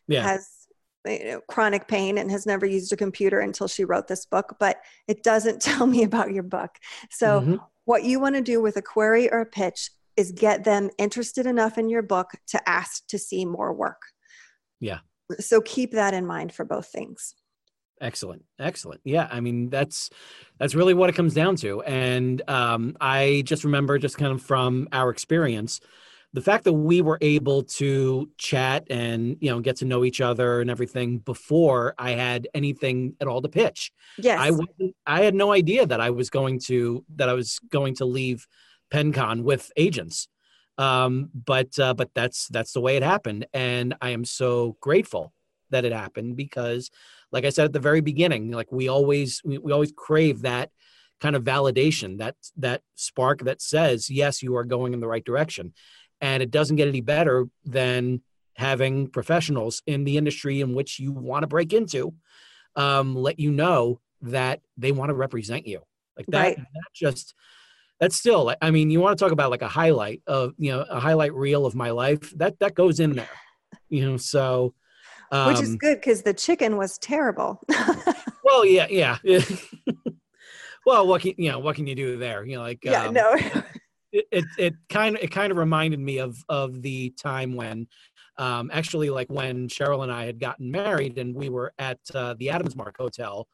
Yeah. 0.08 0.24
has 0.24 0.50
you 1.08 1.24
know, 1.26 1.42
chronic 1.50 1.88
pain 1.88 2.18
and 2.18 2.30
has 2.30 2.46
never 2.46 2.66
used 2.66 2.92
a 2.92 2.98
computer 2.98 3.40
until 3.40 3.68
she 3.68 3.86
wrote 3.86 4.08
this 4.08 4.26
book, 4.26 4.58
but 4.60 4.82
it 5.08 5.24
doesn't 5.24 5.62
tell 5.70 5.88
me 5.88 6.04
about 6.04 6.32
your 6.34 6.44
book. 6.44 6.72
So, 7.10 7.42
Mhm. 7.42 7.60
what 7.86 8.04
you 8.04 8.20
want 8.20 8.36
to 8.36 8.42
do 8.42 8.62
with 8.62 8.76
a 8.76 8.82
query 8.82 9.32
or 9.32 9.40
a 9.42 9.46
pitch 9.46 9.92
is 10.18 10.32
get 10.32 10.64
them 10.64 10.90
interested 10.98 11.46
enough 11.46 11.78
in 11.78 11.90
your 11.90 12.02
book 12.02 12.32
to 12.48 12.70
ask 12.70 13.06
to 13.08 13.18
see 13.18 13.46
more 13.46 13.72
work. 13.72 14.02
Yeah. 14.80 15.00
So, 15.40 15.62
keep 15.62 15.92
that 15.92 16.14
in 16.14 16.26
mind 16.26 16.54
for 16.54 16.66
both 16.66 16.88
things. 16.88 17.34
Excellent, 18.02 18.44
excellent. 18.60 19.02
Yeah, 19.04 19.28
I 19.32 19.40
mean 19.40 19.70
that's 19.70 20.10
that's 20.60 20.76
really 20.76 20.94
what 20.94 21.10
it 21.10 21.14
comes 21.14 21.34
down 21.34 21.56
to. 21.58 21.82
And 21.84 22.42
um, 22.50 22.98
I 23.00 23.44
just 23.46 23.64
remember, 23.64 23.98
just 23.98 24.18
kind 24.18 24.34
of 24.34 24.42
from 24.42 24.90
our 24.92 25.10
experience, 25.10 25.80
the 26.34 26.42
fact 26.42 26.66
that 26.66 26.74
we 26.74 27.02
were 27.02 27.18
able 27.22 27.64
to 27.64 28.30
chat 28.38 28.86
and 28.90 29.38
you 29.40 29.50
know 29.50 29.62
get 29.62 29.78
to 29.78 29.86
know 29.86 30.04
each 30.04 30.20
other 30.20 30.60
and 30.60 30.70
everything 30.70 31.20
before 31.20 31.96
I 31.98 32.12
had 32.12 32.50
anything 32.54 33.16
at 33.22 33.28
all 33.28 33.42
to 33.42 33.48
pitch. 33.48 33.94
Yes. 34.18 34.40
I 34.42 34.52
wasn't, 34.52 34.96
I 35.08 35.24
had 35.24 35.34
no 35.34 35.54
idea 35.54 35.86
that 35.86 36.02
I 36.02 36.10
was 36.10 36.30
going 36.30 36.60
to 36.66 37.06
that 37.16 37.30
I 37.30 37.34
was 37.34 37.60
going 37.72 37.96
to 37.96 38.06
leave 38.06 38.46
Penned 38.92 39.14
Con 39.14 39.44
with 39.46 39.72
agents. 39.78 40.28
Um, 40.78 41.30
but 41.34 41.80
uh, 41.80 41.94
but 41.94 42.10
that's 42.14 42.50
that's 42.50 42.74
the 42.74 42.82
way 42.82 42.98
it 42.98 43.04
happened, 43.04 43.48
and 43.54 43.96
I 44.02 44.10
am 44.10 44.26
so 44.26 44.76
grateful 44.82 45.32
that 45.70 45.86
it 45.86 45.94
happened 45.94 46.36
because, 46.36 46.92
like 47.32 47.46
I 47.46 47.50
said 47.50 47.66
at 47.66 47.74
the 47.74 47.80
very 47.80 48.02
beginning, 48.02 48.52
like 48.52 48.72
we 48.72 48.88
always 48.88 49.42
we, 49.44 49.58
we 49.58 49.72
always 49.72 49.94
crave 49.96 50.42
that 50.42 50.72
kind 51.22 51.36
of 51.36 51.44
validation, 51.44 52.18
that 52.20 52.36
that 52.58 52.82
spark 52.96 53.42
that 53.42 53.62
says 53.62 54.10
yes, 54.10 54.42
you 54.44 54.56
are 54.56 54.64
going 54.66 54.94
in 54.94 55.00
the 55.00 55.08
right 55.08 55.24
direction, 55.26 55.74
and 56.22 56.42
it 56.42 56.52
doesn't 56.52 56.76
get 56.76 56.88
any 56.88 57.02
better 57.02 57.48
than 57.64 58.22
having 58.56 59.08
professionals 59.08 59.82
in 59.86 60.06
the 60.06 60.18
industry 60.18 60.62
in 60.62 60.74
which 60.74 61.00
you 61.00 61.12
want 61.12 61.44
to 61.44 61.48
break 61.48 61.74
into 61.74 62.14
um, 62.76 63.16
let 63.16 63.40
you 63.40 63.52
know 63.52 64.00
that 64.22 64.62
they 64.78 64.92
want 64.92 65.10
to 65.10 65.14
represent 65.14 65.68
you 65.68 65.82
like 66.18 66.26
that 66.28 66.40
Right. 66.40 66.58
that 66.58 66.94
just 66.94 67.34
that's 68.00 68.16
still 68.16 68.54
i 68.62 68.72
mean 68.72 68.90
you 68.90 69.00
want 69.00 69.18
to 69.18 69.24
talk 69.24 69.32
about 69.32 69.52
like 69.52 69.62
a 69.62 69.68
highlight 69.68 70.22
of 70.26 70.54
you 70.58 70.72
know 70.72 70.82
a 70.90 71.00
highlight 71.00 71.34
reel 71.34 71.66
of 71.66 71.76
my 71.76 71.92
life 71.92 72.32
that 72.38 72.58
that 72.60 72.76
goes 72.76 73.00
in 73.00 73.14
there 73.14 73.30
you 73.90 74.10
know 74.10 74.18
so 74.18 74.74
um, 75.32 75.48
Which 75.48 75.62
is 75.62 75.76
good 75.76 75.96
because 75.96 76.22
the 76.22 76.34
chicken 76.34 76.78
was 76.78 76.98
terrible. 76.98 77.62
well 78.46 78.66
yeah 78.66 78.88
yeah 78.90 79.18
well 80.86 81.08
what 81.08 81.22
can 81.22 81.34
you 81.38 81.52
know 81.52 81.60
what 81.60 81.76
can 81.76 81.88
you 81.88 81.96
do 81.96 82.18
there 82.18 82.46
you 82.46 82.56
know 82.56 82.62
like 82.62 82.80
yeah, 82.84 83.08
um, 83.08 83.14
no. 83.14 83.36
it, 84.12 84.26
it 84.32 84.46
it 84.58 84.74
kind 84.88 85.18
of 85.18 85.24
it 85.24 85.32
kind 85.32 85.52
of 85.52 85.58
reminded 85.58 86.00
me 86.00 86.20
of 86.20 86.38
of 86.48 86.82
the 86.82 87.10
time 87.12 87.56
when 87.56 87.88
um 88.38 88.70
actually 88.72 89.10
like 89.10 89.28
when 89.30 89.68
cheryl 89.68 90.04
and 90.04 90.12
i 90.12 90.26
had 90.26 90.40
gotten 90.40 90.72
married 90.72 91.18
and 91.18 91.36
we 91.36 91.50
were 91.50 91.74
at 91.80 92.00
uh, 92.14 92.36
the 92.38 92.50
adams 92.50 92.76
mark 92.76 92.96
hotel 92.98 93.48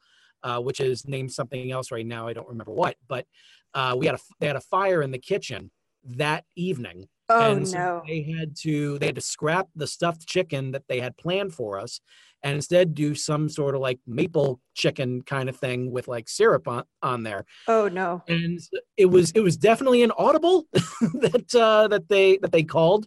uh, 0.44 0.58
which 0.58 0.80
is 0.80 1.06
named 1.06 1.32
something 1.32 1.72
else 1.72 1.90
right 1.90 2.06
now 2.06 2.28
i 2.28 2.32
don't 2.32 2.48
remember 2.48 2.72
what 2.72 2.96
but 3.08 3.26
uh, 3.74 3.94
we 3.96 4.04
had 4.04 4.14
a 4.14 4.18
they 4.38 4.46
had 4.46 4.56
a 4.56 4.60
fire 4.60 5.02
in 5.02 5.10
the 5.10 5.18
kitchen 5.18 5.70
that 6.04 6.44
evening 6.56 7.08
Oh, 7.28 7.52
and 7.52 7.66
so 7.66 7.78
no. 7.78 8.02
they 8.06 8.22
had 8.22 8.56
to 8.62 8.98
they 8.98 9.06
had 9.06 9.14
to 9.14 9.20
scrap 9.20 9.68
the 9.74 9.86
stuffed 9.86 10.26
chicken 10.26 10.72
that 10.72 10.84
they 10.88 11.00
had 11.00 11.16
planned 11.16 11.54
for 11.54 11.78
us 11.78 12.00
and 12.42 12.56
instead 12.56 12.94
do 12.94 13.14
some 13.14 13.48
sort 13.48 13.74
of 13.74 13.80
like 13.80 14.00
maple 14.06 14.60
chicken 14.74 15.22
kind 15.22 15.48
of 15.48 15.56
thing 15.56 15.92
with 15.92 16.08
like 16.08 16.28
syrup 16.28 16.66
on, 16.66 16.82
on 17.00 17.22
there 17.22 17.44
Oh, 17.68 17.88
no. 17.88 18.22
and 18.28 18.58
it 18.96 19.06
was 19.06 19.30
it 19.32 19.40
was 19.40 19.56
definitely 19.56 20.02
an 20.02 20.12
audible 20.18 20.66
that 20.72 21.54
uh, 21.54 21.88
that 21.88 22.08
they 22.08 22.38
that 22.38 22.52
they 22.52 22.64
called. 22.64 23.06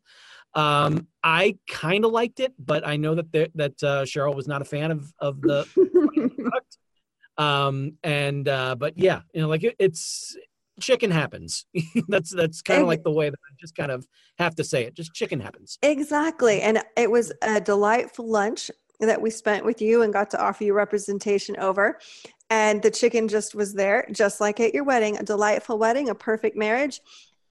Um, 0.53 1.07
I 1.21 1.57
kind 1.67 2.05
of 2.05 2.11
liked 2.13 2.39
it, 2.39 2.53
but 2.57 2.87
I 2.87 2.95
know 2.95 3.13
that 3.15 3.29
there, 3.33 3.49
that 3.55 3.83
uh, 3.83 4.03
Cheryl 4.03 4.33
was 4.33 4.47
not 4.47 4.61
a 4.61 4.65
fan 4.65 4.89
of 4.89 5.13
of 5.19 5.41
the 5.41 5.67
product. 6.39 6.77
Um, 7.37 7.97
and 8.03 8.47
uh, 8.47 8.75
but 8.75 8.97
yeah, 8.97 9.21
you 9.33 9.41
know, 9.41 9.49
like 9.49 9.65
it, 9.65 9.75
it's 9.79 10.37
chicken 10.79 11.11
happens. 11.11 11.65
that's 12.07 12.31
that's 12.31 12.61
kind 12.61 12.81
of 12.81 12.87
like 12.87 13.03
the 13.03 13.11
way 13.11 13.29
that 13.29 13.39
I 13.39 13.53
just 13.59 13.75
kind 13.75 13.91
of 13.91 14.07
have 14.37 14.55
to 14.55 14.63
say 14.63 14.83
it. 14.83 14.93
Just 14.93 15.13
chicken 15.13 15.39
happens. 15.39 15.77
Exactly. 15.81 16.61
And 16.61 16.81
it 16.97 17.09
was 17.09 17.31
a 17.41 17.61
delightful 17.61 18.29
lunch 18.29 18.71
that 18.99 19.21
we 19.21 19.29
spent 19.29 19.65
with 19.65 19.81
you 19.81 20.01
and 20.01 20.13
got 20.13 20.29
to 20.31 20.41
offer 20.41 20.63
you 20.63 20.73
representation 20.73 21.57
over. 21.57 21.99
And 22.49 22.81
the 22.81 22.91
chicken 22.91 23.27
just 23.27 23.55
was 23.55 23.73
there, 23.73 24.07
just 24.11 24.39
like 24.39 24.59
at 24.59 24.73
your 24.73 24.83
wedding, 24.83 25.17
a 25.17 25.23
delightful 25.23 25.77
wedding, 25.77 26.09
a 26.09 26.15
perfect 26.15 26.55
marriage. 26.55 27.01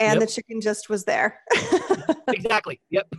And 0.01 0.21
Yep. 0.21 0.29
the 0.29 0.35
chicken 0.35 0.61
just 0.61 0.89
was 0.89 1.05
there. 1.05 1.41
exactly. 2.29 2.81
Yep. 2.91 3.13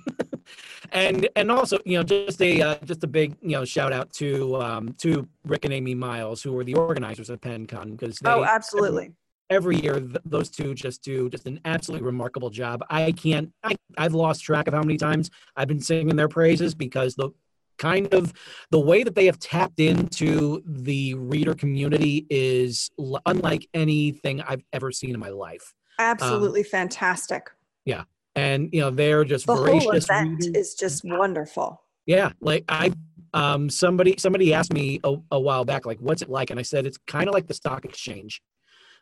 and 0.92 1.28
and 1.36 1.52
also, 1.52 1.80
you 1.86 1.98
know, 1.98 2.04
just 2.04 2.42
a 2.42 2.62
uh, 2.62 2.76
just 2.84 3.04
a 3.04 3.08
big 3.08 3.36
you 3.42 3.52
know 3.52 3.66
shout 3.66 3.94
out 3.94 4.12
to 4.14 4.56
um, 4.62 4.94
to 5.00 5.28
Rick 5.46 5.66
and 5.66 5.74
Amy 5.74 5.96
Miles, 5.96 6.44
who 6.44 6.52
were 6.52 6.64
the 6.64 6.76
organizers 6.76 7.30
of 7.30 7.40
Penned 7.42 7.70
Con, 7.70 7.96
because 7.96 8.20
oh, 8.26 8.44
absolutely. 8.44 9.14
Every 9.50 9.76
year 9.78 10.00
th- 10.00 10.18
those 10.26 10.50
two 10.50 10.74
just 10.74 11.04
do 11.04 11.30
just 11.30 11.46
an 11.46 11.60
absolutely 11.66 12.06
remarkable 12.06 12.50
job 12.50 12.84
i 12.90 13.12
can't 13.12 13.52
I, 13.64 13.76
i've 13.98 14.14
lost 14.14 14.44
track 14.44 14.68
of 14.68 14.74
how 14.74 14.82
many 14.82 14.98
times 14.98 15.30
i've 15.56 15.68
been 15.68 15.80
singing 15.82 16.16
their 16.16 16.28
praises 16.28 16.74
because 16.74 17.16
the 17.16 17.30
kind 17.78 18.14
of 18.14 18.34
the 18.72 18.80
way 18.80 19.04
that 19.04 19.16
they 19.16 19.26
have 19.26 19.38
tapped 19.38 19.80
into 19.80 20.64
the 20.66 21.14
reader 21.16 21.54
community 21.54 22.26
is 22.30 22.90
l- 23.00 23.22
unlike 23.26 23.68
anything 23.74 24.42
i've 24.42 24.64
ever 24.74 24.92
seen 24.92 25.14
in 25.14 25.20
my 25.20 25.30
life 25.30 25.74
Absolutely 25.98 26.64
fantastic. 26.64 27.50
Yeah 27.86 28.04
and 28.36 28.70
you 28.74 28.82
know 28.82 28.90
they're 28.90 29.24
just 29.24 29.46
The 29.48 29.56
whole 29.56 29.92
event 29.92 30.40
readers. 30.42 30.48
is 30.58 30.76
just 30.76 31.04
wonderful. 31.06 31.82
Yeah, 32.06 32.32
like 32.42 32.66
I 32.68 32.92
um 33.34 33.70
somebody 33.70 34.16
somebody 34.18 34.54
asked 34.54 34.74
me 34.74 35.00
a, 35.06 35.16
a 35.32 35.40
while 35.40 35.64
back 35.64 35.86
like 35.86 36.00
what's 36.00 36.22
it 36.22 36.30
like 36.30 36.50
and 36.50 36.60
I 36.60 36.64
said 36.64 36.86
it's 36.86 36.98
kind 37.08 37.30
of 37.30 37.34
like 37.34 37.48
the 37.48 37.54
stock 37.54 37.86
exchange. 37.86 38.42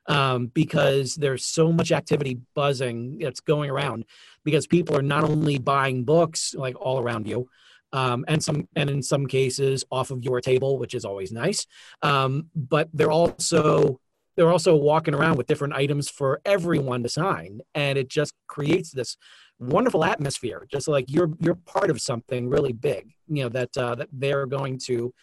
Um 0.07 0.47
because 0.47 1.15
there's 1.15 1.45
so 1.45 1.71
much 1.71 1.91
activity 1.91 2.39
buzzing 2.55 3.19
that's 3.19 3.39
going 3.39 3.69
around 3.69 4.05
because 4.43 4.67
people 4.67 4.97
are 4.97 5.01
not 5.01 5.23
only 5.23 5.57
buying 5.57 6.03
books 6.03 6.53
like 6.53 6.75
all 6.79 6.99
around 6.99 7.27
you 7.27 7.49
um 7.93 8.25
and 8.27 8.43
some 8.43 8.67
and 8.75 8.89
in 8.89 9.01
some 9.01 9.27
cases 9.27 9.85
off 9.91 10.11
of 10.11 10.23
your 10.23 10.41
table 10.41 10.77
which 10.77 10.93
is 10.93 11.05
always 11.05 11.31
nice 11.31 11.65
um 12.01 12.47
but 12.55 12.89
they're 12.93 13.11
also 13.11 13.99
they're 14.35 14.51
also 14.51 14.75
walking 14.75 15.13
around 15.13 15.37
with 15.37 15.47
different 15.47 15.73
items 15.73 16.09
for 16.09 16.41
everyone 16.43 17.03
to 17.03 17.09
sign 17.09 17.61
and 17.75 17.97
it 17.97 18.09
just 18.09 18.33
creates 18.47 18.91
this 18.91 19.15
wonderful 19.59 20.03
atmosphere 20.03 20.67
just 20.69 20.87
like 20.87 21.05
you're 21.07 21.29
you're 21.39 21.55
part 21.55 21.89
of 21.89 22.01
something 22.01 22.49
really 22.49 22.73
big 22.73 23.13
you 23.27 23.43
know 23.43 23.49
that 23.49 23.75
uh, 23.77 23.95
that 23.95 24.09
they're 24.11 24.47
going 24.47 24.77
to 24.77 25.13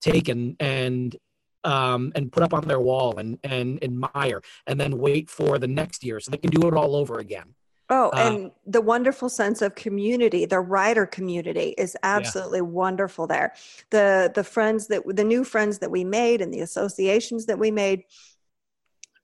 take 0.00 0.28
and 0.28 0.56
and 0.58 1.16
um, 1.64 2.12
and 2.14 2.30
put 2.30 2.42
up 2.42 2.54
on 2.54 2.66
their 2.66 2.80
wall 2.80 3.18
and 3.18 3.38
and 3.44 3.82
admire 3.82 4.40
and 4.66 4.78
then 4.80 4.98
wait 4.98 5.28
for 5.30 5.58
the 5.58 5.66
next 5.66 6.04
year 6.04 6.20
so 6.20 6.30
they 6.30 6.38
can 6.38 6.50
do 6.50 6.66
it 6.68 6.74
all 6.74 6.94
over 6.96 7.18
again 7.18 7.54
Oh, 7.90 8.08
Uh, 8.10 8.16
and 8.16 8.50
the 8.66 8.80
wonderful 8.80 9.28
sense 9.28 9.60
of 9.60 9.74
community, 9.74 10.46
the 10.46 10.60
writer 10.60 11.04
community 11.06 11.74
is 11.76 11.96
absolutely 12.02 12.62
wonderful 12.62 13.26
there. 13.26 13.52
The 13.90 14.32
the 14.34 14.44
friends 14.44 14.86
that 14.88 15.02
the 15.06 15.24
new 15.24 15.44
friends 15.44 15.80
that 15.80 15.90
we 15.90 16.02
made 16.02 16.40
and 16.40 16.52
the 16.52 16.60
associations 16.60 17.44
that 17.46 17.58
we 17.58 17.70
made 17.70 18.04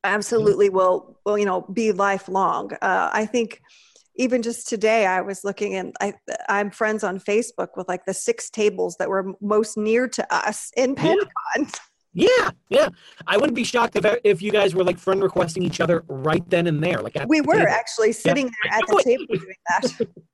absolutely 0.05 0.69
will 0.69 1.19
will 1.25 1.39
you 1.39 1.47
know 1.47 1.63
be 1.73 1.93
lifelong. 1.93 2.73
Uh, 2.83 3.09
I 3.13 3.25
think 3.25 3.63
even 4.17 4.43
just 4.43 4.69
today 4.69 5.07
I 5.07 5.23
was 5.23 5.43
looking 5.43 5.75
and 5.77 5.95
I 6.01 6.13
I'm 6.49 6.71
friends 6.71 7.03
on 7.03 7.19
Facebook 7.19 7.69
with 7.77 7.89
like 7.89 8.05
the 8.05 8.15
six 8.15 8.51
tables 8.51 8.97
that 8.99 9.09
were 9.09 9.33
most 9.41 9.79
near 9.79 10.07
to 10.09 10.35
us 10.35 10.71
in 10.77 10.91
Yeah. 10.91 11.03
Penned 11.03 11.21
Con. 11.57 11.67
yeah 11.67 11.71
yeah 12.13 12.51
yeah. 12.69 12.89
i 13.27 13.37
wouldn't 13.37 13.55
be 13.55 13.65
shocked 13.65 13.95
if 13.97 14.05
if 14.25 14.43
you 14.43 14.51
guys 14.51 14.75
were 14.75 14.83
like 14.83 14.99
friend 14.99 15.23
requesting 15.23 15.63
each 15.63 15.81
other 15.81 16.05
right 16.09 16.49
then 16.51 16.67
and 16.67 16.83
there 16.83 17.01
like 17.03 17.17
at 17.17 17.29
We 17.29 17.41
were 17.41 17.55
table. 17.55 17.69
actually 17.69 18.13
sitting 18.13 18.47
there 18.47 18.73
at 18.73 18.87
the 18.87 19.03
table 19.05 19.27
doing 19.29 19.55
that. 19.69 20.07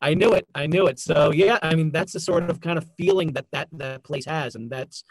I 0.00 0.14
knew 0.14 0.32
it. 0.32 0.46
I 0.54 0.66
knew 0.66 0.86
it. 0.86 0.98
So 1.00 1.32
yeah, 1.32 1.58
I 1.62 1.74
mean 1.74 1.90
that's 1.90 2.12
the 2.12 2.20
sort 2.20 2.48
of 2.50 2.60
kind 2.60 2.78
of 2.78 2.86
feeling 2.96 3.32
that 3.32 3.46
that 3.52 3.68
that 3.72 4.04
place 4.04 4.26
has, 4.26 4.54
and 4.54 4.70
that's 4.70 5.02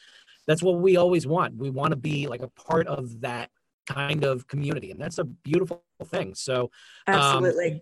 that's 0.47 0.63
what 0.63 0.79
we 0.79 0.95
always 0.95 1.27
want. 1.27 1.57
We 1.57 1.69
want 1.69 1.91
to 1.91 1.97
be 1.97 2.27
like 2.27 2.41
a 2.41 2.47
part 2.47 2.87
of 2.87 3.19
that 3.21 3.49
kind 3.85 4.23
of 4.23 4.47
community, 4.47 4.91
and 4.91 4.99
that's 5.01 5.17
a 5.17 5.25
beautiful 5.25 5.83
thing. 6.05 6.35
So 6.35 6.71
um, 7.07 7.15
Absolutely. 7.15 7.81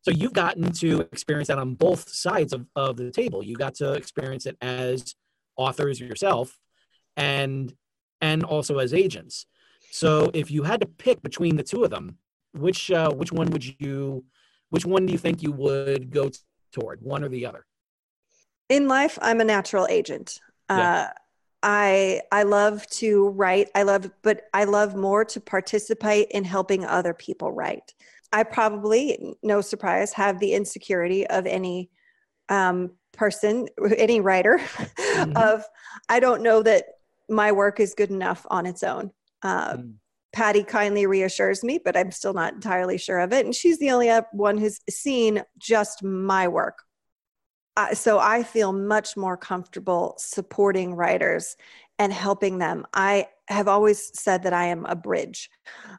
so 0.00 0.10
you've 0.12 0.32
gotten 0.32 0.72
to 0.72 1.00
experience 1.00 1.48
that 1.48 1.58
on 1.58 1.74
both 1.74 2.08
sides 2.08 2.54
of, 2.54 2.66
of 2.74 2.96
the 2.96 3.10
table. 3.10 3.42
You 3.42 3.54
got 3.56 3.74
to 3.76 3.92
experience 3.92 4.46
it 4.46 4.56
as 4.62 5.14
authors 5.58 6.00
yourself, 6.00 6.58
and 7.16 7.72
and 8.20 8.44
also 8.44 8.78
as 8.78 8.94
agents. 8.94 9.46
So 9.90 10.30
if 10.34 10.50
you 10.50 10.62
had 10.62 10.80
to 10.80 10.86
pick 10.86 11.22
between 11.22 11.56
the 11.56 11.62
two 11.62 11.84
of 11.84 11.90
them, 11.90 12.18
which 12.52 12.90
uh, 12.90 13.10
which 13.10 13.32
one 13.32 13.50
would 13.50 13.64
you 13.80 14.24
which 14.70 14.84
one 14.84 15.06
do 15.06 15.12
you 15.12 15.18
think 15.18 15.42
you 15.42 15.52
would 15.52 16.10
go 16.10 16.30
toward, 16.72 17.00
one 17.02 17.24
or 17.24 17.28
the 17.28 17.46
other? 17.46 17.64
in 18.68 18.88
life 18.88 19.16
i'm 19.22 19.40
a 19.40 19.44
natural 19.44 19.86
agent 19.88 20.40
Yeah. 20.68 20.76
uh, 21.02 21.08
i 21.62 22.20
i 22.32 22.42
love 22.42 22.84
to 22.88 23.28
write 23.28 23.68
i 23.76 23.84
love 23.84 24.10
but 24.22 24.42
i 24.52 24.64
love 24.64 24.96
more 24.96 25.24
to 25.26 25.40
participate 25.40 26.26
in 26.32 26.42
helping 26.42 26.84
other 26.84 27.14
people 27.14 27.52
write 27.52 27.94
I 28.32 28.42
probably, 28.42 29.34
no 29.42 29.60
surprise, 29.60 30.12
have 30.12 30.38
the 30.40 30.52
insecurity 30.52 31.26
of 31.26 31.46
any 31.46 31.90
um, 32.48 32.92
person, 33.12 33.68
any 33.96 34.20
writer, 34.20 34.58
mm-hmm. 34.58 35.36
of 35.36 35.64
I 36.08 36.20
don't 36.20 36.42
know 36.42 36.62
that 36.62 36.84
my 37.28 37.52
work 37.52 37.80
is 37.80 37.94
good 37.94 38.10
enough 38.10 38.46
on 38.50 38.66
its 38.66 38.82
own. 38.82 39.10
Uh, 39.42 39.76
mm. 39.76 39.94
Patty 40.32 40.64
kindly 40.64 41.06
reassures 41.06 41.64
me, 41.64 41.80
but 41.82 41.96
I'm 41.96 42.10
still 42.10 42.34
not 42.34 42.52
entirely 42.52 42.98
sure 42.98 43.20
of 43.20 43.32
it. 43.32 43.46
And 43.46 43.54
she's 43.54 43.78
the 43.78 43.90
only 43.90 44.10
one 44.32 44.58
who's 44.58 44.80
seen 44.90 45.42
just 45.58 46.02
my 46.02 46.46
work. 46.46 46.82
Uh, 47.76 47.94
so 47.94 48.18
I 48.18 48.42
feel 48.42 48.72
much 48.72 49.16
more 49.16 49.36
comfortable 49.36 50.14
supporting 50.18 50.94
writers 50.94 51.56
and 51.98 52.12
helping 52.12 52.58
them. 52.58 52.86
I 52.92 53.28
have 53.48 53.68
always 53.68 54.10
said 54.18 54.42
that 54.42 54.52
I 54.52 54.66
am 54.66 54.84
a 54.86 54.96
bridge. 54.96 55.50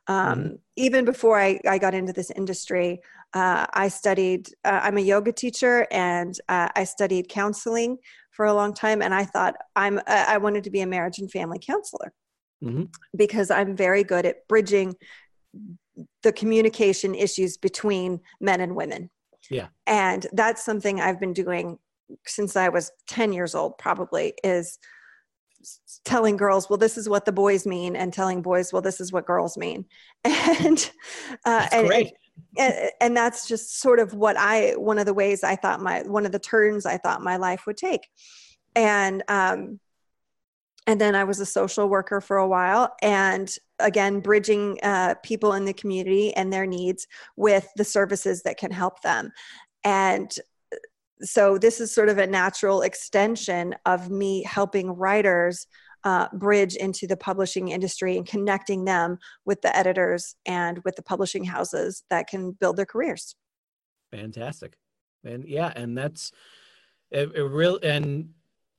Um, 0.07 0.39
mm-hmm. 0.39 0.55
Even 0.75 1.05
before 1.05 1.39
I, 1.39 1.59
I, 1.67 1.77
got 1.77 1.93
into 1.93 2.13
this 2.13 2.31
industry, 2.31 2.99
uh, 3.33 3.65
I 3.73 3.87
studied, 3.87 4.49
uh, 4.65 4.81
I'm 4.83 4.97
a 4.97 5.01
yoga 5.01 5.31
teacher 5.31 5.87
and 5.91 6.37
uh, 6.49 6.69
I 6.75 6.83
studied 6.83 7.29
counseling 7.29 7.97
for 8.37 8.45
a 8.45 8.53
long 8.53 8.73
time. 8.73 9.01
And 9.01 9.13
I 9.13 9.25
thought 9.25 9.55
I'm, 9.75 9.99
I 10.07 10.37
wanted 10.37 10.63
to 10.65 10.69
be 10.69 10.81
a 10.81 10.87
marriage 10.87 11.17
and 11.17 11.29
family 11.29 11.59
counselor 11.59 12.13
mm-hmm. 12.63 12.83
because 13.15 13.49
I'm 13.49 13.75
very 13.75 14.03
good 14.03 14.27
at 14.27 14.47
bridging 14.47 14.95
the 16.21 16.31
communication 16.31 17.15
issues 17.15 17.57
between 17.57 18.21
men 18.39 18.61
and 18.61 18.75
women. 18.75 19.09
Yeah. 19.49 19.67
And 19.87 20.27
that's 20.33 20.63
something 20.63 21.01
I've 21.01 21.19
been 21.19 21.33
doing 21.33 21.79
since 22.27 22.55
I 22.55 22.69
was 22.69 22.91
10 23.07 23.33
years 23.33 23.55
old, 23.55 23.79
probably, 23.79 24.33
is 24.43 24.77
telling 26.05 26.37
girls, 26.37 26.69
well, 26.69 26.77
this 26.77 26.95
is 26.95 27.09
what 27.09 27.25
the 27.25 27.31
boys 27.31 27.65
mean, 27.65 27.95
and 27.95 28.13
telling 28.13 28.43
boys, 28.43 28.71
well, 28.71 28.83
this 28.83 29.01
is 29.01 29.11
what 29.11 29.25
girls 29.25 29.57
mean. 29.57 29.85
And, 30.25 30.91
uh, 31.43 31.67
and, 31.71 31.91
and, 31.91 32.11
and, 32.57 32.91
and 33.01 33.17
that's 33.17 33.47
just 33.47 33.79
sort 33.79 33.99
of 33.99 34.13
what 34.13 34.37
I, 34.37 34.71
one 34.71 34.99
of 34.99 35.05
the 35.05 35.13
ways 35.13 35.43
I 35.43 35.55
thought 35.55 35.81
my, 35.81 36.01
one 36.01 36.25
of 36.25 36.31
the 36.31 36.39
turns 36.39 36.85
I 36.85 36.97
thought 36.97 37.21
my 37.21 37.37
life 37.37 37.65
would 37.65 37.77
take. 37.77 38.07
And, 38.75 39.23
um, 39.27 39.79
and 40.85 41.01
then 41.01 41.15
I 41.15 41.25
was 41.25 41.39
a 41.39 41.45
social 41.45 41.89
worker 41.89 42.21
for 42.21 42.37
a 42.37 42.47
while, 42.47 42.95
and 43.01 43.53
again, 43.79 44.21
bridging 44.21 44.79
uh, 44.81 45.15
people 45.21 45.53
in 45.53 45.65
the 45.65 45.73
community 45.73 46.33
and 46.33 46.51
their 46.51 46.65
needs 46.65 47.07
with 47.35 47.67
the 47.75 47.83
services 47.83 48.43
that 48.43 48.57
can 48.57 48.71
help 48.71 49.01
them. 49.01 49.31
And 49.83 50.33
so 51.21 51.57
this 51.57 51.81
is 51.81 51.93
sort 51.93 52.09
of 52.09 52.19
a 52.19 52.27
natural 52.27 52.83
extension 52.83 53.75
of 53.85 54.09
me 54.09 54.43
helping 54.43 54.91
writers 54.91 55.67
uh, 56.07 56.29
bridge 56.31 56.77
into 56.77 57.05
the 57.05 57.17
publishing 57.17 57.67
industry 57.67 58.15
and 58.15 58.25
connecting 58.25 58.85
them 58.85 59.17
with 59.43 59.61
the 59.61 59.75
editors 59.75 60.37
and 60.45 60.79
with 60.85 60.95
the 60.95 61.01
publishing 61.01 61.43
houses 61.43 62.03
that 62.09 62.27
can 62.27 62.51
build 62.51 62.77
their 62.77 62.85
careers. 62.85 63.35
Fantastic. 64.11 64.77
And 65.25 65.43
yeah 65.43 65.73
and 65.75 65.97
that's 65.97 66.31
it, 67.11 67.35
it 67.35 67.41
real 67.41 67.77
and 67.83 68.29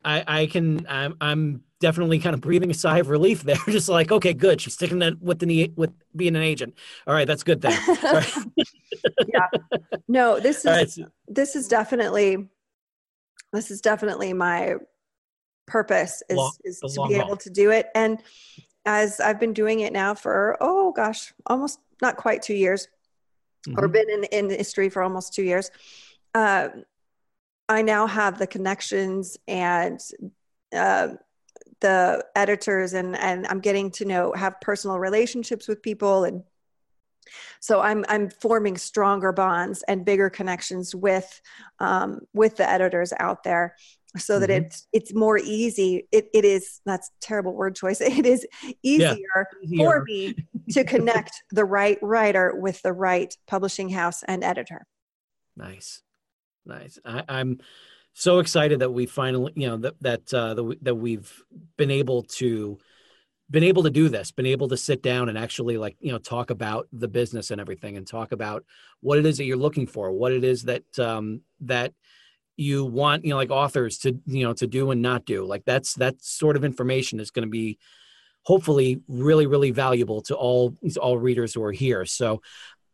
i 0.03 0.25
i 0.27 0.47
can 0.47 0.87
i'm 0.89 1.17
i'm 1.21 1.63
definitely 1.81 2.19
kind 2.19 2.33
of 2.33 2.41
breathing 2.41 2.71
a 2.71 2.75
sigh 2.75 2.99
of 2.99 3.11
relief 3.11 3.43
there 3.43 3.57
just 3.69 3.91
like 3.91 4.11
okay 4.11 4.33
good 4.33 4.59
she's 4.59 4.73
sticking 4.73 5.01
that 5.01 5.21
with 5.21 5.39
the 5.39 5.71
with 5.77 5.93
being 6.17 6.35
an 6.35 6.43
agent. 6.43 6.75
All 7.07 7.13
right 7.13 7.27
that's 7.27 7.43
good 7.43 7.61
then. 7.61 7.79
Yeah. 9.33 9.47
No 10.09 10.41
this 10.41 10.65
is 10.65 10.65
right. 10.65 11.09
this 11.29 11.55
is 11.55 11.69
definitely 11.69 12.49
this 13.53 13.71
is 13.71 13.83
definitely 13.83 14.33
my 14.33 14.77
purpose 15.69 16.23
is, 16.29 16.37
long, 16.37 16.53
is 16.65 16.81
to 16.81 17.07
be 17.09 17.15
able 17.15 17.37
to 17.37 17.51
do 17.51 17.71
it. 17.71 17.89
And 17.95 18.19
as 18.87 19.21
i've 19.21 19.39
been 19.39 19.53
doing 19.53 19.81
it 19.81 19.93
now 19.93 20.15
for 20.15 20.57
oh 20.63 20.93
gosh 20.93 21.35
almost 21.47 21.79
not 22.01 22.17
quite 22.17 22.41
two 22.41 22.55
years 22.55 22.89
mm-hmm. 23.69 23.79
or 23.79 23.87
been 23.87 24.09
in 24.09 24.23
the 24.23 24.35
industry 24.35 24.89
for 24.89 25.03
almost 25.03 25.35
two 25.35 25.43
years 25.43 25.71
uh, 26.35 26.69
i 27.69 27.83
now 27.83 28.07
have 28.07 28.39
the 28.39 28.47
connections 28.47 29.37
and 29.47 30.01
uh, 30.75 31.09
the 31.81 32.25
editors 32.35 32.95
and 32.95 33.17
and 33.17 33.47
i'm 33.49 33.61
getting 33.61 33.91
to 33.91 34.05
know 34.05 34.33
have 34.33 34.61
personal 34.61 34.99
relationships 34.99 35.69
with 35.69 35.83
people. 35.83 36.25
And 36.25 36.43
so 37.61 37.81
I'm 37.81 38.05
I'm 38.09 38.31
forming 38.31 38.77
stronger 38.77 39.33
bonds 39.33 39.83
and 39.87 40.05
bigger 40.05 40.31
connections 40.31 40.95
with 40.95 41.41
um, 41.79 42.21
with 42.33 42.57
the 42.57 42.69
editors 42.69 43.13
out 43.19 43.45
there, 43.45 43.77
so 44.19 44.39
that 44.39 44.51
mm-hmm. 44.51 44.67
it's 44.67 44.87
it's 44.93 45.15
more 45.15 45.39
easy. 45.39 46.07
It 46.13 46.29
it 46.35 46.45
is 46.45 46.81
that's 46.85 47.11
terrible 47.21 47.55
word 47.55 47.75
choice. 47.75 48.01
It 48.19 48.27
is 48.27 48.47
easier, 48.83 49.47
yeah. 49.63 49.85
for 49.85 50.05
me 50.05 50.35
to 50.71 50.85
connect 50.85 51.33
the 51.51 51.65
right 51.65 51.99
writer 52.03 52.55
with 52.57 52.83
the 52.83 52.93
right 52.93 53.35
publishing 53.47 53.91
house 53.91 54.23
and 54.25 54.43
editor. 54.43 54.87
Nice, 55.57 56.03
nice. 56.67 56.99
I, 57.05 57.25
I'm 57.29 57.61
so 58.13 58.41
excited 58.41 58.81
that 58.81 58.91
we 58.91 59.07
finally, 59.07 59.53
you 59.55 59.69
know, 59.69 59.77
that 59.79 59.95
that 60.01 60.35
uh, 60.35 60.55
that, 60.55 60.65
we, 60.65 60.79
that 60.83 60.95
we've 60.95 61.43
been 61.77 61.91
able 61.91 62.25
to 62.25 62.79
been 63.51 63.65
able 63.65 63.83
to 63.83 63.91
do 63.91 64.09
this, 64.09 64.31
been 64.31 64.47
able 64.47 64.69
to 64.69 64.77
sit 64.77 65.03
down 65.03 65.29
and 65.29 65.39
actually 65.39 65.79
like, 65.79 65.97
you 66.01 66.13
know, 66.13 66.19
talk 66.19 66.51
about 66.51 66.87
the 66.93 67.09
business 67.09 67.51
and 67.51 67.61
everything 67.61 67.97
and 67.97 68.07
talk 68.07 68.33
about 68.33 68.65
what 69.01 69.19
it 69.19 69.25
is 69.25 69.39
that 69.39 69.45
you're 69.45 69.57
looking 69.57 69.87
for, 69.87 70.13
what 70.13 70.33
it 70.33 70.45
is 70.45 70.65
that 70.65 70.99
um 70.99 71.41
that 71.61 71.93
you 72.59 72.85
want, 72.85 73.25
you 73.25 73.31
know, 73.31 73.37
like 73.37 73.51
authors 73.51 73.99
to, 73.99 74.19
you 74.27 74.45
know, 74.45 74.53
to 74.53 74.67
do 74.67 74.91
and 74.91 75.01
not 75.01 75.25
do. 75.25 75.45
Like 75.45 75.65
that's 75.65 75.95
that 75.95 76.23
sort 76.23 76.57
of 76.57 76.65
information 76.65 77.21
is 77.21 77.31
going 77.31 77.47
to 77.47 77.51
be 77.51 77.79
hopefully 78.43 79.01
really 79.09 79.47
really 79.47 79.71
valuable 79.71 80.23
to 80.23 80.35
all 80.35 80.75
all 81.01 81.19
readers 81.19 81.55
who 81.55 81.63
are 81.63 81.73
here. 81.73 82.05
So 82.05 82.43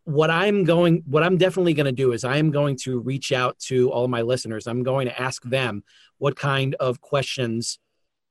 what 0.04 0.30
I'm 0.30 0.64
going 0.64 1.02
what 1.06 1.22
I'm 1.22 1.38
definitely 1.38 1.74
going 1.74 1.86
to 1.86 1.92
do 1.92 2.12
is 2.12 2.24
I 2.24 2.36
am 2.36 2.50
going 2.50 2.76
to 2.82 3.00
reach 3.00 3.32
out 3.32 3.58
to 3.70 3.90
all 3.90 4.04
of 4.04 4.10
my 4.10 4.22
listeners. 4.22 4.66
I'm 4.66 4.82
going 4.82 5.06
to 5.08 5.20
ask 5.20 5.42
them 5.42 5.82
what 6.18 6.36
kind 6.36 6.74
of 6.74 7.00
questions 7.00 7.78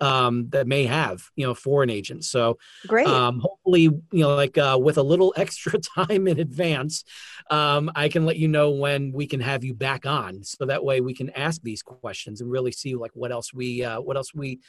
um, 0.04 0.50
that 0.50 0.68
may 0.68 0.86
have, 0.86 1.24
you 1.38 1.48
know, 1.48 1.54
foreign 1.54 1.90
agents. 1.90 2.28
So 2.28 2.58
great. 2.88 3.08
Um, 3.08 3.40
hopefully, 3.40 3.84
you 3.84 4.04
know, 4.12 4.36
like 4.36 4.58
uh, 4.58 4.78
with 4.80 4.98
a 4.98 5.04
little 5.04 5.34
extra 5.38 5.80
time 5.80 6.28
in 6.28 6.40
advance, 6.40 7.06
um, 7.50 7.90
I 7.96 8.10
can 8.10 8.26
let 8.26 8.36
you 8.36 8.50
know 8.50 8.72
when 8.72 9.14
we 9.14 9.28
can 9.28 9.40
have 9.40 9.64
you 9.64 9.74
back 9.74 10.06
on, 10.06 10.44
so 10.44 10.66
that 10.66 10.84
way 10.84 11.00
we 11.00 11.14
can 11.14 11.30
ask 11.32 11.62
these 11.62 11.82
questions 11.82 12.42
and 12.42 12.52
really 12.52 12.74
see 12.74 12.96
like 12.96 13.12
what 13.14 13.32
else 13.32 13.54
we, 13.54 13.84
uh, 13.86 14.02
what 14.02 14.18
else 14.18 14.34
we, 14.34 14.60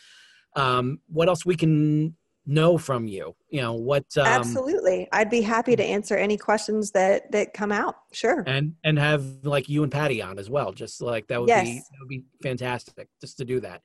um, 0.54 1.00
what 1.08 1.28
else 1.28 1.44
we 1.44 1.56
can 1.56 2.14
know 2.46 2.76
from 2.76 3.06
you 3.06 3.34
you 3.48 3.60
know 3.60 3.72
what 3.72 4.04
um, 4.18 4.26
absolutely. 4.26 5.08
I'd 5.12 5.30
be 5.30 5.40
happy 5.40 5.76
to 5.76 5.82
answer 5.82 6.16
any 6.16 6.36
questions 6.36 6.90
that 6.90 7.30
that 7.32 7.54
come 7.54 7.72
out. 7.72 7.96
Sure. 8.12 8.44
And 8.46 8.74
and 8.84 8.98
have 8.98 9.24
like 9.44 9.68
you 9.68 9.82
and 9.82 9.90
patty 9.90 10.20
on 10.20 10.38
as 10.38 10.50
well 10.50 10.72
just 10.72 11.00
like 11.00 11.26
that 11.28 11.40
would 11.40 11.48
yes. 11.48 11.64
be 11.64 11.74
that 11.74 11.98
would 12.00 12.08
be 12.08 12.24
fantastic 12.42 13.08
just 13.20 13.38
to 13.38 13.44
do 13.44 13.60
that. 13.60 13.82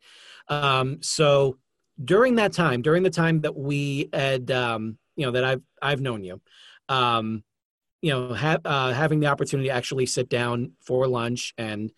Um 0.49 1.01
so 1.01 1.57
during 2.03 2.36
that 2.36 2.53
time 2.53 2.82
during 2.82 3.03
the 3.03 3.10
time 3.10 3.41
that 3.41 3.55
we 3.55 4.10
had 4.14 4.49
um 4.51 4.97
you 5.16 5.26
know 5.26 5.32
that 5.32 5.43
i've 5.43 5.62
i've 5.82 5.99
known 5.99 6.24
you 6.24 6.39
um 6.88 7.43
you 8.01 8.12
know 8.12 8.34
have 8.34 8.62
uh, 8.66 8.93
having 8.93 9.20
the 9.20 9.28
opportunity 9.28 9.68
to 9.68 9.76
actually 9.76 10.05
sit 10.05 10.30
down 10.30 10.72
for 10.80 11.07
lunch 11.07 11.53
and 11.57 11.91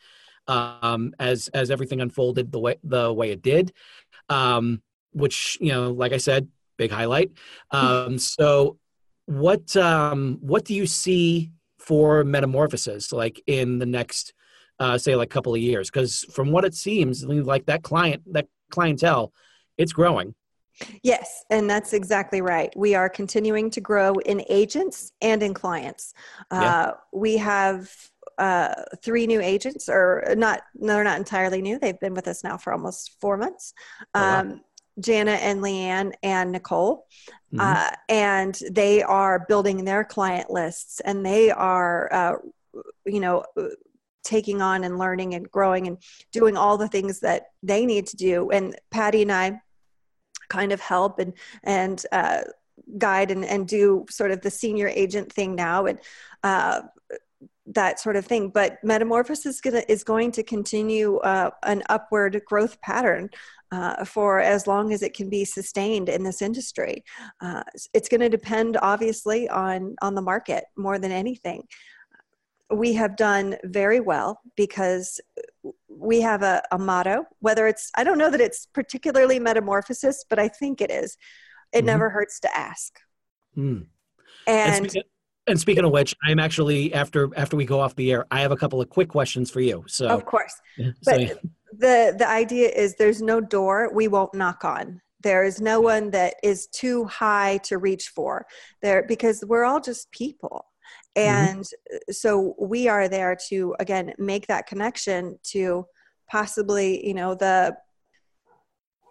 um 0.47 1.13
as 1.19 1.49
as 1.49 1.69
everything 1.69 2.01
unfolded 2.01 2.51
the 2.51 2.59
way 2.59 2.75
the 2.83 3.13
way 3.13 3.29
it 3.31 3.43
did 3.43 3.71
um 4.29 4.81
which 5.13 5.57
you 5.61 5.71
know, 5.71 5.91
like 5.91 6.13
I 6.13 6.17
said, 6.17 6.47
big 6.77 6.91
highlight. 6.91 7.31
Um, 7.71 8.17
so, 8.17 8.77
what 9.25 9.75
um, 9.77 10.37
what 10.41 10.65
do 10.65 10.73
you 10.73 10.87
see 10.87 11.51
for 11.79 12.23
metamorphosis 12.23 13.11
like 13.11 13.41
in 13.47 13.79
the 13.79 13.85
next, 13.85 14.33
uh, 14.79 14.97
say, 14.97 15.15
like 15.15 15.29
couple 15.29 15.53
of 15.53 15.61
years? 15.61 15.89
Because 15.89 16.25
from 16.31 16.51
what 16.51 16.65
it 16.65 16.73
seems, 16.73 17.23
like 17.23 17.65
that 17.65 17.83
client, 17.83 18.21
that 18.33 18.47
clientele, 18.71 19.33
it's 19.77 19.93
growing. 19.93 20.35
Yes, 21.03 21.43
and 21.49 21.69
that's 21.69 21.93
exactly 21.93 22.41
right. 22.41 22.73
We 22.75 22.95
are 22.95 23.09
continuing 23.09 23.69
to 23.71 23.81
grow 23.81 24.13
in 24.25 24.43
agents 24.49 25.11
and 25.21 25.43
in 25.43 25.53
clients. 25.53 26.13
Uh, 26.49 26.59
yeah. 26.61 26.91
We 27.13 27.37
have 27.37 27.91
uh, 28.37 28.73
three 29.03 29.27
new 29.27 29.41
agents, 29.41 29.89
or 29.89 30.33
not, 30.35 30.63
no, 30.75 30.95
they're 30.95 31.03
not 31.03 31.17
entirely 31.17 31.61
new. 31.61 31.77
They've 31.77 31.99
been 31.99 32.13
with 32.13 32.27
us 32.27 32.43
now 32.43 32.57
for 32.57 32.73
almost 32.73 33.17
four 33.21 33.37
months. 33.37 33.73
Um, 34.13 34.23
oh, 34.23 34.53
wow. 34.53 34.59
Jana 35.01 35.31
and 35.31 35.61
Leanne 35.61 36.13
and 36.23 36.51
Nicole. 36.51 37.07
Mm-hmm. 37.53 37.59
Uh, 37.59 37.89
and 38.07 38.59
they 38.71 39.03
are 39.03 39.45
building 39.47 39.83
their 39.83 40.03
client 40.03 40.49
lists 40.49 40.99
and 41.01 41.25
they 41.25 41.51
are, 41.51 42.13
uh, 42.13 42.35
you 43.05 43.19
know, 43.19 43.43
taking 44.23 44.61
on 44.61 44.83
and 44.83 44.97
learning 44.97 45.33
and 45.33 45.49
growing 45.51 45.87
and 45.87 45.97
doing 46.31 46.55
all 46.55 46.77
the 46.77 46.87
things 46.87 47.19
that 47.21 47.47
they 47.63 47.85
need 47.85 48.07
to 48.07 48.17
do. 48.17 48.49
And 48.51 48.75
Patty 48.89 49.23
and 49.23 49.31
I 49.31 49.61
kind 50.49 50.71
of 50.71 50.79
help 50.79 51.19
and, 51.19 51.33
and, 51.63 52.03
uh, 52.11 52.41
guide 52.97 53.31
and, 53.31 53.45
and 53.45 53.67
do 53.67 54.05
sort 54.09 54.31
of 54.31 54.41
the 54.41 54.51
senior 54.51 54.87
agent 54.87 55.31
thing 55.31 55.55
now. 55.55 55.85
And, 55.85 55.99
uh, 56.43 56.81
that 57.67 57.99
sort 57.99 58.15
of 58.15 58.25
thing. 58.25 58.49
But 58.49 58.83
metamorphosis 58.83 59.45
is, 59.45 59.61
gonna, 59.61 59.83
is 59.87 60.03
going 60.03 60.31
to 60.33 60.43
continue 60.43 61.17
uh, 61.17 61.51
an 61.63 61.83
upward 61.89 62.41
growth 62.45 62.81
pattern 62.81 63.29
uh, 63.71 64.03
for 64.05 64.39
as 64.39 64.67
long 64.67 64.93
as 64.93 65.01
it 65.01 65.13
can 65.13 65.29
be 65.29 65.45
sustained 65.45 66.09
in 66.09 66.23
this 66.23 66.41
industry. 66.41 67.03
Uh, 67.39 67.63
it's 67.93 68.09
going 68.09 68.21
to 68.21 68.29
depend, 68.29 68.77
obviously, 68.81 69.47
on 69.49 69.95
on 70.01 70.15
the 70.15 70.21
market 70.21 70.65
more 70.77 70.99
than 70.99 71.11
anything. 71.11 71.63
We 72.69 72.93
have 72.93 73.17
done 73.17 73.57
very 73.65 73.99
well 73.99 74.39
because 74.55 75.19
we 75.89 76.21
have 76.21 76.41
a, 76.41 76.61
a 76.71 76.77
motto. 76.77 77.25
Whether 77.39 77.67
it's, 77.67 77.91
I 77.97 78.03
don't 78.05 78.17
know 78.17 78.29
that 78.29 78.39
it's 78.39 78.65
particularly 78.73 79.39
metamorphosis, 79.39 80.23
but 80.29 80.39
I 80.39 80.47
think 80.47 80.79
it 80.81 80.89
is. 80.89 81.17
It 81.73 81.79
mm-hmm. 81.79 81.87
never 81.87 82.09
hurts 82.09 82.39
to 82.41 82.57
ask. 82.57 82.97
Mm. 83.57 83.87
And, 84.47 84.85
and 84.85 85.03
and 85.47 85.59
speaking 85.59 85.85
of 85.85 85.91
which, 85.91 86.15
I'm 86.23 86.39
actually 86.39 86.93
after 86.93 87.29
after 87.35 87.55
we 87.57 87.65
go 87.65 87.79
off 87.79 87.95
the 87.95 88.11
air, 88.11 88.25
I 88.29 88.41
have 88.41 88.51
a 88.51 88.55
couple 88.55 88.79
of 88.81 88.89
quick 88.89 89.09
questions 89.09 89.49
for 89.49 89.59
you. 89.59 89.83
So 89.87 90.07
of 90.07 90.25
course, 90.25 90.53
so, 90.77 90.93
but 91.03 91.39
the 91.77 92.15
the 92.17 92.27
idea 92.27 92.69
is 92.69 92.95
there's 92.95 93.21
no 93.21 93.41
door 93.41 93.91
we 93.93 94.07
won't 94.07 94.33
knock 94.33 94.63
on. 94.63 95.01
There 95.21 95.43
is 95.43 95.59
no 95.59 95.81
one 95.81 96.11
that 96.11 96.35
is 96.43 96.67
too 96.67 97.05
high 97.05 97.57
to 97.63 97.77
reach 97.77 98.09
for 98.09 98.45
there 98.81 99.03
because 99.07 99.43
we're 99.47 99.65
all 99.65 99.79
just 99.79 100.11
people. 100.11 100.65
Mm-hmm. 101.17 101.29
And 101.29 101.61
mm-hmm. 101.61 102.11
so 102.11 102.55
we 102.59 102.87
are 102.87 103.07
there 103.07 103.35
to 103.49 103.75
again 103.79 104.13
make 104.19 104.47
that 104.47 104.67
connection 104.67 105.39
to 105.45 105.85
possibly, 106.29 107.05
you 107.05 107.15
know, 107.15 107.33
the 107.33 107.75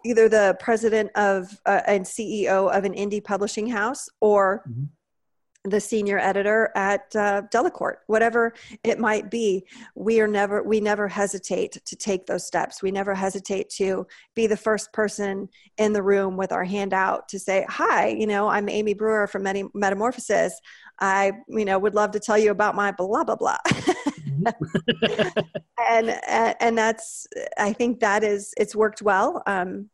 either 0.05 0.29
the 0.29 0.57
president 0.59 1.11
of 1.15 1.59
uh, 1.65 1.81
and 1.85 2.05
CEO 2.05 2.75
of 2.75 2.85
an 2.85 2.93
indie 2.93 3.23
publishing 3.23 3.67
house 3.67 4.07
or 4.21 4.63
mm-hmm 4.67 4.85
the 5.63 5.79
senior 5.79 6.17
editor 6.17 6.71
at 6.75 7.15
uh, 7.15 7.43
Delacorte, 7.53 7.97
whatever 8.07 8.53
it 8.83 8.99
might 8.99 9.29
be. 9.29 9.65
We 9.95 10.19
are 10.19 10.27
never, 10.27 10.63
we 10.63 10.79
never 10.79 11.07
hesitate 11.07 11.77
to 11.85 11.95
take 11.95 12.25
those 12.25 12.45
steps. 12.45 12.81
We 12.81 12.91
never 12.91 13.13
hesitate 13.13 13.69
to 13.77 14.07
be 14.35 14.47
the 14.47 14.57
first 14.57 14.91
person 14.91 15.49
in 15.77 15.93
the 15.93 16.01
room 16.01 16.35
with 16.35 16.51
our 16.51 16.63
hand 16.63 16.93
out 16.93 17.29
to 17.29 17.39
say, 17.39 17.65
"Hi, 17.69 18.07
you 18.07 18.25
know, 18.25 18.47
I'm 18.47 18.69
Amy 18.69 18.95
Brewer 18.95 19.27
from 19.27 19.43
Metamorphosis. 19.43 20.59
I, 20.99 21.33
you 21.47 21.65
know, 21.65 21.77
would 21.77 21.95
love 21.95 22.11
to 22.11 22.19
tell 22.19 22.37
you 22.37 22.51
about 22.51 22.75
my 22.75 22.91
blah 22.91 23.23
blah 23.23 23.35
blah." 23.35 23.57
and 25.87 26.19
and 26.59 26.77
that's, 26.77 27.27
I 27.57 27.73
think 27.73 27.99
that 27.99 28.23
is, 28.23 28.53
it's 28.57 28.75
worked 28.75 29.03
well. 29.03 29.43
Um, 29.45 29.89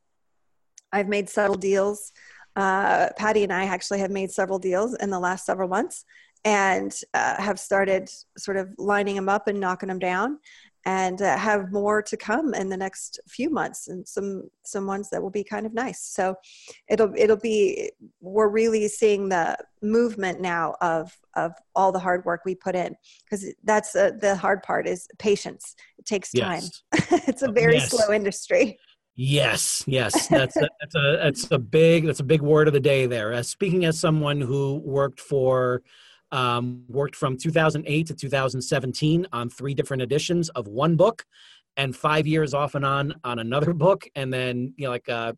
I've 0.94 1.10
made 1.10 1.28
subtle 1.30 1.58
deals 1.58 2.14
uh, 2.58 3.10
Patty 3.16 3.44
and 3.44 3.54
I 3.54 3.66
actually 3.66 4.00
have 4.00 4.12
made 4.12 4.32
several 4.32 4.58
deals 4.58 4.96
in 4.96 5.12
the 5.12 5.20
last 5.20 5.46
several 5.46 5.70
months 5.70 6.04
and 6.44 6.92
uh, 7.14 7.40
have 7.42 7.60
started 7.60 8.10
sort 8.38 8.58
of 8.58 8.74
lining 8.78 9.16
them 9.16 9.30
up 9.30 9.48
and 9.48 9.60
knocking 9.60 9.90
them 9.90 10.00
down 10.00 10.40
and 10.86 11.22
uh, 11.22 11.38
have 11.38 11.72
more 11.72 12.02
to 12.02 12.16
come 12.18 12.54
in 12.54 12.70
the 12.70 12.78
next 12.78 13.20
few 13.28 13.50
months 13.50 13.90
and 13.90 14.08
some 14.08 14.50
some 14.64 14.88
ones 14.88 15.10
that 15.10 15.22
will 15.22 15.30
be 15.30 15.44
kind 15.44 15.66
of 15.66 15.74
nice 15.74 16.02
so 16.02 16.34
it'll 16.90 17.14
it'll 17.16 17.38
be 17.38 17.92
we're 18.22 18.48
really 18.48 18.88
seeing 18.88 19.30
the 19.30 19.56
movement 19.84 20.40
now 20.42 20.74
of 20.82 21.16
of 21.36 21.52
all 21.76 21.92
the 21.92 22.00
hard 22.00 22.24
work 22.26 22.42
we 22.46 22.56
put 22.56 22.76
in 22.76 22.96
because 23.26 23.54
that's 23.66 23.96
uh, 23.96 24.12
the 24.20 24.36
hard 24.36 24.64
part 24.64 24.88
is 24.88 25.08
patience 25.20 25.76
it 26.00 26.06
takes 26.06 26.32
time 26.32 26.64
yes. 26.94 27.12
it's 27.28 27.42
a 27.42 27.52
very 27.52 27.76
yes. 27.76 27.90
slow 27.90 28.14
industry 28.14 28.80
Yes, 29.20 29.84
yes, 29.88 30.28
that's 30.28 30.56
a, 30.58 30.70
that's 30.80 30.96
a 30.96 31.18
that's 31.24 31.48
a 31.50 31.58
big 31.58 32.06
that's 32.06 32.20
a 32.20 32.24
big 32.24 32.44
word 32.44 32.68
of 32.68 32.76
the 32.76 32.80
day 32.80 33.08
there. 33.08 33.34
Uh, 33.34 33.42
speaking 33.42 33.84
as 33.84 34.00
someone 34.00 34.40
who 34.40 34.76
worked 34.86 35.20
for 35.20 35.82
um, 36.32 36.84
worked 36.88 37.16
from 37.16 37.36
2008 37.36 38.06
to 38.08 38.14
2017 38.14 39.26
on 39.34 39.50
three 39.50 39.74
different 39.74 40.04
editions 40.04 40.50
of 40.50 40.68
one 40.68 40.96
book, 40.96 41.26
and 41.78 41.96
five 41.96 42.28
years 42.28 42.54
off 42.54 42.76
and 42.76 42.86
on 42.86 43.16
on 43.24 43.40
another 43.40 43.74
book, 43.86 44.08
and 44.14 44.32
then 44.32 44.76
you 44.78 44.86
know 44.86 44.92
like 44.92 45.10
uh, 45.10 45.34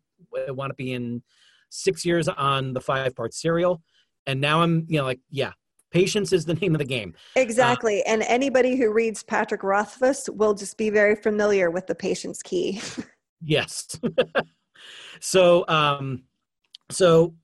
I 0.46 0.50
want 0.50 0.68
to 0.68 0.74
be 0.74 0.92
in 0.92 1.22
six 1.70 2.04
years 2.04 2.28
on 2.28 2.74
the 2.74 2.82
five 2.82 3.16
part 3.16 3.32
serial, 3.32 3.80
and 4.26 4.42
now 4.42 4.60
I'm 4.60 4.84
you 4.88 4.98
know 4.98 5.04
like 5.04 5.20
yeah. 5.30 5.52
Patience 5.90 6.32
is 6.32 6.44
the 6.44 6.54
name 6.62 6.72
of 6.72 6.78
the 6.78 6.84
game. 6.84 7.14
Exactly. 7.34 8.00
Uh, 8.04 8.10
and 8.12 8.22
anybody 8.22 8.76
who 8.76 8.92
reads 8.92 9.24
Patrick 9.24 9.64
Rothfuss 9.64 10.28
will 10.28 10.54
just 10.54 10.76
be 10.76 10.88
very 10.88 11.16
familiar 11.16 11.68
with 11.68 11.88
the 11.88 11.96
patience 11.96 12.44
key. 12.44 12.80
Yes. 13.42 13.98
so, 15.20 15.64
um, 15.68 16.24
so 16.90 17.34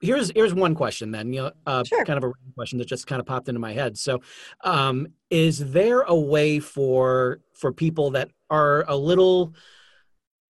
here's 0.00 0.30
here's 0.30 0.54
one 0.54 0.74
question 0.74 1.10
then. 1.10 1.32
You 1.32 1.42
know, 1.42 1.52
uh, 1.66 1.84
sure. 1.84 2.04
kind 2.04 2.22
of 2.22 2.30
a 2.30 2.32
question 2.54 2.78
that 2.78 2.88
just 2.88 3.06
kind 3.06 3.20
of 3.20 3.26
popped 3.26 3.48
into 3.48 3.60
my 3.60 3.72
head. 3.72 3.96
So, 3.98 4.20
um, 4.62 5.08
is 5.30 5.72
there 5.72 6.02
a 6.02 6.14
way 6.14 6.60
for 6.60 7.40
for 7.52 7.72
people 7.72 8.10
that 8.12 8.30
are 8.50 8.84
a 8.88 8.96
little, 8.96 9.54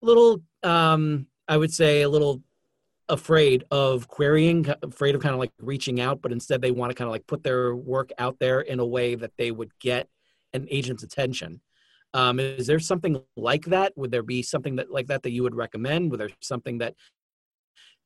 little, 0.03 0.43
um, 0.63 1.27
I 1.49 1.57
would 1.57 1.73
say, 1.73 2.03
a 2.03 2.09
little 2.09 2.43
afraid 3.09 3.65
of 3.71 4.09
querying, 4.09 4.67
afraid 4.83 5.15
of 5.15 5.21
kind 5.21 5.35
of 5.35 5.39
like 5.39 5.53
reaching 5.61 6.01
out, 6.01 6.23
but 6.23 6.33
instead 6.33 6.63
they 6.63 6.71
want 6.71 6.91
to 6.91 6.95
kind 6.95 7.07
of 7.07 7.13
like 7.13 7.27
put 7.27 7.43
their 7.43 7.75
work 7.77 8.11
out 8.19 8.39
there 8.39 8.61
in 8.61 8.81
a 8.81 8.87
way 8.87 9.15
that 9.15 9.33
they 9.37 9.51
would 9.51 9.71
get 9.79 10.09
an 10.55 10.67
agent's 10.71 11.03
attention. 11.03 11.61
Um, 12.15 12.39
is 12.39 12.67
there 12.67 12.79
something 12.79 13.21
like 13.37 13.67
that? 13.67 13.93
Would 13.97 14.13
there 14.13 14.23
be 14.23 14.43
something 14.43 14.77
that 14.77 14.91
like 14.91 15.09
that 15.09 15.25
that 15.25 15.33
you 15.33 15.43
would 15.43 15.55
recommend? 15.55 16.11
Would 16.11 16.21
there 16.21 16.31
something 16.41 16.79
that 16.79 16.95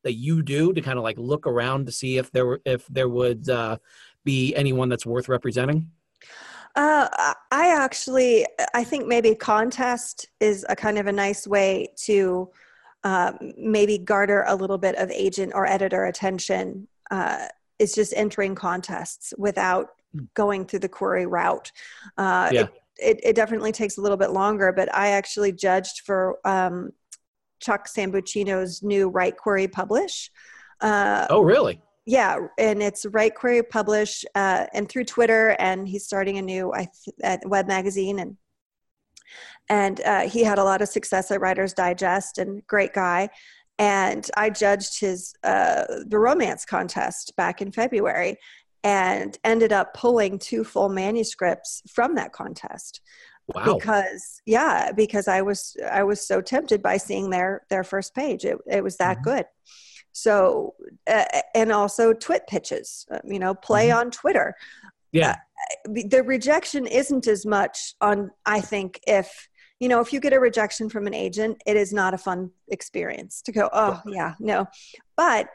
that 0.03 0.15
you 0.15 0.43
do 0.43 0.73
to 0.73 0.81
kind 0.81 0.99
of 0.99 1.05
like 1.05 1.19
look 1.19 1.47
around 1.47 1.87
to 1.87 1.93
see 1.93 2.17
if 2.17 2.33
there 2.33 2.47
were 2.47 2.61
if 2.65 2.87
there 2.87 3.09
would 3.09 3.49
uh, 3.49 3.77
be 4.25 4.55
anyone 4.55 4.89
that's 4.89 5.07
worth 5.07 5.29
representing? 5.29 5.91
Uh, 6.75 7.35
I 7.51 7.75
actually, 7.77 8.47
I 8.73 8.85
think 8.85 9.07
maybe 9.07 9.35
contest 9.35 10.29
is 10.39 10.65
a 10.69 10.77
kind 10.77 10.99
of 10.99 11.07
a 11.07 11.13
nice 11.13 11.47
way 11.47 11.89
to 12.05 12.51
uh, 13.05 13.33
maybe 13.57 13.99
garner 13.99 14.45
a 14.47 14.55
little 14.55 14.79
bit 14.79 14.95
of 14.97 15.11
agent 15.11 15.53
or 15.55 15.67
editor 15.67 16.05
attention. 16.05 16.87
Uh, 17.11 17.47
it's 17.79 17.95
just 17.95 18.13
entering 18.17 18.55
contests 18.55 19.35
without 19.39 19.89
hmm. 20.13 20.25
going 20.35 20.67
through 20.67 20.81
the 20.81 20.89
query 20.89 21.27
route. 21.27 21.73
Uh, 22.17 22.51
yeah. 22.53 22.63
It, 22.63 22.71
it, 22.99 23.21
it 23.23 23.37
definitely 23.37 23.73
takes 23.73 23.97
a 23.97 24.01
little 24.01 24.17
bit 24.17 24.31
longer, 24.31 24.73
but 24.73 24.95
I 24.95 25.09
actually 25.09 25.53
judged 25.53 26.03
for 26.05 26.39
um, 26.45 26.91
Chuck 27.61 27.89
Sambuchino's 27.89 28.83
new 28.83 29.09
Write 29.09 29.37
Query 29.37 29.69
Publish. 29.69 30.31
Uh, 30.81 31.27
oh, 31.31 31.41
really? 31.41 31.81
Yeah, 32.07 32.39
and 32.59 32.83
it's 32.83 33.05
Write 33.07 33.35
Query 33.35 33.63
Publish, 33.63 34.25
uh, 34.35 34.67
and 34.73 34.89
through 34.89 35.05
Twitter, 35.05 35.57
and 35.59 35.87
he's 35.87 36.05
starting 36.05 36.39
a 36.39 36.43
new 36.43 36.73
I 36.73 36.89
th- 37.23 37.41
web 37.45 37.69
magazine, 37.69 38.19
and 38.19 38.37
and 39.69 40.01
uh, 40.01 40.29
he 40.29 40.43
had 40.43 40.59
a 40.59 40.65
lot 40.65 40.81
of 40.81 40.89
success 40.89 41.31
at 41.31 41.41
Writers 41.41 41.75
Digest, 41.75 42.39
and 42.39 42.67
great 42.67 42.95
guy. 42.95 43.29
And 43.79 44.29
I 44.37 44.51
judged 44.51 44.99
his 44.99 45.35
uh, 45.45 45.85
the 46.07 46.19
romance 46.19 46.65
contest 46.65 47.35
back 47.37 47.61
in 47.61 47.71
February, 47.73 48.39
and 48.89 49.37
ended 49.45 49.71
up 49.71 49.93
pulling 49.93 50.39
two 50.39 50.65
full 50.65 50.89
manuscripts 50.89 51.83
from 51.87 52.15
that 52.15 52.33
contest. 52.33 53.03
Wow. 53.55 53.79
because 53.79 54.43
yeah 54.45 54.93
because 54.93 55.27
i 55.27 55.41
was 55.41 55.75
i 55.91 56.03
was 56.03 56.21
so 56.21 56.43
tempted 56.43 56.83
by 56.83 56.99
seeing 56.99 57.31
their 57.31 57.63
their 57.71 57.85
first 57.85 58.15
page. 58.15 58.45
It, 58.45 58.59
it 58.67 58.85
was 58.85 58.97
that 58.99 59.19
mm-hmm. 59.19 59.31
good. 59.31 59.47
So 60.13 60.75
uh, 61.07 61.25
and 61.55 61.73
also 61.73 62.13
twit 62.13 62.47
pitches 62.47 63.07
uh, 63.11 63.21
you 63.25 63.39
know 63.39 63.55
play 63.55 63.89
mm-hmm. 63.89 64.01
on 64.01 64.11
twitter. 64.11 64.55
Yeah. 65.13 65.37
Uh, 65.87 66.03
the 66.09 66.23
rejection 66.23 66.87
isn't 66.87 67.27
as 67.27 67.47
much 67.47 67.95
on 68.03 68.31
i 68.45 68.61
think 68.61 69.01
if 69.07 69.49
you 69.81 69.89
know 69.89 70.01
if 70.01 70.13
you 70.13 70.21
get 70.21 70.35
a 70.35 70.41
rejection 70.41 70.91
from 70.91 71.07
an 71.07 71.15
agent 71.15 71.63
it 71.65 71.77
is 71.77 71.91
not 71.93 72.13
a 72.13 72.19
fun 72.19 72.51
experience 72.69 73.41
to 73.43 73.53
go 73.53 73.71
oh 73.73 74.01
yeah 74.07 74.35
no. 74.39 74.67
But 75.17 75.49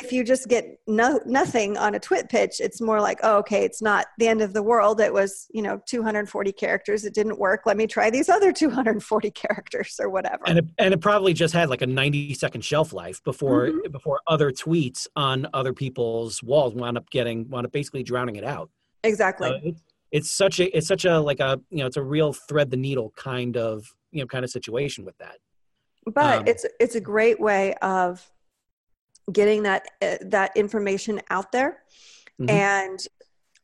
if 0.00 0.12
you 0.12 0.22
just 0.22 0.48
get 0.48 0.78
no 0.86 1.20
nothing 1.26 1.76
on 1.76 1.94
a 1.96 1.98
twit 1.98 2.28
pitch 2.28 2.60
it's 2.60 2.80
more 2.80 3.00
like 3.00 3.18
oh 3.24 3.38
okay 3.38 3.64
it's 3.64 3.82
not 3.82 4.06
the 4.18 4.28
end 4.28 4.40
of 4.40 4.52
the 4.52 4.62
world. 4.62 5.00
It 5.00 5.12
was 5.12 5.46
you 5.52 5.62
know 5.62 5.80
240 5.86 6.52
characters. 6.52 7.04
It 7.04 7.14
didn't 7.14 7.38
work. 7.38 7.62
Let 7.66 7.76
me 7.76 7.86
try 7.86 8.10
these 8.10 8.28
other 8.28 8.52
240 8.52 9.30
characters 9.32 9.98
or 10.00 10.10
whatever. 10.10 10.42
And 10.46 10.58
it, 10.58 10.66
and 10.78 10.94
it 10.94 11.00
probably 11.00 11.32
just 11.32 11.54
had 11.54 11.70
like 11.70 11.82
a 11.82 11.86
90 11.86 12.34
second 12.34 12.64
shelf 12.64 12.92
life 12.92 13.22
before 13.24 13.68
mm-hmm. 13.68 13.90
before 13.90 14.20
other 14.26 14.50
tweets 14.50 15.06
on 15.16 15.48
other 15.54 15.72
people's 15.72 16.42
walls 16.42 16.74
wound 16.74 16.96
up 16.96 17.08
getting 17.10 17.48
wound 17.48 17.66
up 17.66 17.72
basically 17.72 18.02
drowning 18.02 18.36
it 18.36 18.44
out. 18.44 18.70
Exactly. 19.02 19.50
Uh, 19.50 19.58
it, 19.62 19.76
it's 20.12 20.30
such 20.30 20.60
a 20.60 20.76
it's 20.76 20.86
such 20.86 21.04
a 21.04 21.20
like 21.20 21.40
a 21.40 21.60
you 21.70 21.78
know 21.78 21.86
it's 21.86 21.96
a 21.96 22.02
real 22.02 22.32
thread 22.32 22.70
the 22.70 22.76
needle 22.76 23.12
kind 23.16 23.56
of 23.56 23.92
you 24.10 24.20
know 24.20 24.26
kind 24.26 24.44
of 24.44 24.50
situation 24.50 25.04
with 25.04 25.16
that. 25.18 25.38
But 26.06 26.40
um, 26.40 26.46
it's 26.46 26.66
it's 26.78 26.94
a 26.94 27.00
great 27.00 27.40
way 27.40 27.74
of 27.82 28.28
getting 29.32 29.62
that 29.62 29.86
uh, 30.02 30.16
that 30.22 30.56
information 30.56 31.20
out 31.30 31.52
there 31.52 31.82
mm-hmm. 32.40 32.50
and 32.50 33.06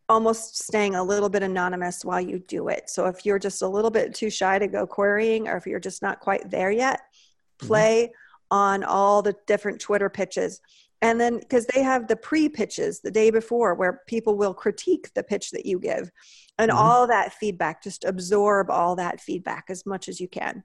almost 0.09 0.63
staying 0.63 0.95
a 0.95 1.03
little 1.03 1.29
bit 1.29 1.43
anonymous 1.43 2.05
while 2.05 2.21
you 2.21 2.39
do 2.39 2.69
it 2.69 2.89
so 2.89 3.07
if 3.07 3.27
you're 3.27 3.39
just 3.39 3.63
a 3.63 3.69
little 3.69 3.91
bit 3.91 4.15
too 4.15 4.31
shy 4.31 4.59
to 4.59 4.69
go 4.69 4.87
querying 4.87 5.49
or 5.49 5.57
if 5.57 5.67
you're 5.67 5.81
just 5.81 6.03
not 6.03 6.21
quite 6.21 6.49
there 6.51 6.71
yet 6.71 7.01
mm-hmm. 7.01 7.67
play 7.67 8.05
mm-hmm. 8.05 8.57
on 8.57 8.85
all 8.85 9.23
the 9.23 9.35
different 9.47 9.81
twitter 9.81 10.09
pitches 10.09 10.61
and 11.03 11.21
then 11.21 11.39
because 11.39 11.67
they 11.67 11.83
have 11.83 12.07
the 12.07 12.17
pre 12.17 12.49
pitches 12.49 13.01
the 13.01 13.11
day 13.11 13.31
before 13.31 13.75
where 13.75 14.01
people 14.07 14.37
will 14.37 14.55
critique 14.55 15.13
the 15.15 15.23
pitch 15.23 15.51
that 15.51 15.67
you 15.67 15.79
give 15.79 16.11
and 16.59 16.71
Mhm. 16.71 16.75
all 16.75 17.07
that 17.07 17.35
feedback 17.35 17.83
just 17.83 18.05
absorb 18.05 18.71
all 18.71 18.97
that 18.97 19.21
feedback 19.21 19.65
as 19.69 19.85
much 19.85 20.09
as 20.09 20.21
you 20.21 20.29
can 20.29 20.65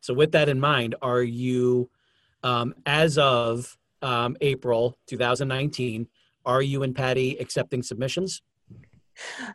So, 0.00 0.12
with 0.12 0.32
that 0.32 0.50
in 0.50 0.60
mind, 0.60 0.94
are 1.00 1.22
you, 1.22 1.88
um, 2.42 2.74
as 2.84 3.16
of 3.16 3.78
um, 4.02 4.36
April 4.40 4.98
2019, 5.06 6.06
are 6.44 6.62
you 6.62 6.82
and 6.82 6.94
Patty 6.94 7.36
accepting 7.38 7.82
submissions? 7.82 8.42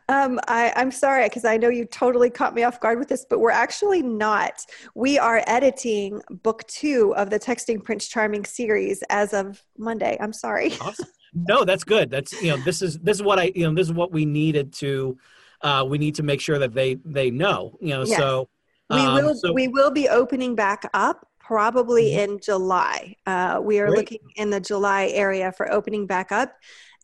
um, 0.08 0.40
I, 0.48 0.72
i'm 0.74 0.90
sorry 0.90 1.24
because 1.24 1.44
i 1.44 1.58
know 1.58 1.68
you 1.68 1.84
totally 1.84 2.30
caught 2.30 2.54
me 2.54 2.62
off 2.62 2.80
guard 2.80 2.98
with 2.98 3.08
this 3.08 3.26
but 3.28 3.40
we're 3.40 3.50
actually 3.50 4.00
not 4.00 4.64
we 4.94 5.18
are 5.18 5.44
editing 5.46 6.22
book 6.30 6.66
two 6.66 7.14
of 7.14 7.28
the 7.28 7.38
texting 7.38 7.84
prince 7.84 8.08
charming 8.08 8.46
series 8.46 9.02
as 9.10 9.34
of 9.34 9.62
monday 9.76 10.16
i'm 10.18 10.32
sorry 10.32 10.72
Awesome. 10.80 11.06
No, 11.32 11.64
that's 11.64 11.84
good. 11.84 12.10
That's 12.10 12.32
you 12.42 12.50
know, 12.50 12.56
this 12.64 12.82
is 12.82 12.98
this 12.98 13.16
is 13.18 13.22
what 13.22 13.38
I 13.38 13.52
you 13.54 13.64
know, 13.68 13.72
this 13.72 13.86
is 13.86 13.92
what 13.92 14.10
we 14.10 14.24
needed 14.24 14.72
to. 14.74 15.16
Uh, 15.62 15.84
we 15.88 15.96
need 15.96 16.16
to 16.16 16.24
make 16.24 16.40
sure 16.40 16.58
that 16.58 16.74
they 16.74 16.96
they 17.04 17.30
know. 17.30 17.76
You 17.80 17.90
know, 17.90 18.02
Yes. 18.04 18.18
so 18.18 18.48
we 18.90 18.98
um, 18.98 19.14
will 19.14 19.34
so- 19.36 19.52
we 19.52 19.68
will 19.68 19.92
be 19.92 20.08
opening 20.08 20.56
back 20.56 20.88
up 20.92 21.28
probably 21.50 22.12
Mhm. 22.12 22.18
in 22.24 22.38
july 22.38 23.16
uh, 23.26 23.58
we 23.60 23.80
are 23.80 23.88
Great. 23.88 23.96
looking 23.98 24.20
in 24.36 24.50
the 24.50 24.60
july 24.60 25.08
area 25.08 25.50
for 25.50 25.68
opening 25.72 26.06
back 26.06 26.30
up 26.30 26.52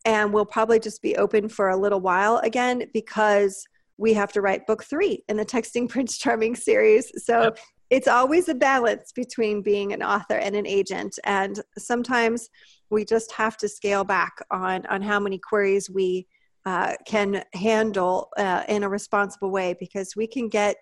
and 0.05 0.31
we'll 0.33 0.45
probably 0.45 0.79
just 0.79 1.01
be 1.01 1.17
open 1.17 1.49
for 1.49 1.67
a 1.67 1.75
little 1.75 1.99
while 1.99 2.37
again 2.37 2.83
because 2.93 3.67
we 3.97 4.13
have 4.13 4.31
to 4.31 4.39
write 4.39 4.65
book 4.65 4.85
three 4.85 5.21
in 5.27 5.35
the 5.35 5.43
texting 5.45 5.89
prince 5.93 6.17
charming 6.17 6.55
series 6.55 7.11
so 7.25 7.41
Yep. 7.43 7.59
it's 7.89 8.07
always 8.07 8.47
a 8.47 8.55
balance 8.55 9.11
between 9.13 9.61
being 9.61 9.91
an 9.91 10.01
author 10.01 10.35
and 10.37 10.55
an 10.55 10.65
agent 10.65 11.19
and 11.25 11.59
sometimes 11.77 12.49
we 12.89 13.03
just 13.03 13.33
have 13.33 13.57
to 13.57 13.67
scale 13.67 14.05
back 14.05 14.35
on 14.49 14.85
on 14.85 15.01
how 15.01 15.19
many 15.19 15.37
queries 15.39 15.89
we 15.89 16.25
uh, 16.65 16.93
can 17.05 17.43
handle 17.53 18.29
uh, 18.37 18.63
in 18.69 18.83
a 18.83 18.89
responsible 18.89 19.51
way 19.51 19.75
because 19.77 20.15
we 20.15 20.25
can 20.25 20.47
get 20.47 20.77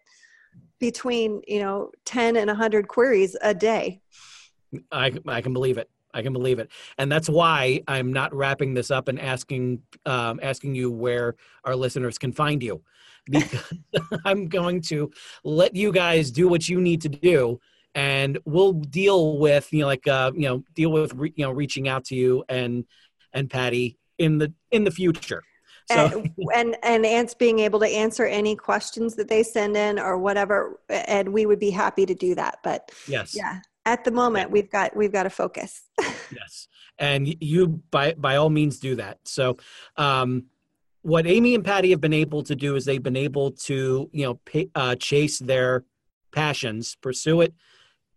between 0.79 1.41
you 1.47 1.59
know 1.59 1.91
10 2.05 2.35
and 2.35 2.47
100 2.47 2.87
queries 2.87 3.35
a 3.41 3.53
day 3.53 4.01
I, 4.91 5.13
I 5.27 5.41
can 5.41 5.53
believe 5.53 5.77
it. 5.77 5.89
I 6.13 6.21
can 6.21 6.31
believe 6.31 6.59
it, 6.59 6.69
and 6.97 7.11
that's 7.11 7.27
why 7.27 7.81
I'm 7.89 8.13
not 8.13 8.33
wrapping 8.33 8.73
this 8.73 8.89
up 8.89 9.09
and 9.09 9.19
asking 9.19 9.81
um, 10.05 10.39
asking 10.41 10.73
you 10.73 10.89
where 10.89 11.35
our 11.65 11.75
listeners 11.75 12.17
can 12.17 12.31
find 12.31 12.63
you, 12.63 12.81
because 13.29 13.73
I'm 14.25 14.47
going 14.47 14.81
to 14.83 15.11
let 15.43 15.75
you 15.75 15.91
guys 15.91 16.31
do 16.31 16.47
what 16.47 16.69
you 16.69 16.79
need 16.79 17.01
to 17.01 17.09
do, 17.09 17.59
and 17.95 18.37
we'll 18.45 18.71
deal 18.71 19.39
with 19.39 19.71
you 19.73 19.81
know 19.81 19.87
like 19.87 20.07
uh, 20.07 20.31
you 20.33 20.47
know 20.47 20.63
deal 20.73 20.91
with 20.91 21.13
re- 21.13 21.33
you 21.35 21.43
know 21.43 21.51
reaching 21.51 21.89
out 21.89 22.05
to 22.05 22.15
you 22.15 22.45
and 22.47 22.85
and 23.33 23.49
Patty 23.49 23.97
in 24.17 24.37
the 24.37 24.53
in 24.71 24.85
the 24.85 24.91
future. 24.91 25.43
So 25.91 26.23
and 26.53 26.53
and 26.55 26.77
and 26.83 27.05
ants 27.05 27.33
being 27.33 27.59
able 27.59 27.79
to 27.79 27.87
answer 27.87 28.25
any 28.25 28.55
questions 28.55 29.15
that 29.15 29.27
they 29.27 29.43
send 29.43 29.77
in 29.77 29.99
or 29.99 30.17
whatever 30.17 30.79
and 30.89 31.29
we 31.29 31.45
would 31.45 31.59
be 31.59 31.69
happy 31.69 32.05
to 32.05 32.15
do 32.15 32.33
that 32.35 32.59
but 32.63 32.91
yes, 33.07 33.35
yeah 33.35 33.59
at 33.85 34.03
the 34.03 34.11
moment 34.11 34.49
we've 34.49 34.71
got 34.71 34.95
we've 34.95 35.11
got 35.11 35.23
to 35.23 35.29
focus. 35.29 35.83
Yes. 36.31 36.67
And 36.97 37.35
you 37.39 37.81
by 37.91 38.13
by 38.13 38.37
all 38.37 38.49
means 38.49 38.79
do 38.79 38.95
that. 38.95 39.19
So 39.25 39.57
um 39.95 40.45
what 41.03 41.27
amy 41.27 41.53
and 41.53 41.63
patty 41.63 41.91
have 41.91 42.01
been 42.01 42.13
able 42.13 42.41
to 42.43 42.55
do 42.55 42.75
is 42.75 42.83
they've 42.83 43.01
been 43.01 43.15
able 43.15 43.51
to 43.51 44.09
you 44.11 44.25
know 44.25 44.33
pay, 44.45 44.69
uh, 44.73 44.95
chase 44.95 45.37
their 45.37 45.85
passions 46.31 46.97
pursue 46.99 47.41
it 47.41 47.53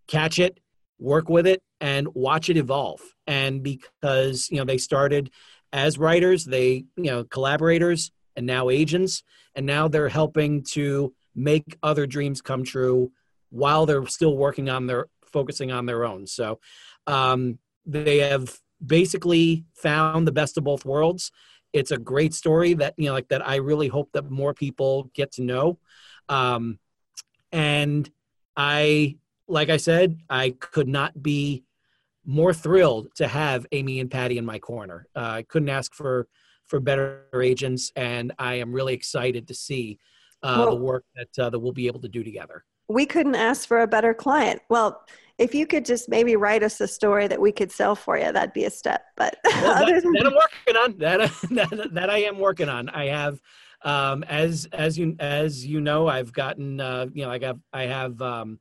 catch 0.07 0.39
it 0.39 0.59
work 0.99 1.29
with 1.29 1.47
it 1.47 1.62
and 1.81 2.09
watch 2.14 2.51
it 2.51 2.57
evolve. 2.57 3.01
And 3.27 3.62
because 3.62 4.51
you 4.51 4.59
know 4.59 4.64
they 4.64 4.79
started 4.79 5.31
as 5.73 5.99
writers 5.99 6.45
they 6.45 6.85
you 6.97 7.05
know 7.05 7.25
collaborators 7.25 8.11
and 8.37 8.47
now 8.47 8.71
agents 8.71 9.23
and 9.55 9.66
now 9.66 9.89
they're 9.89 10.09
helping 10.09 10.62
to 10.62 11.12
make 11.35 11.77
other 11.83 12.07
dreams 12.07 12.41
come 12.41 12.64
true 12.64 13.12
while 13.51 13.87
they're 13.87 14.07
still 14.07 14.37
working 14.37 14.69
on 14.69 14.87
their 14.87 15.07
focusing 15.33 15.71
on 15.71 15.87
their 15.87 16.05
own. 16.05 16.27
So 16.27 16.61
um, 17.07 17.59
they 17.87 18.19
have 18.19 18.59
basically 18.85 19.64
found 19.75 20.27
the 20.27 20.33
best 20.33 20.59
of 20.59 20.64
both 20.64 20.85
worlds. 20.85 21.31
It's 21.73 21.91
a 21.91 21.99
great 21.99 22.35
story 22.35 22.75
that 22.75 22.95
you 22.97 23.07
know 23.07 23.12
like 23.12 23.29
that 23.29 23.47
i 23.47 23.57
really 23.57 23.89
hope 23.89 24.11
that 24.12 24.31
more 24.31 24.55
people 24.55 25.11
get 25.14 25.33
to 25.33 25.43
know. 25.43 25.79
Um, 26.29 26.79
and 27.51 28.09
i 28.57 29.16
like 29.47 29.71
i 29.71 29.79
said 29.79 30.19
i 30.29 30.51
could 30.51 30.89
not 30.89 31.23
be 31.23 31.64
more 32.29 32.53
thrilled 32.53 33.09
to 33.16 33.26
have 33.26 33.66
amy 33.72 34.01
and 34.01 34.11
patty 34.11 34.39
in 34.39 34.45
my 34.45 34.59
corner 34.59 35.07
uh, 35.16 35.20
i 35.20 35.43
couldn't 35.49 35.70
ask 35.70 35.95
for 35.95 36.29
for 36.66 36.79
better 36.79 37.24
agents 37.35 37.91
and 37.97 38.33
i 38.39 38.55
am 38.55 38.72
really 38.72 38.95
excited 38.95 39.49
to 39.49 39.55
see 39.55 39.99
uh, 40.43 40.66
the 40.66 40.76
work 40.76 41.05
that 41.16 41.45
uh, 41.45 41.51
that 41.51 41.59
we'll 41.59 41.72
be 41.72 41.87
able 41.87 42.01
to 42.01 42.09
do 42.09 42.22
together 42.22 42.64
we 42.89 43.05
couldn't 43.05 43.35
ask 43.35 43.66
for 43.66 43.81
a 43.81 43.87
better 43.87 44.14
client 44.14 44.61
well 44.68 45.03
if 45.39 45.55
you 45.55 45.66
could 45.66 45.85
just 45.85 46.09
maybe 46.09 46.37
write 46.37 46.62
us 46.62 46.81
a 46.81 46.87
story 46.87 47.26
that 47.26 47.41
we 47.41 47.51
could 47.51 47.72
sell 47.72 47.97
for 47.97 48.18
you 48.18 48.31
that'd 48.31 48.53
be 48.53 48.64
a 48.64 48.70
step 48.70 49.03
but 49.16 49.37
Well, 49.62 49.87
that, 49.87 50.03
than 50.03 50.12
that 50.12 50.26
I'm 50.26 50.35
working 50.35 50.76
on. 50.76 50.99
That, 50.99 51.31
that 51.51 51.95
that 51.95 52.11
I 52.11 52.18
am 52.18 52.39
working 52.39 52.68
on. 52.68 52.89
I 52.89 53.07
have, 53.07 53.41
um, 53.83 54.22
as 54.24 54.68
as 54.72 54.99
you 54.99 55.16
as 55.18 55.64
you 55.64 55.81
know, 55.81 56.07
I've 56.07 56.33
gotten 56.33 56.81
uh, 56.81 57.07
you 57.12 57.24
know 57.24 57.31
I 57.31 57.39
got 57.39 57.57
I 57.72 57.85
have 57.85 58.20
um, 58.22 58.61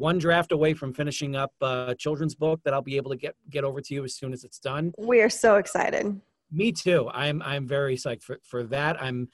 one 0.00 0.18
draft 0.18 0.52
away 0.52 0.74
from 0.74 0.92
finishing 0.92 1.36
up 1.36 1.52
a 1.60 1.94
children's 1.98 2.34
book 2.34 2.60
that 2.64 2.74
I'll 2.74 2.82
be 2.82 2.96
able 2.96 3.10
to 3.10 3.16
get 3.16 3.34
get 3.50 3.64
over 3.64 3.80
to 3.80 3.94
you 3.94 4.04
as 4.04 4.14
soon 4.14 4.32
as 4.32 4.44
it's 4.44 4.58
done. 4.58 4.92
we 4.98 5.20
are 5.20 5.30
so 5.30 5.56
excited 5.56 6.20
Me 6.50 6.72
too. 6.72 7.08
I'm 7.12 7.42
I'm 7.42 7.66
very 7.68 7.96
psyched 7.96 8.22
for, 8.22 8.38
for 8.42 8.64
that. 8.64 9.00
I'm 9.00 9.28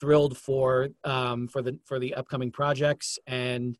thrilled 0.00 0.36
for 0.36 0.88
um, 1.04 1.48
for 1.48 1.62
the 1.62 1.78
for 1.84 1.98
the 1.98 2.14
upcoming 2.14 2.50
projects 2.50 3.18
and 3.26 3.78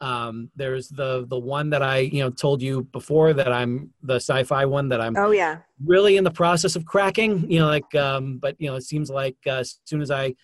um, 0.00 0.50
there's 0.54 0.88
the 0.88 1.26
the 1.28 1.38
one 1.38 1.70
that 1.70 1.82
I 1.82 1.98
you 1.98 2.22
know 2.22 2.30
told 2.30 2.62
you 2.62 2.84
before 2.92 3.32
that 3.32 3.52
I'm 3.52 3.90
the 4.02 4.16
sci-fi 4.16 4.64
one 4.64 4.88
that 4.90 5.00
I'm 5.00 5.16
oh 5.16 5.32
yeah 5.32 5.58
really 5.84 6.16
in 6.16 6.24
the 6.24 6.30
process 6.30 6.76
of 6.76 6.84
cracking 6.84 7.50
you 7.50 7.58
know 7.58 7.66
like 7.66 7.92
um 7.94 8.38
but 8.38 8.54
you 8.58 8.68
know 8.68 8.76
it 8.76 8.82
seems 8.82 9.10
like 9.10 9.36
uh, 9.46 9.60
as 9.62 9.80
soon 9.84 10.00
as 10.00 10.10
i 10.10 10.34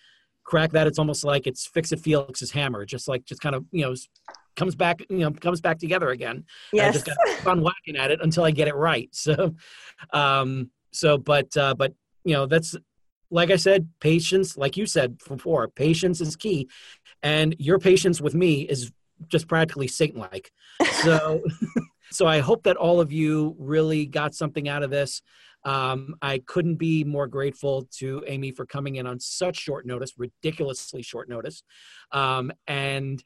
crack 0.43 0.71
that 0.71 0.87
it's 0.87 0.99
almost 0.99 1.23
like 1.23 1.47
it's 1.47 1.65
fix 1.65 1.91
it 1.91 1.99
felix's 1.99 2.51
hammer 2.51 2.85
just 2.85 3.07
like 3.07 3.25
just 3.25 3.41
kind 3.41 3.55
of 3.55 3.65
you 3.71 3.83
know 3.83 3.93
comes 4.55 4.75
back 4.75 5.01
you 5.09 5.19
know 5.19 5.31
comes 5.31 5.61
back 5.61 5.79
together 5.79 6.09
again. 6.09 6.45
And 6.71 6.81
i 6.81 6.91
just 6.91 7.05
got 7.05 7.17
on 7.45 7.61
whacking 7.61 7.95
at 7.97 8.11
it 8.11 8.19
until 8.21 8.43
i 8.43 8.51
get 8.51 8.67
it 8.67 8.75
right. 8.75 9.09
So 9.15 9.55
um 10.11 10.69
so 10.91 11.17
but 11.17 11.55
uh 11.57 11.73
but 11.75 11.93
you 12.23 12.33
know 12.33 12.45
that's 12.45 12.75
like 13.31 13.51
i 13.51 13.55
said 13.55 13.89
patience 13.99 14.57
like 14.57 14.77
you 14.77 14.85
said 14.85 15.17
before 15.17 15.67
patience 15.67 16.21
is 16.21 16.35
key. 16.35 16.69
And 17.23 17.55
your 17.59 17.79
patience 17.79 18.21
with 18.21 18.35
me 18.35 18.61
is 18.61 18.91
just 19.27 19.47
practically 19.47 19.87
satan 19.87 20.19
like 20.19 20.51
so 21.03 21.41
so 22.11 22.27
i 22.27 22.39
hope 22.39 22.63
that 22.63 22.77
all 22.77 22.99
of 22.99 23.11
you 23.11 23.55
really 23.57 24.05
got 24.05 24.35
something 24.35 24.67
out 24.67 24.83
of 24.83 24.89
this. 24.89 25.21
Um, 25.63 26.15
i 26.21 26.39
couldn't 26.45 26.75
be 26.75 27.03
more 27.03 27.27
grateful 27.27 27.87
to 27.97 28.23
amy 28.27 28.51
for 28.51 28.65
coming 28.65 28.97
in 28.97 29.07
on 29.07 29.19
such 29.19 29.57
short 29.57 29.85
notice 29.85 30.13
ridiculously 30.17 31.01
short 31.01 31.27
notice. 31.29 31.63
Um, 32.11 32.51
and 32.67 33.23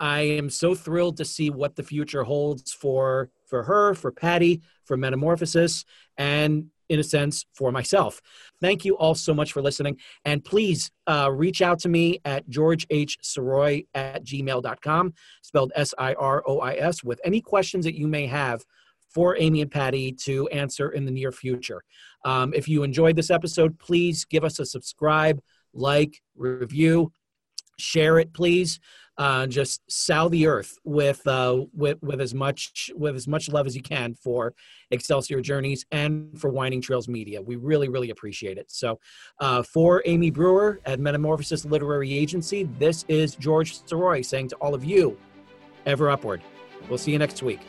i 0.00 0.20
am 0.20 0.50
so 0.50 0.74
thrilled 0.74 1.16
to 1.16 1.24
see 1.24 1.50
what 1.50 1.76
the 1.76 1.82
future 1.82 2.24
holds 2.24 2.72
for 2.72 3.30
for 3.46 3.62
her 3.62 3.94
for 3.94 4.10
patty 4.12 4.62
for 4.84 4.96
metamorphosis 4.96 5.84
and 6.18 6.70
in 6.88 7.00
a 7.00 7.04
sense 7.04 7.46
for 7.54 7.72
myself. 7.72 8.20
Thank 8.60 8.84
you 8.84 8.96
all 8.96 9.14
so 9.14 9.34
much 9.34 9.52
for 9.52 9.62
listening. 9.62 9.98
And 10.24 10.44
please 10.44 10.90
uh, 11.06 11.30
reach 11.32 11.62
out 11.62 11.78
to 11.80 11.88
me 11.88 12.20
at 12.24 12.48
george 12.48 12.86
h 12.90 13.18
sirois 13.22 13.86
at 13.94 14.24
gmail.com 14.24 15.14
spelled 15.42 15.72
s-i-r-o-i-s 15.74 17.04
with 17.04 17.20
any 17.24 17.40
questions 17.40 17.84
that 17.84 17.96
you 17.96 18.08
may 18.08 18.26
have 18.26 18.64
for 19.10 19.36
amy 19.38 19.62
and 19.62 19.70
patty 19.70 20.12
to 20.12 20.48
answer 20.48 20.90
in 20.90 21.04
the 21.04 21.10
near 21.10 21.32
future. 21.32 21.82
Um, 22.24 22.52
if 22.54 22.68
you 22.68 22.82
enjoyed 22.82 23.16
this 23.16 23.30
episode 23.30 23.78
please 23.78 24.24
give 24.24 24.44
us 24.44 24.58
a 24.58 24.66
subscribe 24.66 25.40
like 25.72 26.22
review 26.36 27.12
share 27.78 28.18
it 28.18 28.32
please 28.32 28.80
uh, 29.18 29.46
just 29.46 29.80
sow 29.90 30.28
the 30.28 30.46
earth 30.46 30.78
with 30.84 31.26
uh, 31.26 31.64
with 31.74 32.02
with 32.02 32.20
as 32.20 32.34
much 32.34 32.90
with 32.94 33.16
as 33.16 33.26
much 33.26 33.48
love 33.48 33.66
as 33.66 33.74
you 33.74 33.82
can 33.82 34.14
for 34.14 34.54
Excelsior 34.90 35.40
Journeys 35.40 35.86
and 35.90 36.38
for 36.38 36.50
Winding 36.50 36.80
Trails 36.80 37.08
Media. 37.08 37.40
We 37.40 37.56
really 37.56 37.88
really 37.88 38.10
appreciate 38.10 38.58
it. 38.58 38.70
So, 38.70 38.98
uh, 39.40 39.62
for 39.62 40.02
Amy 40.06 40.30
Brewer 40.30 40.80
at 40.84 41.00
Metamorphosis 41.00 41.64
Literary 41.64 42.12
Agency, 42.12 42.68
this 42.78 43.04
is 43.08 43.34
George 43.36 43.78
Sirois 43.80 44.24
saying 44.24 44.48
to 44.48 44.56
all 44.56 44.74
of 44.74 44.84
you, 44.84 45.16
ever 45.86 46.10
upward. 46.10 46.42
We'll 46.88 46.98
see 46.98 47.12
you 47.12 47.18
next 47.18 47.42
week. 47.42 47.60